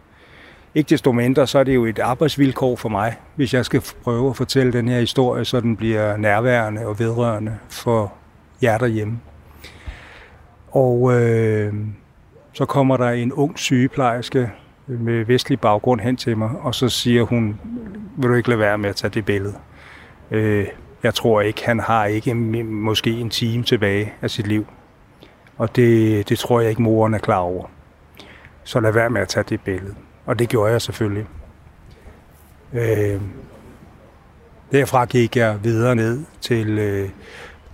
Ikke 0.76 0.90
desto 0.90 1.12
mindre, 1.12 1.48
så 1.48 1.60
er 1.60 1.64
det 1.64 1.76
jo 1.76 1.86
et 1.86 2.00
arbejdsvilkår 2.00 2.76
for 2.76 2.90
mig, 2.90 3.16
hvis 3.36 3.54
jeg 3.54 3.66
skal 3.66 3.82
prøve 4.04 4.30
at 4.30 4.36
fortælle 4.36 4.74
den 4.74 4.88
her 4.88 5.00
historie, 5.00 5.46
så 5.46 5.62
den 5.62 5.76
bliver 5.76 6.18
nærværende 6.18 6.86
og 6.86 7.00
vedrørende 7.00 7.58
for 7.70 8.14
jer 8.62 8.78
derhjemme. 8.78 9.20
Og 10.68 11.22
øh, 11.22 11.74
så 12.54 12.66
kommer 12.66 12.98
der 12.98 13.10
en 13.10 13.34
ung 13.34 13.60
sygeplejerske 13.60 14.52
med 14.88 15.26
vestlig 15.26 15.60
baggrund 15.60 16.02
hen 16.02 16.18
til 16.18 16.38
mig, 16.38 16.50
og 16.62 16.76
så 16.76 16.90
siger 16.90 17.24
hun, 17.24 17.60
vil 18.18 18.30
du 18.30 18.36
ikke 18.36 18.50
lade 18.50 18.60
være 18.60 18.78
med 18.78 18.90
at 18.90 18.96
tage 18.96 19.12
det 19.12 19.26
billede? 19.26 19.56
Øh, 20.32 20.68
jeg 21.04 21.14
tror 21.14 21.42
ikke, 21.42 21.66
han 21.66 21.80
har 21.80 22.06
ikke 22.06 22.34
måske 22.34 23.12
en 23.12 23.30
time 23.30 23.64
tilbage 23.64 24.14
af 24.22 24.32
sit 24.32 24.48
liv. 24.48 24.66
Og 25.58 25.76
det, 25.76 26.30
det 26.30 26.40
tror 26.40 26.60
jeg 26.62 26.70
ikke, 26.70 26.82
moren 26.82 27.14
er 27.14 27.18
klar 27.18 27.38
over. 27.38 27.66
Så 28.64 28.80
lad 28.80 28.92
være 28.92 29.10
med 29.10 29.22
at 29.22 29.28
tage 29.28 29.46
det 29.50 29.62
billede. 29.62 29.96
Og 30.26 30.40
det 30.40 30.50
gjorde 30.50 30.72
jeg 30.72 30.82
selvfølgelig. 30.82 31.26
Øh, 32.74 33.22
derfra 34.72 35.06
gik 35.06 35.38
jeg 35.38 35.60
videre 35.64 35.96
ned 35.96 36.24
til 36.42 36.80
øh, 36.80 37.10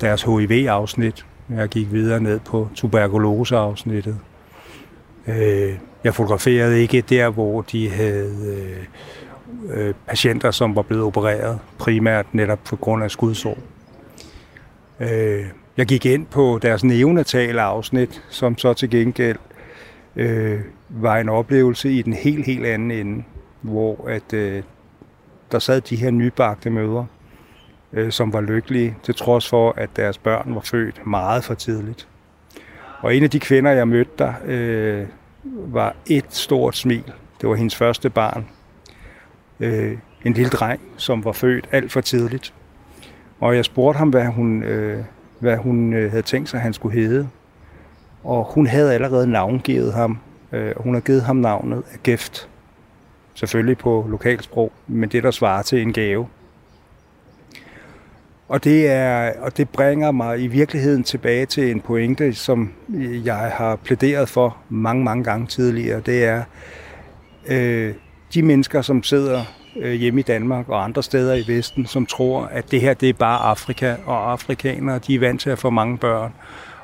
deres 0.02 0.24
HIV-afsnit. 0.24 1.26
Jeg 1.50 1.70
gik 1.70 1.92
videre 1.92 2.20
ned 2.20 2.40
på 2.40 2.70
tuberkuloseafsnittet. 2.76 4.18
Øh, 5.28 5.74
jeg 6.04 6.16
fotograferede 6.16 6.82
ikke 6.82 7.02
der, 7.02 7.30
hvor 7.30 7.62
de 7.62 7.90
havde 7.90 8.86
øh, 9.70 9.88
øh, 9.88 9.94
patienter, 10.08 10.52
som 10.52 10.76
var 10.76 10.82
blevet 10.82 11.04
opereret, 11.04 11.60
primært 11.78 12.26
netop 12.34 12.60
på 12.64 12.76
grund 12.76 13.04
af 13.04 13.12
skudsår. 13.12 13.58
Øh, 15.00 15.46
jeg 15.78 15.86
gik 15.86 16.06
ind 16.06 16.26
på 16.26 16.60
deres 16.62 16.84
neonatale 16.84 17.62
afsnit, 17.62 18.24
som 18.30 18.58
så 18.58 18.74
til 18.74 18.90
gengæld 18.90 19.38
øh, 20.16 20.60
var 20.90 21.18
en 21.18 21.30
oplevelse 21.30 21.92
i 21.92 22.02
den 22.02 22.14
helt, 22.14 22.46
helt 22.46 22.66
anden 22.66 22.92
ende, 22.92 23.24
hvor 23.62 24.08
at, 24.08 24.34
øh, 24.34 24.64
der 25.52 25.60
sad 25.60 25.82
de 25.82 25.96
her 25.96 26.12
nybagte 26.12 26.70
mødre, 26.70 27.08
øh, 27.94 28.12
som 28.12 28.34
var 28.34 28.42
lykkelige, 28.42 28.98
til 29.04 29.16
trods 29.16 29.50
for, 29.50 29.74
at 29.78 29.90
deres 29.96 30.18
børn 30.18 30.56
var 30.56 30.62
født 30.62 31.08
meget 31.08 31.44
for 31.44 31.54
tidligt. 31.54 32.08
Og 33.00 33.16
en 33.16 33.24
af 33.24 33.30
de 33.30 33.40
kvinder, 33.40 33.72
jeg 33.72 33.88
mødte 33.88 34.12
der, 34.18 34.34
øh, 34.46 35.06
var 35.44 35.96
et 36.06 36.26
stort 36.30 36.78
smil. 36.78 37.14
Det 37.42 37.50
var 37.50 37.56
hendes 37.56 37.76
første 37.76 38.10
barn. 38.10 38.46
Øh, 39.60 39.98
en 40.24 40.34
lille 40.34 40.50
dreng, 40.50 40.82
som 40.98 41.26
var 41.26 41.32
født 41.32 41.68
alt 41.72 41.92
for 41.92 42.02
tidligt. 42.02 42.54
Og 43.40 43.56
jeg 43.56 43.66
spurgte 43.66 43.98
ham, 43.98 44.10
hvad 44.10 44.26
hun, 44.26 44.64
øh, 44.64 45.04
hvad 45.40 45.58
hun 45.58 45.94
øh, 45.94 46.12
havde 46.12 46.24
tænkt 46.24 46.50
sig, 46.50 46.60
han 46.60 46.74
skulle 46.74 47.00
hedde. 47.00 47.30
Og 48.24 48.44
hun 48.54 48.68
havde 48.68 48.94
allerede 48.94 49.28
navngivet 49.28 49.94
ham. 49.94 50.20
Øh, 50.52 50.72
hun 50.78 50.94
havde 50.94 51.06
givet 51.06 51.22
ham 51.22 51.36
navnet 51.36 51.84
af 51.94 52.04
Gæft. 52.04 52.50
Selvfølgelig 53.34 53.78
på 53.78 54.06
lokalsprog, 54.10 54.72
men 54.88 55.10
det 55.10 55.24
der 55.24 55.32
svarer 55.32 55.62
til 55.62 55.82
en 55.82 55.94
gave. 55.94 56.28
Og 58.48 58.64
det, 58.64 58.88
er, 58.92 59.32
og 59.40 59.58
det 59.58 59.70
bringer 59.70 60.12
mig 60.12 60.42
i 60.42 60.48
virkeligheden 60.48 61.04
tilbage 61.04 61.46
til 61.46 61.72
en 61.72 61.82
pointe, 61.82 62.34
som 62.34 62.74
jeg 63.26 63.36
har 63.36 63.76
plæderet 63.76 64.30
for 64.30 64.58
mange, 64.70 65.04
mange 65.04 65.24
gange 65.24 65.48
tidligere. 65.48 66.00
Det 66.00 66.26
er 66.26 66.44
øh, 67.48 67.94
de 68.34 68.42
mennesker, 68.44 68.82
som 68.82 69.04
sidder 69.04 69.44
øh, 69.80 69.94
hjemme 69.94 70.20
i 70.20 70.24
Danmark 70.24 70.70
og 70.70 70.84
andre 70.84 71.04
steder 71.04 71.34
i 71.34 71.44
Vesten, 71.48 71.86
som 71.86 72.06
tror, 72.06 72.46
at 72.46 72.72
det 72.72 72.82
her 72.82 72.94
det 72.94 73.10
er 73.10 73.14
bare 73.14 73.40
Afrika, 73.40 73.96
og 74.06 74.32
afrikanere 74.32 75.00
de 75.00 75.16
er 75.16 75.20
vant 75.20 75.42
til 75.42 75.50
at 75.50 75.60
få 75.60 75.70
mange 75.70 75.98
børn, 75.98 76.34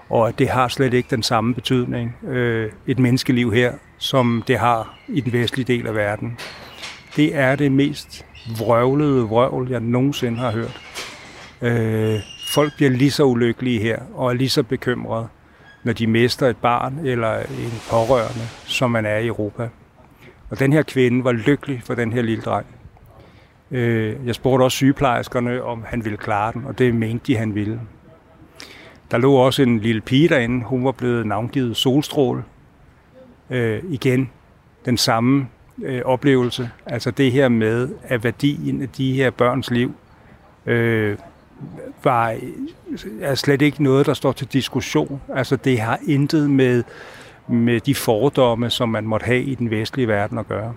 og 0.09 0.27
at 0.27 0.39
det 0.39 0.49
har 0.49 0.67
slet 0.67 0.93
ikke 0.93 1.09
den 1.11 1.23
samme 1.23 1.53
betydning, 1.53 2.15
øh, 2.27 2.71
et 2.87 2.99
menneskeliv 2.99 3.53
her, 3.53 3.73
som 3.97 4.43
det 4.47 4.57
har 4.57 4.99
i 5.07 5.21
den 5.21 5.33
vestlige 5.33 5.73
del 5.73 5.87
af 5.87 5.95
verden. 5.95 6.37
Det 7.15 7.35
er 7.35 7.55
det 7.55 7.71
mest 7.71 8.25
vrøvlede 8.59 9.23
vrøvl, 9.23 9.69
jeg 9.69 9.79
nogensinde 9.79 10.37
har 10.37 10.51
hørt. 10.51 10.81
Øh, 11.61 12.19
folk 12.47 12.75
bliver 12.75 12.91
lige 12.91 13.11
så 13.11 13.23
ulykkelige 13.23 13.79
her, 13.79 13.99
og 14.13 14.29
er 14.29 14.33
lige 14.33 14.49
så 14.49 14.63
bekymrede, 14.63 15.27
når 15.83 15.93
de 15.93 16.07
mister 16.07 16.47
et 16.47 16.57
barn 16.57 16.99
eller 17.05 17.39
en 17.39 17.73
pårørende, 17.89 18.47
som 18.65 18.91
man 18.91 19.05
er 19.05 19.17
i 19.17 19.27
Europa. 19.27 19.69
Og 20.49 20.59
den 20.59 20.73
her 20.73 20.81
kvinde 20.81 21.23
var 21.23 21.31
lykkelig 21.31 21.81
for 21.83 21.95
den 21.95 22.13
her 22.13 22.21
lille 22.21 22.41
dreng. 22.41 22.65
Øh, 23.71 24.15
jeg 24.25 24.35
spurgte 24.35 24.63
også 24.63 24.75
sygeplejerskerne, 24.75 25.63
om 25.63 25.83
han 25.87 26.05
ville 26.05 26.17
klare 26.17 26.51
den, 26.53 26.65
og 26.65 26.79
det 26.79 26.95
mente 26.95 27.27
de, 27.27 27.37
han 27.37 27.55
ville. 27.55 27.79
Der 29.11 29.17
lå 29.17 29.33
også 29.33 29.61
en 29.63 29.79
lille 29.79 30.01
pige 30.01 30.29
derinde. 30.29 30.65
Hun 30.65 30.85
var 30.85 30.91
blevet 30.91 31.25
navngivet 31.27 31.77
Solstråle. 31.77 32.43
Øh, 33.49 33.83
igen 33.89 34.29
den 34.85 34.97
samme 34.97 35.47
øh, 35.83 36.01
oplevelse. 36.05 36.69
Altså 36.85 37.11
det 37.11 37.31
her 37.31 37.49
med, 37.49 37.89
at 38.03 38.23
værdien 38.23 38.81
af 38.81 38.89
de 38.89 39.13
her 39.13 39.29
børns 39.29 39.71
liv 39.71 39.95
øh, 40.65 41.17
var 42.03 42.35
er 43.21 43.35
slet 43.35 43.61
ikke 43.61 43.83
noget, 43.83 44.05
der 44.05 44.13
står 44.13 44.31
til 44.31 44.47
diskussion. 44.47 45.21
Altså 45.35 45.55
det 45.55 45.79
har 45.79 45.99
intet 46.07 46.49
med, 46.49 46.83
med 47.47 47.79
de 47.79 47.95
fordomme, 47.95 48.69
som 48.69 48.89
man 48.89 49.03
måtte 49.03 49.25
have 49.25 49.43
i 49.43 49.55
den 49.55 49.69
vestlige 49.69 50.07
verden 50.07 50.37
at 50.37 50.47
gøre. 50.47 50.73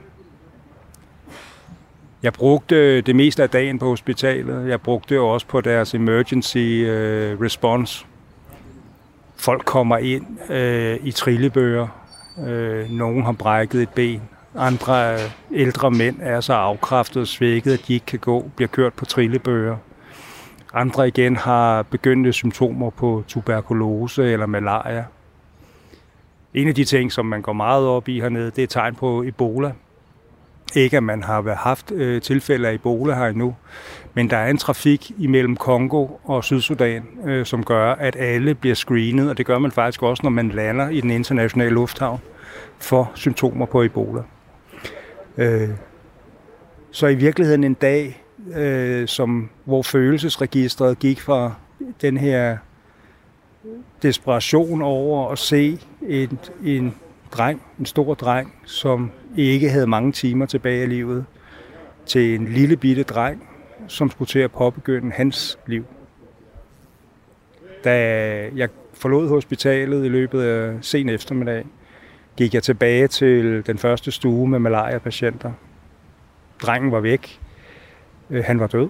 Jeg 2.23 2.33
brugte 2.33 3.01
det 3.01 3.17
meste 3.17 3.43
af 3.43 3.51
dagen 3.51 3.79
på 3.79 3.87
hospitalet. 3.87 4.69
Jeg 4.69 4.81
brugte 4.81 5.15
det 5.15 5.23
også 5.23 5.47
på 5.47 5.61
deres 5.61 5.95
emergency 5.95 6.59
øh, 6.59 7.41
response. 7.41 8.07
Folk 9.37 9.65
kommer 9.65 9.99
ind 9.99 10.51
øh, 10.51 10.99
i 11.03 11.11
trillebøger. 11.11 11.89
Øh, 12.47 12.91
nogen 12.91 13.25
har 13.25 13.33
brækket 13.33 13.83
et 13.83 13.89
ben. 13.89 14.23
Andre 14.57 15.15
øh, 15.15 15.21
ældre 15.55 15.91
mænd 15.91 16.17
er 16.21 16.41
så 16.41 16.53
afkræftet 16.53 17.21
og 17.21 17.29
svækket, 17.29 17.73
at 17.73 17.85
de 17.89 17.95
ikke 17.95 18.07
kan 18.07 18.19
gå, 18.19 18.51
bliver 18.57 18.69
kørt 18.69 18.93
på 18.93 19.05
trillebøger. 19.05 19.77
Andre 20.75 21.09
igen 21.09 21.37
har 21.37 21.83
begyndte 21.83 22.33
symptomer 22.33 22.91
på 22.91 23.25
tuberkulose 23.29 24.33
eller 24.33 24.47
malaria. 24.47 25.05
En 26.55 26.69
af 26.69 26.75
de 26.75 26.85
ting, 26.85 27.13
som 27.13 27.27
man 27.27 27.43
går 27.43 27.53
meget 27.53 27.87
op 27.87 28.09
i 28.09 28.21
hernede, 28.21 28.51
det 28.51 28.63
er 28.63 28.67
tegn 28.67 28.95
på 28.95 29.23
Ebola. 29.23 29.73
Ikke 30.75 30.97
at 30.97 31.03
man 31.03 31.23
har 31.23 31.55
haft 31.55 31.93
øh, 31.93 32.23
tilfælde 32.23 32.69
af 32.69 32.75
Ebola 32.75 33.15
her 33.15 33.27
endnu, 33.27 33.55
men 34.15 34.31
der 34.31 34.37
er 34.37 34.51
en 34.51 34.57
trafik 34.57 35.11
imellem 35.19 35.57
Kongo 35.57 36.07
og 36.25 36.45
Sydsudan, 36.45 37.03
øh, 37.25 37.47
som 37.47 37.65
gør, 37.65 37.93
at 37.93 38.17
alle 38.17 38.55
bliver 38.55 38.75
screenet, 38.75 39.31
og 39.31 39.39
det 39.39 39.47
gør 39.47 39.59
man 39.59 39.71
faktisk 39.71 40.03
også, 40.03 40.23
når 40.23 40.31
man 40.31 40.49
lander 40.49 40.89
i 40.89 41.01
den 41.01 41.11
internationale 41.11 41.71
lufthavn 41.71 42.21
for 42.79 43.13
symptomer 43.15 43.67
på 43.67 43.83
Ebola. 43.83 44.23
Øh, 45.37 45.69
så 46.91 47.07
i 47.07 47.15
virkeligheden 47.15 47.65
en 47.65 47.75
dag, 47.75 48.22
øh, 48.57 49.09
som, 49.09 49.49
hvor 49.65 49.83
følelsesregistret 49.83 50.99
gik 50.99 51.21
fra 51.21 51.55
den 52.01 52.17
her 52.17 52.57
desperation 54.03 54.83
over 54.83 55.29
at 55.29 55.39
se 55.39 55.79
en, 56.09 56.39
en 56.65 56.95
dreng, 57.33 57.63
en 57.79 57.87
stor 57.87 58.15
dreng, 58.15 58.55
som 58.65 59.11
ikke 59.37 59.71
havde 59.71 59.87
mange 59.87 60.13
timer 60.13 60.47
tilbage 60.47 60.85
i 60.85 60.87
livet, 60.87 61.25
til 62.07 62.35
en 62.35 62.49
lille 62.49 62.77
bitte 62.77 63.03
dreng, 63.03 63.49
som 63.89 64.11
skulle 64.11 64.29
til 64.29 64.39
at 64.39 64.53
påbegynde 64.53 65.13
hans 65.13 65.59
liv. 65.67 65.85
Da 67.85 67.95
jeg 68.55 68.69
forlod 68.95 69.29
hospitalet 69.29 70.05
i 70.05 70.09
løbet 70.09 70.43
af 70.43 70.79
sen 70.81 71.09
eftermiddag, 71.09 71.67
gik 72.37 72.55
jeg 72.55 72.63
tilbage 72.63 73.09
til 73.09 73.67
den 73.67 73.79
første 73.79 74.11
stue 74.11 74.49
med 74.49 74.59
malaria-patienter. 74.59 75.53
Drengen 76.63 76.93
var 76.93 77.01
væk. 77.01 77.41
Øh, 78.33 78.45
han 78.45 78.61
var 78.61 78.67
død. 78.67 78.89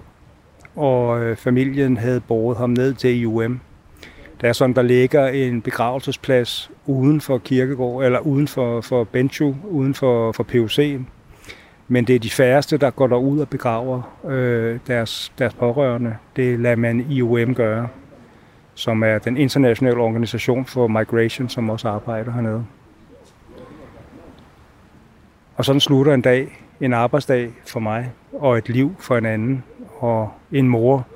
Og 0.75 1.23
øh, 1.23 1.35
familien 1.35 1.97
havde 1.97 2.19
båret 2.19 2.57
ham 2.57 2.69
ned 2.69 2.93
til 2.93 3.21
IUM. 3.21 3.59
Der 4.41 4.49
er 4.49 4.53
sådan, 4.53 4.75
der 4.75 4.81
ligger 4.81 5.27
en 5.27 5.61
begravelsesplads 5.61 6.71
uden 6.85 7.21
for 7.21 7.37
kirkegård, 7.37 8.05
eller 8.05 8.19
uden 8.19 8.47
for, 8.47 8.81
for 8.81 9.03
Benchu, 9.03 9.55
uden 9.63 9.93
for, 9.93 10.31
for 10.31 10.43
POC. 10.43 10.99
Men 11.87 12.07
det 12.07 12.15
er 12.15 12.19
de 12.19 12.29
færreste, 12.29 12.77
der 12.77 12.89
går 12.89 13.07
derud 13.07 13.39
og 13.39 13.49
begraver 13.49 14.01
øh, 14.27 14.79
deres, 14.87 15.33
deres 15.39 15.53
pårørende. 15.53 16.15
Det 16.35 16.59
lader 16.59 16.75
man 16.75 16.99
IOM 16.99 17.55
gøre, 17.55 17.87
som 18.73 19.03
er 19.03 19.17
den 19.19 19.37
internationale 19.37 19.97
organisation 19.97 20.65
for 20.65 20.87
migration, 20.87 21.49
som 21.49 21.69
også 21.69 21.89
arbejder 21.89 22.31
hernede. 22.31 22.65
Og 25.55 25.65
sådan 25.65 25.79
slutter 25.79 26.13
en 26.13 26.21
dag, 26.21 26.62
en 26.83 26.93
arbejdsdag 26.93 27.49
for 27.67 27.79
mig, 27.79 28.11
og 28.33 28.57
et 28.57 28.69
liv 28.69 28.95
for 28.99 29.17
en 29.17 29.25
anden, 29.25 29.63
og 29.99 30.31
en 30.51 30.69
mor, 30.69 31.07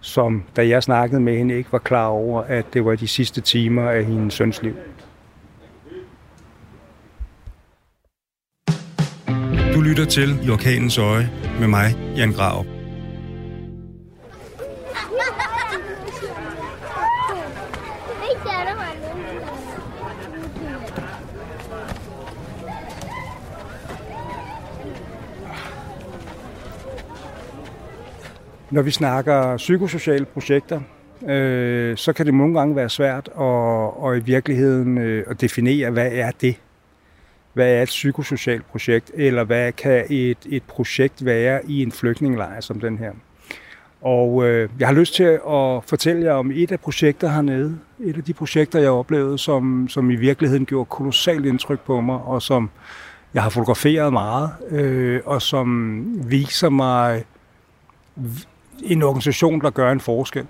som 0.00 0.42
da 0.56 0.68
jeg 0.68 0.82
snakkede 0.82 1.20
med 1.20 1.38
hende, 1.38 1.54
ikke 1.54 1.72
var 1.72 1.78
klar 1.78 2.06
over, 2.06 2.42
at 2.42 2.74
det 2.74 2.84
var 2.84 2.94
de 2.94 3.08
sidste 3.08 3.40
timer 3.40 3.90
af 3.90 4.04
hendes 4.04 4.34
søns 4.34 4.62
liv. 4.62 4.74
Du 9.74 9.80
lytter 9.80 10.04
til 10.04 10.46
I 10.46 10.50
Orkanens 10.50 10.98
Øje 10.98 11.30
med 11.60 11.68
mig, 11.68 11.96
Jan 12.16 12.32
Grav. 12.32 12.71
Når 28.72 28.82
vi 28.82 28.90
snakker 28.90 29.56
psykosociale 29.56 30.24
projekter, 30.24 30.80
øh, 31.28 31.96
så 31.96 32.12
kan 32.12 32.26
det 32.26 32.34
nogle 32.34 32.58
gange 32.58 32.76
være 32.76 32.88
svært 32.88 33.28
at, 33.28 33.42
og 34.02 34.16
i 34.16 34.20
virkeligheden 34.20 34.98
øh, 34.98 35.24
at 35.28 35.40
definere, 35.40 35.90
hvad 35.90 36.08
er 36.12 36.30
det? 36.40 36.56
Hvad 37.52 37.74
er 37.74 37.82
et 37.82 37.88
psykosocialt 37.88 38.66
projekt? 38.66 39.10
Eller 39.14 39.44
hvad 39.44 39.72
kan 39.72 40.04
et, 40.10 40.38
et 40.46 40.62
projekt 40.62 41.24
være 41.24 41.60
i 41.66 41.82
en 41.82 41.92
flygtningelejr 41.92 42.60
som 42.60 42.80
den 42.80 42.98
her? 42.98 43.12
Og 44.00 44.48
øh, 44.48 44.68
jeg 44.78 44.88
har 44.88 44.94
lyst 44.94 45.14
til 45.14 45.24
at 45.24 45.84
fortælle 45.86 46.24
jer 46.24 46.32
om 46.32 46.50
et 46.54 46.72
af 46.72 46.80
projekter 46.80 47.28
hernede. 47.28 47.78
Et 48.00 48.16
af 48.16 48.24
de 48.24 48.32
projekter, 48.32 48.78
jeg 48.78 48.90
oplevede, 48.90 49.38
som, 49.38 49.86
som 49.88 50.10
i 50.10 50.16
virkeligheden 50.16 50.66
gjorde 50.66 50.86
kolossalt 50.86 51.46
indtryk 51.46 51.80
på 51.80 52.00
mig, 52.00 52.16
og 52.16 52.42
som 52.42 52.70
jeg 53.34 53.42
har 53.42 53.50
fotograferet 53.50 54.12
meget, 54.12 54.50
øh, 54.70 55.20
og 55.24 55.42
som 55.42 56.04
viser 56.30 56.68
mig 56.68 57.24
en 58.82 59.02
organisation, 59.02 59.60
der 59.60 59.70
gør 59.70 59.92
en 59.92 60.00
forskel. 60.00 60.46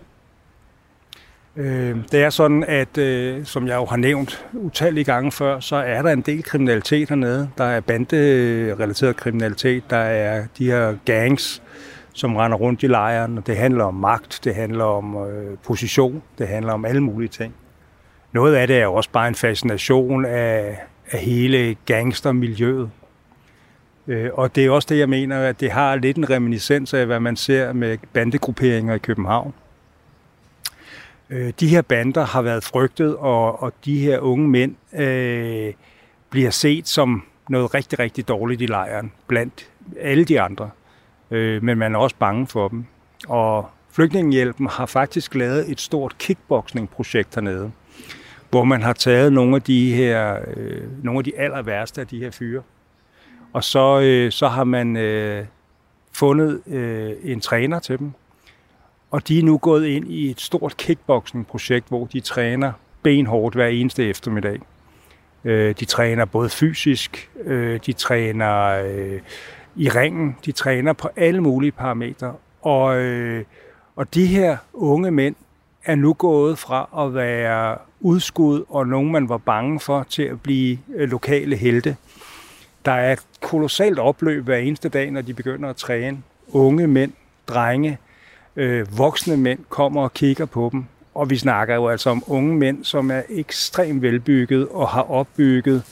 Øh, 1.56 1.96
det 2.12 2.22
er 2.22 2.30
sådan, 2.30 2.64
at 2.68 2.98
øh, 2.98 3.44
som 3.44 3.66
jeg 3.66 3.76
jo 3.76 3.84
har 3.84 3.96
nævnt 3.96 4.46
utallige 4.52 5.04
gange 5.04 5.32
før, 5.32 5.60
så 5.60 5.76
er 5.76 6.02
der 6.02 6.10
en 6.10 6.20
del 6.20 6.42
kriminalitet 6.42 7.08
hernede. 7.08 7.50
Der 7.58 7.64
er 7.64 7.80
banderelateret 7.80 9.16
kriminalitet, 9.16 9.90
der 9.90 9.96
er 9.96 10.46
de 10.58 10.66
her 10.66 10.96
gangs, 11.04 11.62
som 12.12 12.36
render 12.36 12.58
rundt 12.58 12.82
i 12.82 12.86
lejren, 12.86 13.38
og 13.38 13.46
det 13.46 13.56
handler 13.56 13.84
om 13.84 13.94
magt, 13.94 14.40
det 14.44 14.54
handler 14.54 14.84
om 14.84 15.16
øh, 15.26 15.58
position, 15.64 16.22
det 16.38 16.48
handler 16.48 16.72
om 16.72 16.84
alle 16.84 17.00
mulige 17.00 17.28
ting. 17.28 17.54
Noget 18.32 18.54
af 18.54 18.66
det 18.66 18.78
er 18.78 18.82
jo 18.82 18.94
også 18.94 19.10
bare 19.10 19.28
en 19.28 19.34
fascination 19.34 20.24
af, 20.24 20.78
af 21.10 21.18
hele 21.18 21.76
gangstermiljøet. 21.86 22.90
Øh, 24.08 24.30
og 24.32 24.54
det 24.56 24.66
er 24.66 24.70
også 24.70 24.86
det, 24.90 24.98
jeg 24.98 25.08
mener, 25.08 25.38
at 25.38 25.60
det 25.60 25.70
har 25.70 25.96
lidt 25.96 26.16
en 26.16 26.30
reminiscens 26.30 26.94
af, 26.94 27.06
hvad 27.06 27.20
man 27.20 27.36
ser 27.36 27.72
med 27.72 27.98
bandegrupperinger 28.12 28.94
i 28.94 28.98
København. 28.98 29.54
Øh, 31.30 31.52
de 31.60 31.68
her 31.68 31.82
bander 31.82 32.24
har 32.24 32.42
været 32.42 32.64
frygtet, 32.64 33.16
og, 33.16 33.62
og 33.62 33.72
de 33.84 33.98
her 33.98 34.18
unge 34.18 34.48
mænd 34.48 34.74
øh, 34.94 35.72
bliver 36.30 36.50
set 36.50 36.88
som 36.88 37.22
noget 37.48 37.74
rigtig, 37.74 37.98
rigtig 37.98 38.28
dårligt 38.28 38.62
i 38.62 38.66
lejren 38.66 39.12
blandt 39.26 39.70
alle 40.00 40.24
de 40.24 40.40
andre. 40.40 40.70
Øh, 41.30 41.62
men 41.62 41.78
man 41.78 41.94
er 41.94 41.98
også 41.98 42.16
bange 42.18 42.46
for 42.46 42.68
dem. 42.68 42.84
Og 43.28 43.70
Flygtningehjælpen 43.90 44.66
har 44.66 44.86
faktisk 44.86 45.34
lavet 45.34 45.70
et 45.70 45.80
stort 45.80 46.18
kickboxing-projekt 46.18 47.34
hernede, 47.34 47.72
hvor 48.50 48.64
man 48.64 48.82
har 48.82 48.92
taget 48.92 49.32
nogle 49.32 49.56
af 49.56 49.62
de 49.62 49.94
her, 49.94 50.38
øh, 50.56 51.04
nogle 51.04 51.18
af 51.18 51.24
de 51.24 51.38
aller 51.38 51.62
værste 51.62 52.00
af 52.00 52.06
de 52.06 52.18
her 52.18 52.30
fyre, 52.30 52.62
og 53.52 53.64
så, 53.64 54.00
øh, 54.00 54.32
så 54.32 54.48
har 54.48 54.64
man 54.64 54.96
øh, 54.96 55.44
fundet 56.12 56.62
øh, 56.66 57.12
en 57.24 57.40
træner 57.40 57.78
til 57.78 57.98
dem. 57.98 58.12
Og 59.10 59.28
de 59.28 59.38
er 59.38 59.42
nu 59.42 59.58
gået 59.58 59.86
ind 59.86 60.08
i 60.08 60.30
et 60.30 60.40
stort 60.40 60.76
kickboxing-projekt, 60.76 61.88
hvor 61.88 62.06
de 62.06 62.20
træner 62.20 62.72
benhårdt 63.02 63.54
hver 63.54 63.66
eneste 63.66 64.08
eftermiddag. 64.08 64.60
Øh, 65.44 65.74
de 65.80 65.84
træner 65.84 66.24
både 66.24 66.48
fysisk, 66.48 67.30
øh, 67.44 67.80
de 67.86 67.92
træner 67.92 68.68
øh, 68.68 69.20
i 69.76 69.88
ringen, 69.88 70.36
de 70.44 70.52
træner 70.52 70.92
på 70.92 71.08
alle 71.16 71.40
mulige 71.40 71.72
parametre. 71.72 72.34
Og, 72.62 72.96
øh, 72.96 73.44
og 73.96 74.14
de 74.14 74.26
her 74.26 74.56
unge 74.72 75.10
mænd 75.10 75.34
er 75.84 75.94
nu 75.94 76.12
gået 76.12 76.58
fra 76.58 77.04
at 77.06 77.14
være 77.14 77.78
udskud 78.00 78.64
og 78.68 78.86
nogen, 78.86 79.12
man 79.12 79.28
var 79.28 79.38
bange 79.38 79.80
for, 79.80 80.02
til 80.02 80.22
at 80.22 80.42
blive 80.42 80.78
øh, 80.94 81.10
lokale 81.10 81.56
helte. 81.56 81.96
Der 82.84 82.92
er 82.92 83.12
et 83.12 83.22
kolossalt 83.40 83.98
opløb 83.98 84.44
hver 84.44 84.56
eneste 84.56 84.88
dag, 84.88 85.10
når 85.10 85.20
de 85.20 85.34
begynder 85.34 85.68
at 85.68 85.76
træne. 85.76 86.22
Unge 86.48 86.86
mænd, 86.86 87.12
drenge, 87.48 87.98
øh, 88.56 88.98
voksne 88.98 89.36
mænd 89.36 89.58
kommer 89.68 90.02
og 90.02 90.14
kigger 90.14 90.44
på 90.44 90.68
dem. 90.72 90.84
Og 91.14 91.30
vi 91.30 91.36
snakker 91.36 91.74
jo 91.74 91.88
altså 91.88 92.10
om 92.10 92.24
unge 92.26 92.56
mænd, 92.56 92.84
som 92.84 93.10
er 93.10 93.22
ekstremt 93.28 94.02
velbygget 94.02 94.68
og 94.68 94.88
har 94.88 95.10
opbygget 95.10 95.82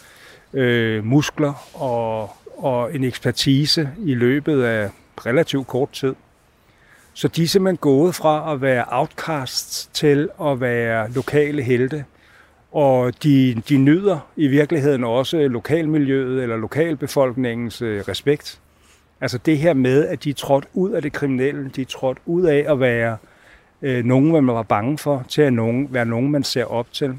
øh, 0.52 1.04
muskler 1.04 1.80
og, 1.82 2.30
og 2.56 2.94
en 2.94 3.04
ekspertise 3.04 3.90
i 3.98 4.14
løbet 4.14 4.62
af 4.62 4.90
relativt 5.26 5.66
kort 5.66 5.90
tid. 5.92 6.14
Så 7.14 7.28
de 7.28 7.42
er 7.42 7.46
simpelthen 7.46 7.76
gået 7.76 8.14
fra 8.14 8.52
at 8.52 8.60
være 8.60 8.84
outcasts 8.88 9.90
til 9.92 10.28
at 10.42 10.60
være 10.60 11.10
lokale 11.10 11.62
helte. 11.62 12.04
Og 12.72 13.22
de, 13.22 13.62
de 13.68 13.78
nyder 13.78 14.18
i 14.36 14.46
virkeligheden 14.46 15.04
også 15.04 15.48
lokalmiljøet 15.48 16.42
eller 16.42 16.56
lokalbefolkningens 16.56 17.82
øh, 17.82 18.04
respekt. 18.08 18.60
Altså 19.20 19.38
det 19.38 19.58
her 19.58 19.74
med, 19.74 20.06
at 20.06 20.24
de 20.24 20.30
er 20.30 20.34
trådt 20.34 20.64
ud 20.74 20.90
af 20.90 21.02
det 21.02 21.12
kriminelle, 21.12 21.70
de 21.76 21.80
er 21.80 21.86
trådt 21.86 22.18
ud 22.26 22.44
af 22.44 22.64
at 22.68 22.80
være 22.80 23.16
øh, 23.82 24.04
nogen, 24.04 24.32
man 24.32 24.46
var 24.46 24.62
bange 24.62 24.98
for, 24.98 25.24
til 25.28 25.42
at 25.42 25.52
nogen, 25.52 25.88
være 25.90 26.06
nogen, 26.06 26.30
man 26.30 26.44
ser 26.44 26.64
op 26.64 26.92
til. 26.92 27.14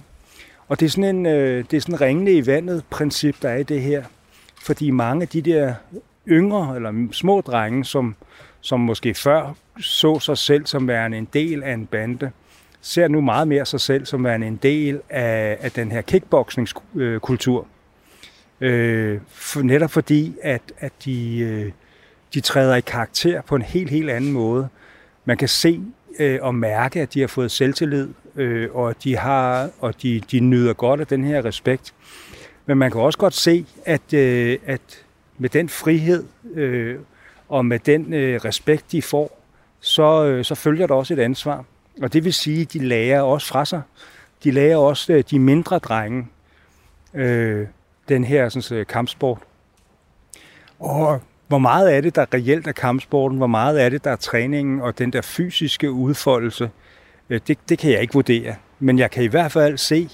Og 0.67 0.79
det 0.79 0.85
er 0.85 0.89
sådan 0.89 1.15
en 1.15 1.25
øh, 1.25 1.65
det 1.71 1.77
er 1.77 1.81
sådan 1.81 2.01
ringende 2.01 2.31
i 2.31 2.47
vandet 2.47 2.83
princip, 2.89 3.35
der 3.41 3.49
er 3.49 3.57
i 3.57 3.63
det 3.63 3.81
her. 3.81 4.03
Fordi 4.61 4.91
mange 4.91 5.21
af 5.21 5.27
de 5.27 5.41
der 5.41 5.73
yngre 6.27 6.75
eller 6.75 7.07
små 7.11 7.41
drenge, 7.41 7.85
som, 7.85 8.15
som 8.61 8.79
måske 8.79 9.13
før 9.13 9.53
så 9.79 10.19
sig 10.19 10.37
selv 10.37 10.65
som 10.65 10.87
værende 10.87 11.17
en 11.17 11.27
del 11.33 11.63
af 11.63 11.73
en 11.73 11.85
bande, 11.85 12.31
ser 12.81 13.07
nu 13.07 13.21
meget 13.21 13.47
mere 13.47 13.65
sig 13.65 13.81
selv 13.81 14.05
som 14.05 14.23
værende 14.23 14.47
en 14.47 14.59
del 14.63 15.01
af, 15.09 15.57
af 15.61 15.71
den 15.71 15.91
her 15.91 16.01
kickboxningskultur. 16.01 17.67
Øh, 18.61 19.19
for, 19.27 19.61
netop 19.61 19.91
fordi, 19.91 20.35
at, 20.41 20.61
at 20.77 20.91
de, 21.05 21.39
øh, 21.39 21.71
de 22.33 22.41
træder 22.41 22.75
i 22.75 22.81
karakter 22.81 23.41
på 23.41 23.55
en 23.55 23.61
helt, 23.61 23.89
helt 23.89 24.09
anden 24.09 24.31
måde. 24.31 24.67
Man 25.25 25.37
kan 25.37 25.47
se 25.47 25.81
øh, 26.19 26.39
og 26.41 26.55
mærke, 26.55 27.01
at 27.01 27.13
de 27.13 27.19
har 27.19 27.27
fået 27.27 27.51
selvtillid, 27.51 28.09
øh, 28.35 28.75
og 28.75 29.03
de 29.03 29.17
har 29.17 29.69
og 29.79 30.01
de, 30.01 30.21
de 30.31 30.39
nyder 30.39 30.73
godt 30.73 30.99
af 30.99 31.07
den 31.07 31.23
her 31.23 31.45
respekt. 31.45 31.93
Men 32.65 32.77
man 32.77 32.91
kan 32.91 33.01
også 33.01 33.19
godt 33.19 33.33
se, 33.33 33.65
at, 33.85 34.13
øh, 34.13 34.57
at 34.65 34.81
med 35.37 35.49
den 35.49 35.69
frihed 35.69 36.23
øh, 36.53 36.99
og 37.49 37.65
med 37.65 37.79
den 37.79 38.13
øh, 38.13 38.39
respekt, 38.45 38.91
de 38.91 39.01
får, 39.01 39.41
så, 39.79 40.25
øh, 40.25 40.45
så 40.45 40.55
følger 40.55 40.87
der 40.87 40.95
også 40.95 41.13
et 41.13 41.19
ansvar. 41.19 41.65
Og 42.01 42.13
det 42.13 42.23
vil 42.23 42.33
sige, 42.33 42.61
at 42.61 42.73
de 42.73 42.79
lærer 42.79 43.21
også 43.21 43.47
fra 43.47 43.65
sig. 43.65 43.81
De 44.43 44.51
lærer 44.51 44.77
også 44.77 45.13
øh, 45.13 45.23
de 45.31 45.39
mindre 45.39 45.79
drenge 45.79 46.27
øh, 47.13 47.67
den 48.09 48.23
her 48.23 48.49
sådan, 48.49 48.77
øh, 48.77 48.85
kampsport. 48.85 49.37
Og 50.79 51.21
hvor 51.47 51.57
meget 51.57 51.95
er 51.95 52.01
det, 52.01 52.15
der 52.15 52.25
reelt 52.33 52.67
er 52.67 52.71
kampsporten? 52.71 53.37
Hvor 53.37 53.47
meget 53.47 53.83
er 53.83 53.89
det, 53.89 54.03
der 54.03 54.11
er 54.11 54.15
træningen 54.15 54.81
og 54.81 54.97
den 54.97 55.13
der 55.13 55.21
fysiske 55.21 55.91
udfoldelse? 55.91 56.69
Øh, 57.29 57.39
det, 57.47 57.57
det 57.69 57.79
kan 57.79 57.91
jeg 57.91 58.01
ikke 58.01 58.13
vurdere. 58.13 58.55
Men 58.79 58.99
jeg 58.99 59.11
kan 59.11 59.23
i 59.23 59.27
hvert 59.27 59.51
fald 59.51 59.77
se, 59.77 60.09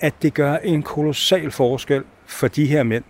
at 0.00 0.14
det 0.22 0.34
gør 0.34 0.56
en 0.56 0.82
kolossal 0.82 1.50
forskel 1.50 2.02
for 2.26 2.48
de 2.48 2.66
her 2.66 2.82
mænd. 2.82 3.04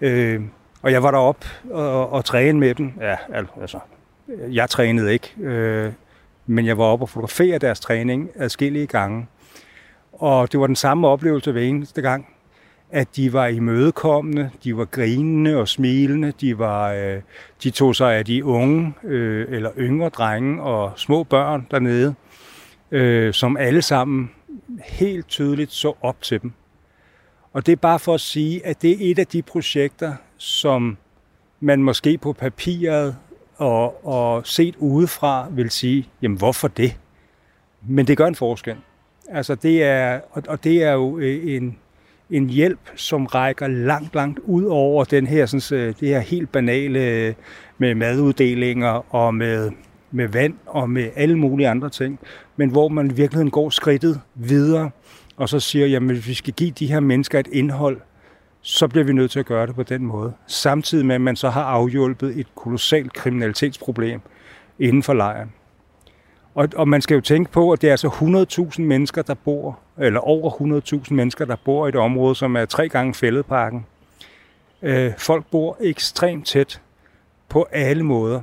Øh, 0.00 0.40
og 0.82 0.92
jeg 0.92 1.02
var 1.02 1.10
derop 1.10 1.44
og, 1.70 2.12
og 2.12 2.24
træne 2.24 2.60
med 2.60 2.74
dem. 2.74 2.92
Ja, 3.00 3.16
altså, 3.34 3.78
jeg 4.48 4.70
trænede 4.70 5.12
ikke, 5.12 5.34
øh, 5.40 5.92
men 6.50 6.66
jeg 6.66 6.78
var 6.78 6.84
oppe 6.84 7.04
og 7.04 7.08
fotografere 7.08 7.58
deres 7.58 7.80
træning 7.80 8.30
adskillige 8.36 8.86
gange. 8.86 9.26
Og 10.12 10.52
det 10.52 10.60
var 10.60 10.66
den 10.66 10.76
samme 10.76 11.08
oplevelse 11.08 11.52
hver 11.52 11.62
eneste 11.62 12.02
gang, 12.02 12.26
at 12.90 13.16
de 13.16 13.32
var 13.32 13.46
imødekommende, 13.46 14.50
de 14.64 14.76
var 14.76 14.84
grinende 14.84 15.56
og 15.56 15.68
smilende, 15.68 16.32
de, 16.40 16.58
var, 16.58 16.92
øh, 16.92 17.20
de 17.62 17.70
tog 17.70 17.96
sig 17.96 18.14
af 18.14 18.24
de 18.24 18.44
unge 18.44 18.92
øh, 19.04 19.46
eller 19.48 19.70
yngre 19.78 20.08
drenge 20.08 20.62
og 20.62 20.92
små 20.96 21.22
børn 21.24 21.66
dernede, 21.70 22.14
øh, 22.90 23.34
som 23.34 23.56
alle 23.56 23.82
sammen 23.82 24.30
helt 24.84 25.28
tydeligt 25.28 25.72
så 25.72 25.92
op 26.00 26.22
til 26.22 26.42
dem. 26.42 26.52
Og 27.52 27.66
det 27.66 27.72
er 27.72 27.76
bare 27.76 27.98
for 27.98 28.14
at 28.14 28.20
sige, 28.20 28.66
at 28.66 28.82
det 28.82 28.90
er 28.90 29.10
et 29.10 29.18
af 29.18 29.26
de 29.26 29.42
projekter, 29.42 30.14
som 30.36 30.96
man 31.60 31.82
måske 31.82 32.18
på 32.18 32.32
papiret 32.32 33.16
og, 33.60 34.06
og 34.06 34.46
set 34.46 34.74
udefra 34.78 35.46
vil 35.50 35.70
sige, 35.70 36.08
jamen 36.22 36.38
hvorfor 36.38 36.68
det? 36.68 36.96
Men 37.88 38.06
det 38.06 38.16
gør 38.16 38.26
en 38.26 38.34
forskel. 38.34 38.76
Altså 39.28 39.54
det 39.54 39.82
er, 39.82 40.20
og 40.30 40.42
og 40.48 40.64
det 40.64 40.82
er 40.82 40.92
jo 40.92 41.18
øh, 41.18 41.56
en, 41.56 41.76
en 42.30 42.50
hjælp, 42.50 42.80
som 42.96 43.26
rækker 43.26 43.66
langt, 43.66 44.14
langt 44.14 44.38
ud 44.38 44.64
over 44.64 45.04
den 45.04 45.26
her, 45.26 45.46
sådan, 45.46 45.80
øh, 45.80 45.94
det 46.00 46.08
her 46.08 46.20
helt 46.20 46.52
banale 46.52 47.00
øh, 47.00 47.34
med 47.78 47.94
maduddelinger 47.94 49.14
og 49.14 49.34
med, 49.34 49.70
med 50.10 50.28
vand 50.28 50.54
og 50.66 50.90
med 50.90 51.10
alle 51.16 51.38
mulige 51.38 51.68
andre 51.68 51.90
ting, 51.90 52.18
men 52.56 52.70
hvor 52.70 52.88
man 52.88 53.06
i 53.06 53.14
virkeligheden 53.14 53.50
går 53.50 53.70
skridtet 53.70 54.20
videre 54.34 54.90
og 55.36 55.48
så 55.48 55.60
siger, 55.60 55.86
jamen 55.86 56.10
hvis 56.10 56.28
vi 56.28 56.34
skal 56.34 56.54
give 56.54 56.70
de 56.70 56.86
her 56.86 57.00
mennesker 57.00 57.38
et 57.38 57.48
indhold, 57.52 58.00
så 58.62 58.88
bliver 58.88 59.04
vi 59.04 59.12
nødt 59.12 59.30
til 59.30 59.38
at 59.40 59.46
gøre 59.46 59.66
det 59.66 59.74
på 59.74 59.82
den 59.82 60.06
måde. 60.06 60.32
Samtidig 60.46 61.06
med, 61.06 61.14
at 61.14 61.20
man 61.20 61.36
så 61.36 61.50
har 61.50 61.64
afhjulpet 61.64 62.38
et 62.38 62.46
kolossalt 62.54 63.12
kriminalitetsproblem 63.12 64.20
inden 64.78 65.02
for 65.02 65.14
lejren. 65.14 65.52
Og, 66.54 66.68
og 66.76 66.88
man 66.88 67.02
skal 67.02 67.14
jo 67.14 67.20
tænke 67.20 67.52
på, 67.52 67.72
at 67.72 67.82
det 67.82 67.88
er 67.88 67.92
altså 67.92 68.08
100.000 68.76 68.82
mennesker, 68.82 69.22
der 69.22 69.34
bor, 69.34 69.78
eller 69.98 70.20
over 70.20 70.50
100.000 71.08 71.14
mennesker, 71.14 71.44
der 71.44 71.56
bor 71.64 71.86
i 71.86 71.88
et 71.88 71.96
område, 71.96 72.34
som 72.34 72.56
er 72.56 72.64
tre 72.64 72.88
gange 72.88 73.14
fældeparken. 73.14 73.86
Øh, 74.82 75.12
folk 75.18 75.44
bor 75.50 75.76
ekstremt 75.80 76.46
tæt 76.46 76.80
på 77.48 77.66
alle 77.72 78.02
måder. 78.02 78.42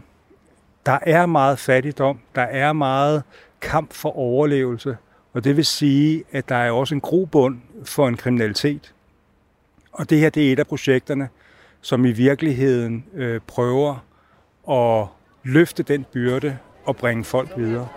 Der 0.85 0.99
er 1.01 1.25
meget 1.25 1.59
fattigdom, 1.59 2.19
der 2.35 2.41
er 2.41 2.73
meget 2.73 3.23
kamp 3.61 3.93
for 3.93 4.17
overlevelse, 4.17 4.97
og 5.33 5.43
det 5.43 5.57
vil 5.57 5.65
sige, 5.65 6.23
at 6.31 6.49
der 6.49 6.55
er 6.55 6.71
også 6.71 6.95
en 6.95 7.01
grobund 7.01 7.57
for 7.85 8.07
en 8.07 8.17
kriminalitet. 8.17 8.93
Og 9.97 10.09
det 10.09 10.19
her 10.19 10.29
det 10.29 10.47
er 10.47 10.53
et 10.53 10.59
af 10.59 10.67
projekterne, 10.67 11.29
som 11.81 12.05
i 12.05 12.11
virkeligheden 12.11 13.05
øh, 13.15 13.41
prøver 13.47 14.05
at 14.69 15.07
løfte 15.43 15.83
den 15.83 16.05
byrde 16.13 16.57
og 16.85 16.95
bringe 16.95 17.23
folk 17.23 17.49
videre. 17.57 17.87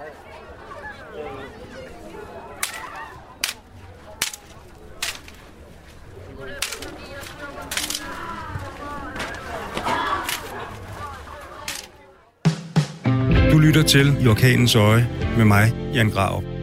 Du 13.52 13.58
lytter 13.58 13.82
til 13.82 14.24
I 14.24 14.28
Orkanens 14.28 14.76
Øje 14.76 15.08
med 15.36 15.44
mig, 15.44 15.72
Jan 15.94 16.10
Grav. 16.10 16.59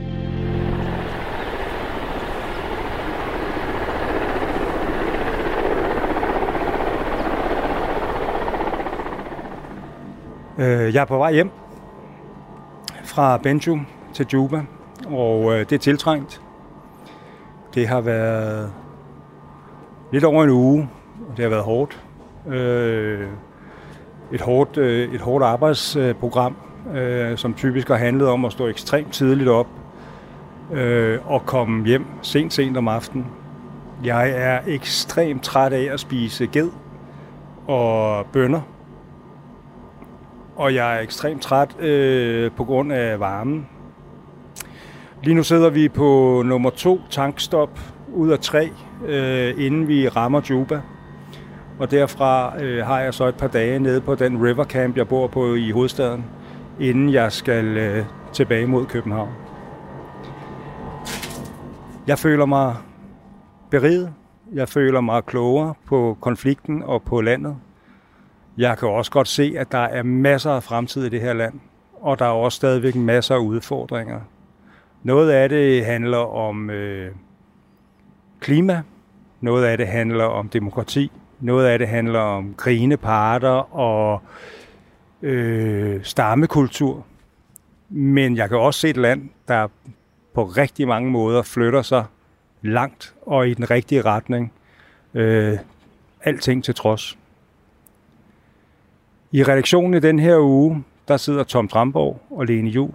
Øh, 10.59 10.93
jeg 10.93 11.01
er 11.01 11.05
på 11.05 11.17
vej 11.17 11.33
hjem 11.33 11.51
fra 13.03 13.37
Benju 13.37 13.79
til 14.13 14.27
Juba, 14.33 14.61
og 15.07 15.53
øh, 15.53 15.59
det 15.59 15.71
er 15.71 15.77
tiltrængt. 15.77 16.41
Det 17.73 17.87
har 17.87 18.01
været 18.01 18.71
lidt 20.11 20.23
over 20.23 20.43
en 20.43 20.49
uge, 20.49 20.89
og 21.29 21.37
det 21.37 21.43
har 21.43 21.49
været 21.49 21.63
hårdt. 21.63 22.03
Øh, 22.47 23.27
et 24.31 24.41
hårdt, 24.41 24.77
øh, 24.77 25.13
et 25.13 25.21
hårdt 25.21 25.45
arbejdsprogram, 25.45 26.55
øh, 26.95 27.37
som 27.37 27.53
typisk 27.53 27.87
har 27.87 27.95
handlet 27.95 28.27
om 28.27 28.45
at 28.45 28.51
stå 28.51 28.67
ekstremt 28.67 29.13
tidligt 29.13 29.49
op 29.49 29.67
øh, 30.73 31.19
og 31.25 31.45
komme 31.45 31.85
hjem 31.85 32.05
sent, 32.21 32.53
sent 32.53 32.77
om 32.77 32.87
aftenen. 32.87 33.25
Jeg 34.03 34.29
er 34.29 34.59
ekstremt 34.67 35.43
træt 35.43 35.73
af 35.73 35.93
at 35.93 35.99
spise 35.99 36.47
ged 36.47 36.69
og 37.67 38.25
bønner 38.25 38.61
og 40.57 40.75
jeg 40.75 40.97
er 40.97 40.99
ekstremt 40.99 41.41
træt 41.41 41.79
øh, 41.79 42.51
på 42.51 42.63
grund 42.63 42.93
af 42.93 43.19
varmen. 43.19 43.67
Lige 45.23 45.35
nu 45.35 45.43
sidder 45.43 45.69
vi 45.69 45.89
på 45.89 46.41
nummer 46.45 46.69
to 46.69 47.01
tankstop 47.09 47.79
ud 48.13 48.29
af 48.29 48.39
tre, 48.39 48.69
øh, 49.05 49.53
inden 49.65 49.87
vi 49.87 50.07
rammer 50.07 50.41
Juba. 50.49 50.81
Og 51.79 51.91
derfra 51.91 52.61
øh, 52.61 52.85
har 52.85 52.99
jeg 52.99 53.13
så 53.13 53.25
et 53.25 53.35
par 53.35 53.47
dage 53.47 53.79
nede 53.79 54.01
på 54.01 54.15
den 54.15 54.45
river 54.45 54.63
camp, 54.63 54.97
jeg 54.97 55.07
bor 55.07 55.27
på 55.27 55.55
i 55.55 55.71
hovedstaden, 55.71 56.25
inden 56.79 57.13
jeg 57.13 57.31
skal 57.31 57.65
øh, 57.65 58.05
tilbage 58.33 58.67
mod 58.67 58.85
København. 58.85 59.29
Jeg 62.07 62.19
føler 62.19 62.45
mig 62.45 62.75
beriget. 63.71 64.13
Jeg 64.53 64.69
føler 64.69 65.01
mig 65.01 65.25
klogere 65.25 65.73
på 65.85 66.17
konflikten 66.21 66.83
og 66.83 67.01
på 67.01 67.21
landet. 67.21 67.55
Jeg 68.57 68.77
kan 68.77 68.89
også 68.89 69.11
godt 69.11 69.27
se, 69.27 69.53
at 69.57 69.71
der 69.71 69.77
er 69.77 70.03
masser 70.03 70.51
af 70.51 70.63
fremtid 70.63 71.05
i 71.05 71.09
det 71.09 71.21
her 71.21 71.33
land, 71.33 71.59
og 72.01 72.19
der 72.19 72.25
er 72.25 72.29
også 72.29 72.55
stadigvæk 72.55 72.95
masser 72.95 73.35
af 73.35 73.39
udfordringer. 73.39 74.19
Noget 75.03 75.31
af 75.31 75.49
det 75.49 75.85
handler 75.85 76.17
om 76.17 76.69
øh, 76.69 77.11
klima, 78.39 78.81
noget 79.41 79.65
af 79.65 79.77
det 79.77 79.87
handler 79.87 80.25
om 80.25 80.49
demokrati, 80.49 81.11
noget 81.39 81.67
af 81.67 81.79
det 81.79 81.87
handler 81.87 82.19
om 82.19 82.53
krigende 82.57 82.97
parter 82.97 83.75
og 83.75 84.21
øh, 85.21 86.03
stammekultur. 86.03 87.05
Men 87.89 88.37
jeg 88.37 88.49
kan 88.49 88.57
også 88.57 88.79
se 88.79 88.89
et 88.89 88.97
land, 88.97 89.29
der 89.47 89.67
på 90.33 90.43
rigtig 90.43 90.87
mange 90.87 91.11
måder 91.11 91.41
flytter 91.41 91.81
sig 91.81 92.05
langt 92.61 93.13
og 93.21 93.47
i 93.47 93.53
den 93.53 93.69
rigtige 93.69 94.01
retning. 94.01 94.53
Øh, 95.13 95.57
alting 96.23 96.63
til 96.63 96.75
trods. 96.75 97.16
I 99.31 99.43
redaktionen 99.43 99.93
i 99.93 99.99
den 99.99 100.19
her 100.19 100.39
uge, 100.39 100.83
der 101.07 101.17
sidder 101.17 101.43
Tom 101.43 101.67
Tramborg 101.67 102.21
og 102.29 102.45
Lene 102.45 102.69
Ju. 102.69 102.91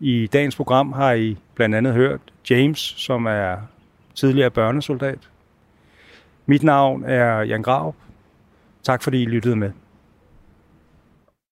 I 0.00 0.26
dagens 0.26 0.56
program 0.56 0.92
har 0.92 1.12
I 1.12 1.36
blandt 1.54 1.74
andet 1.74 1.94
hørt 1.94 2.20
James, 2.50 2.78
som 2.78 3.26
er 3.26 3.56
tidligere 4.14 4.50
børnesoldat. 4.50 5.18
Mit 6.46 6.62
navn 6.62 7.04
er 7.04 7.40
Jan 7.40 7.62
Grav. 7.62 7.94
Tak 8.82 9.02
fordi 9.02 9.22
I 9.22 9.26
lyttede 9.26 9.56
med. 9.56 9.70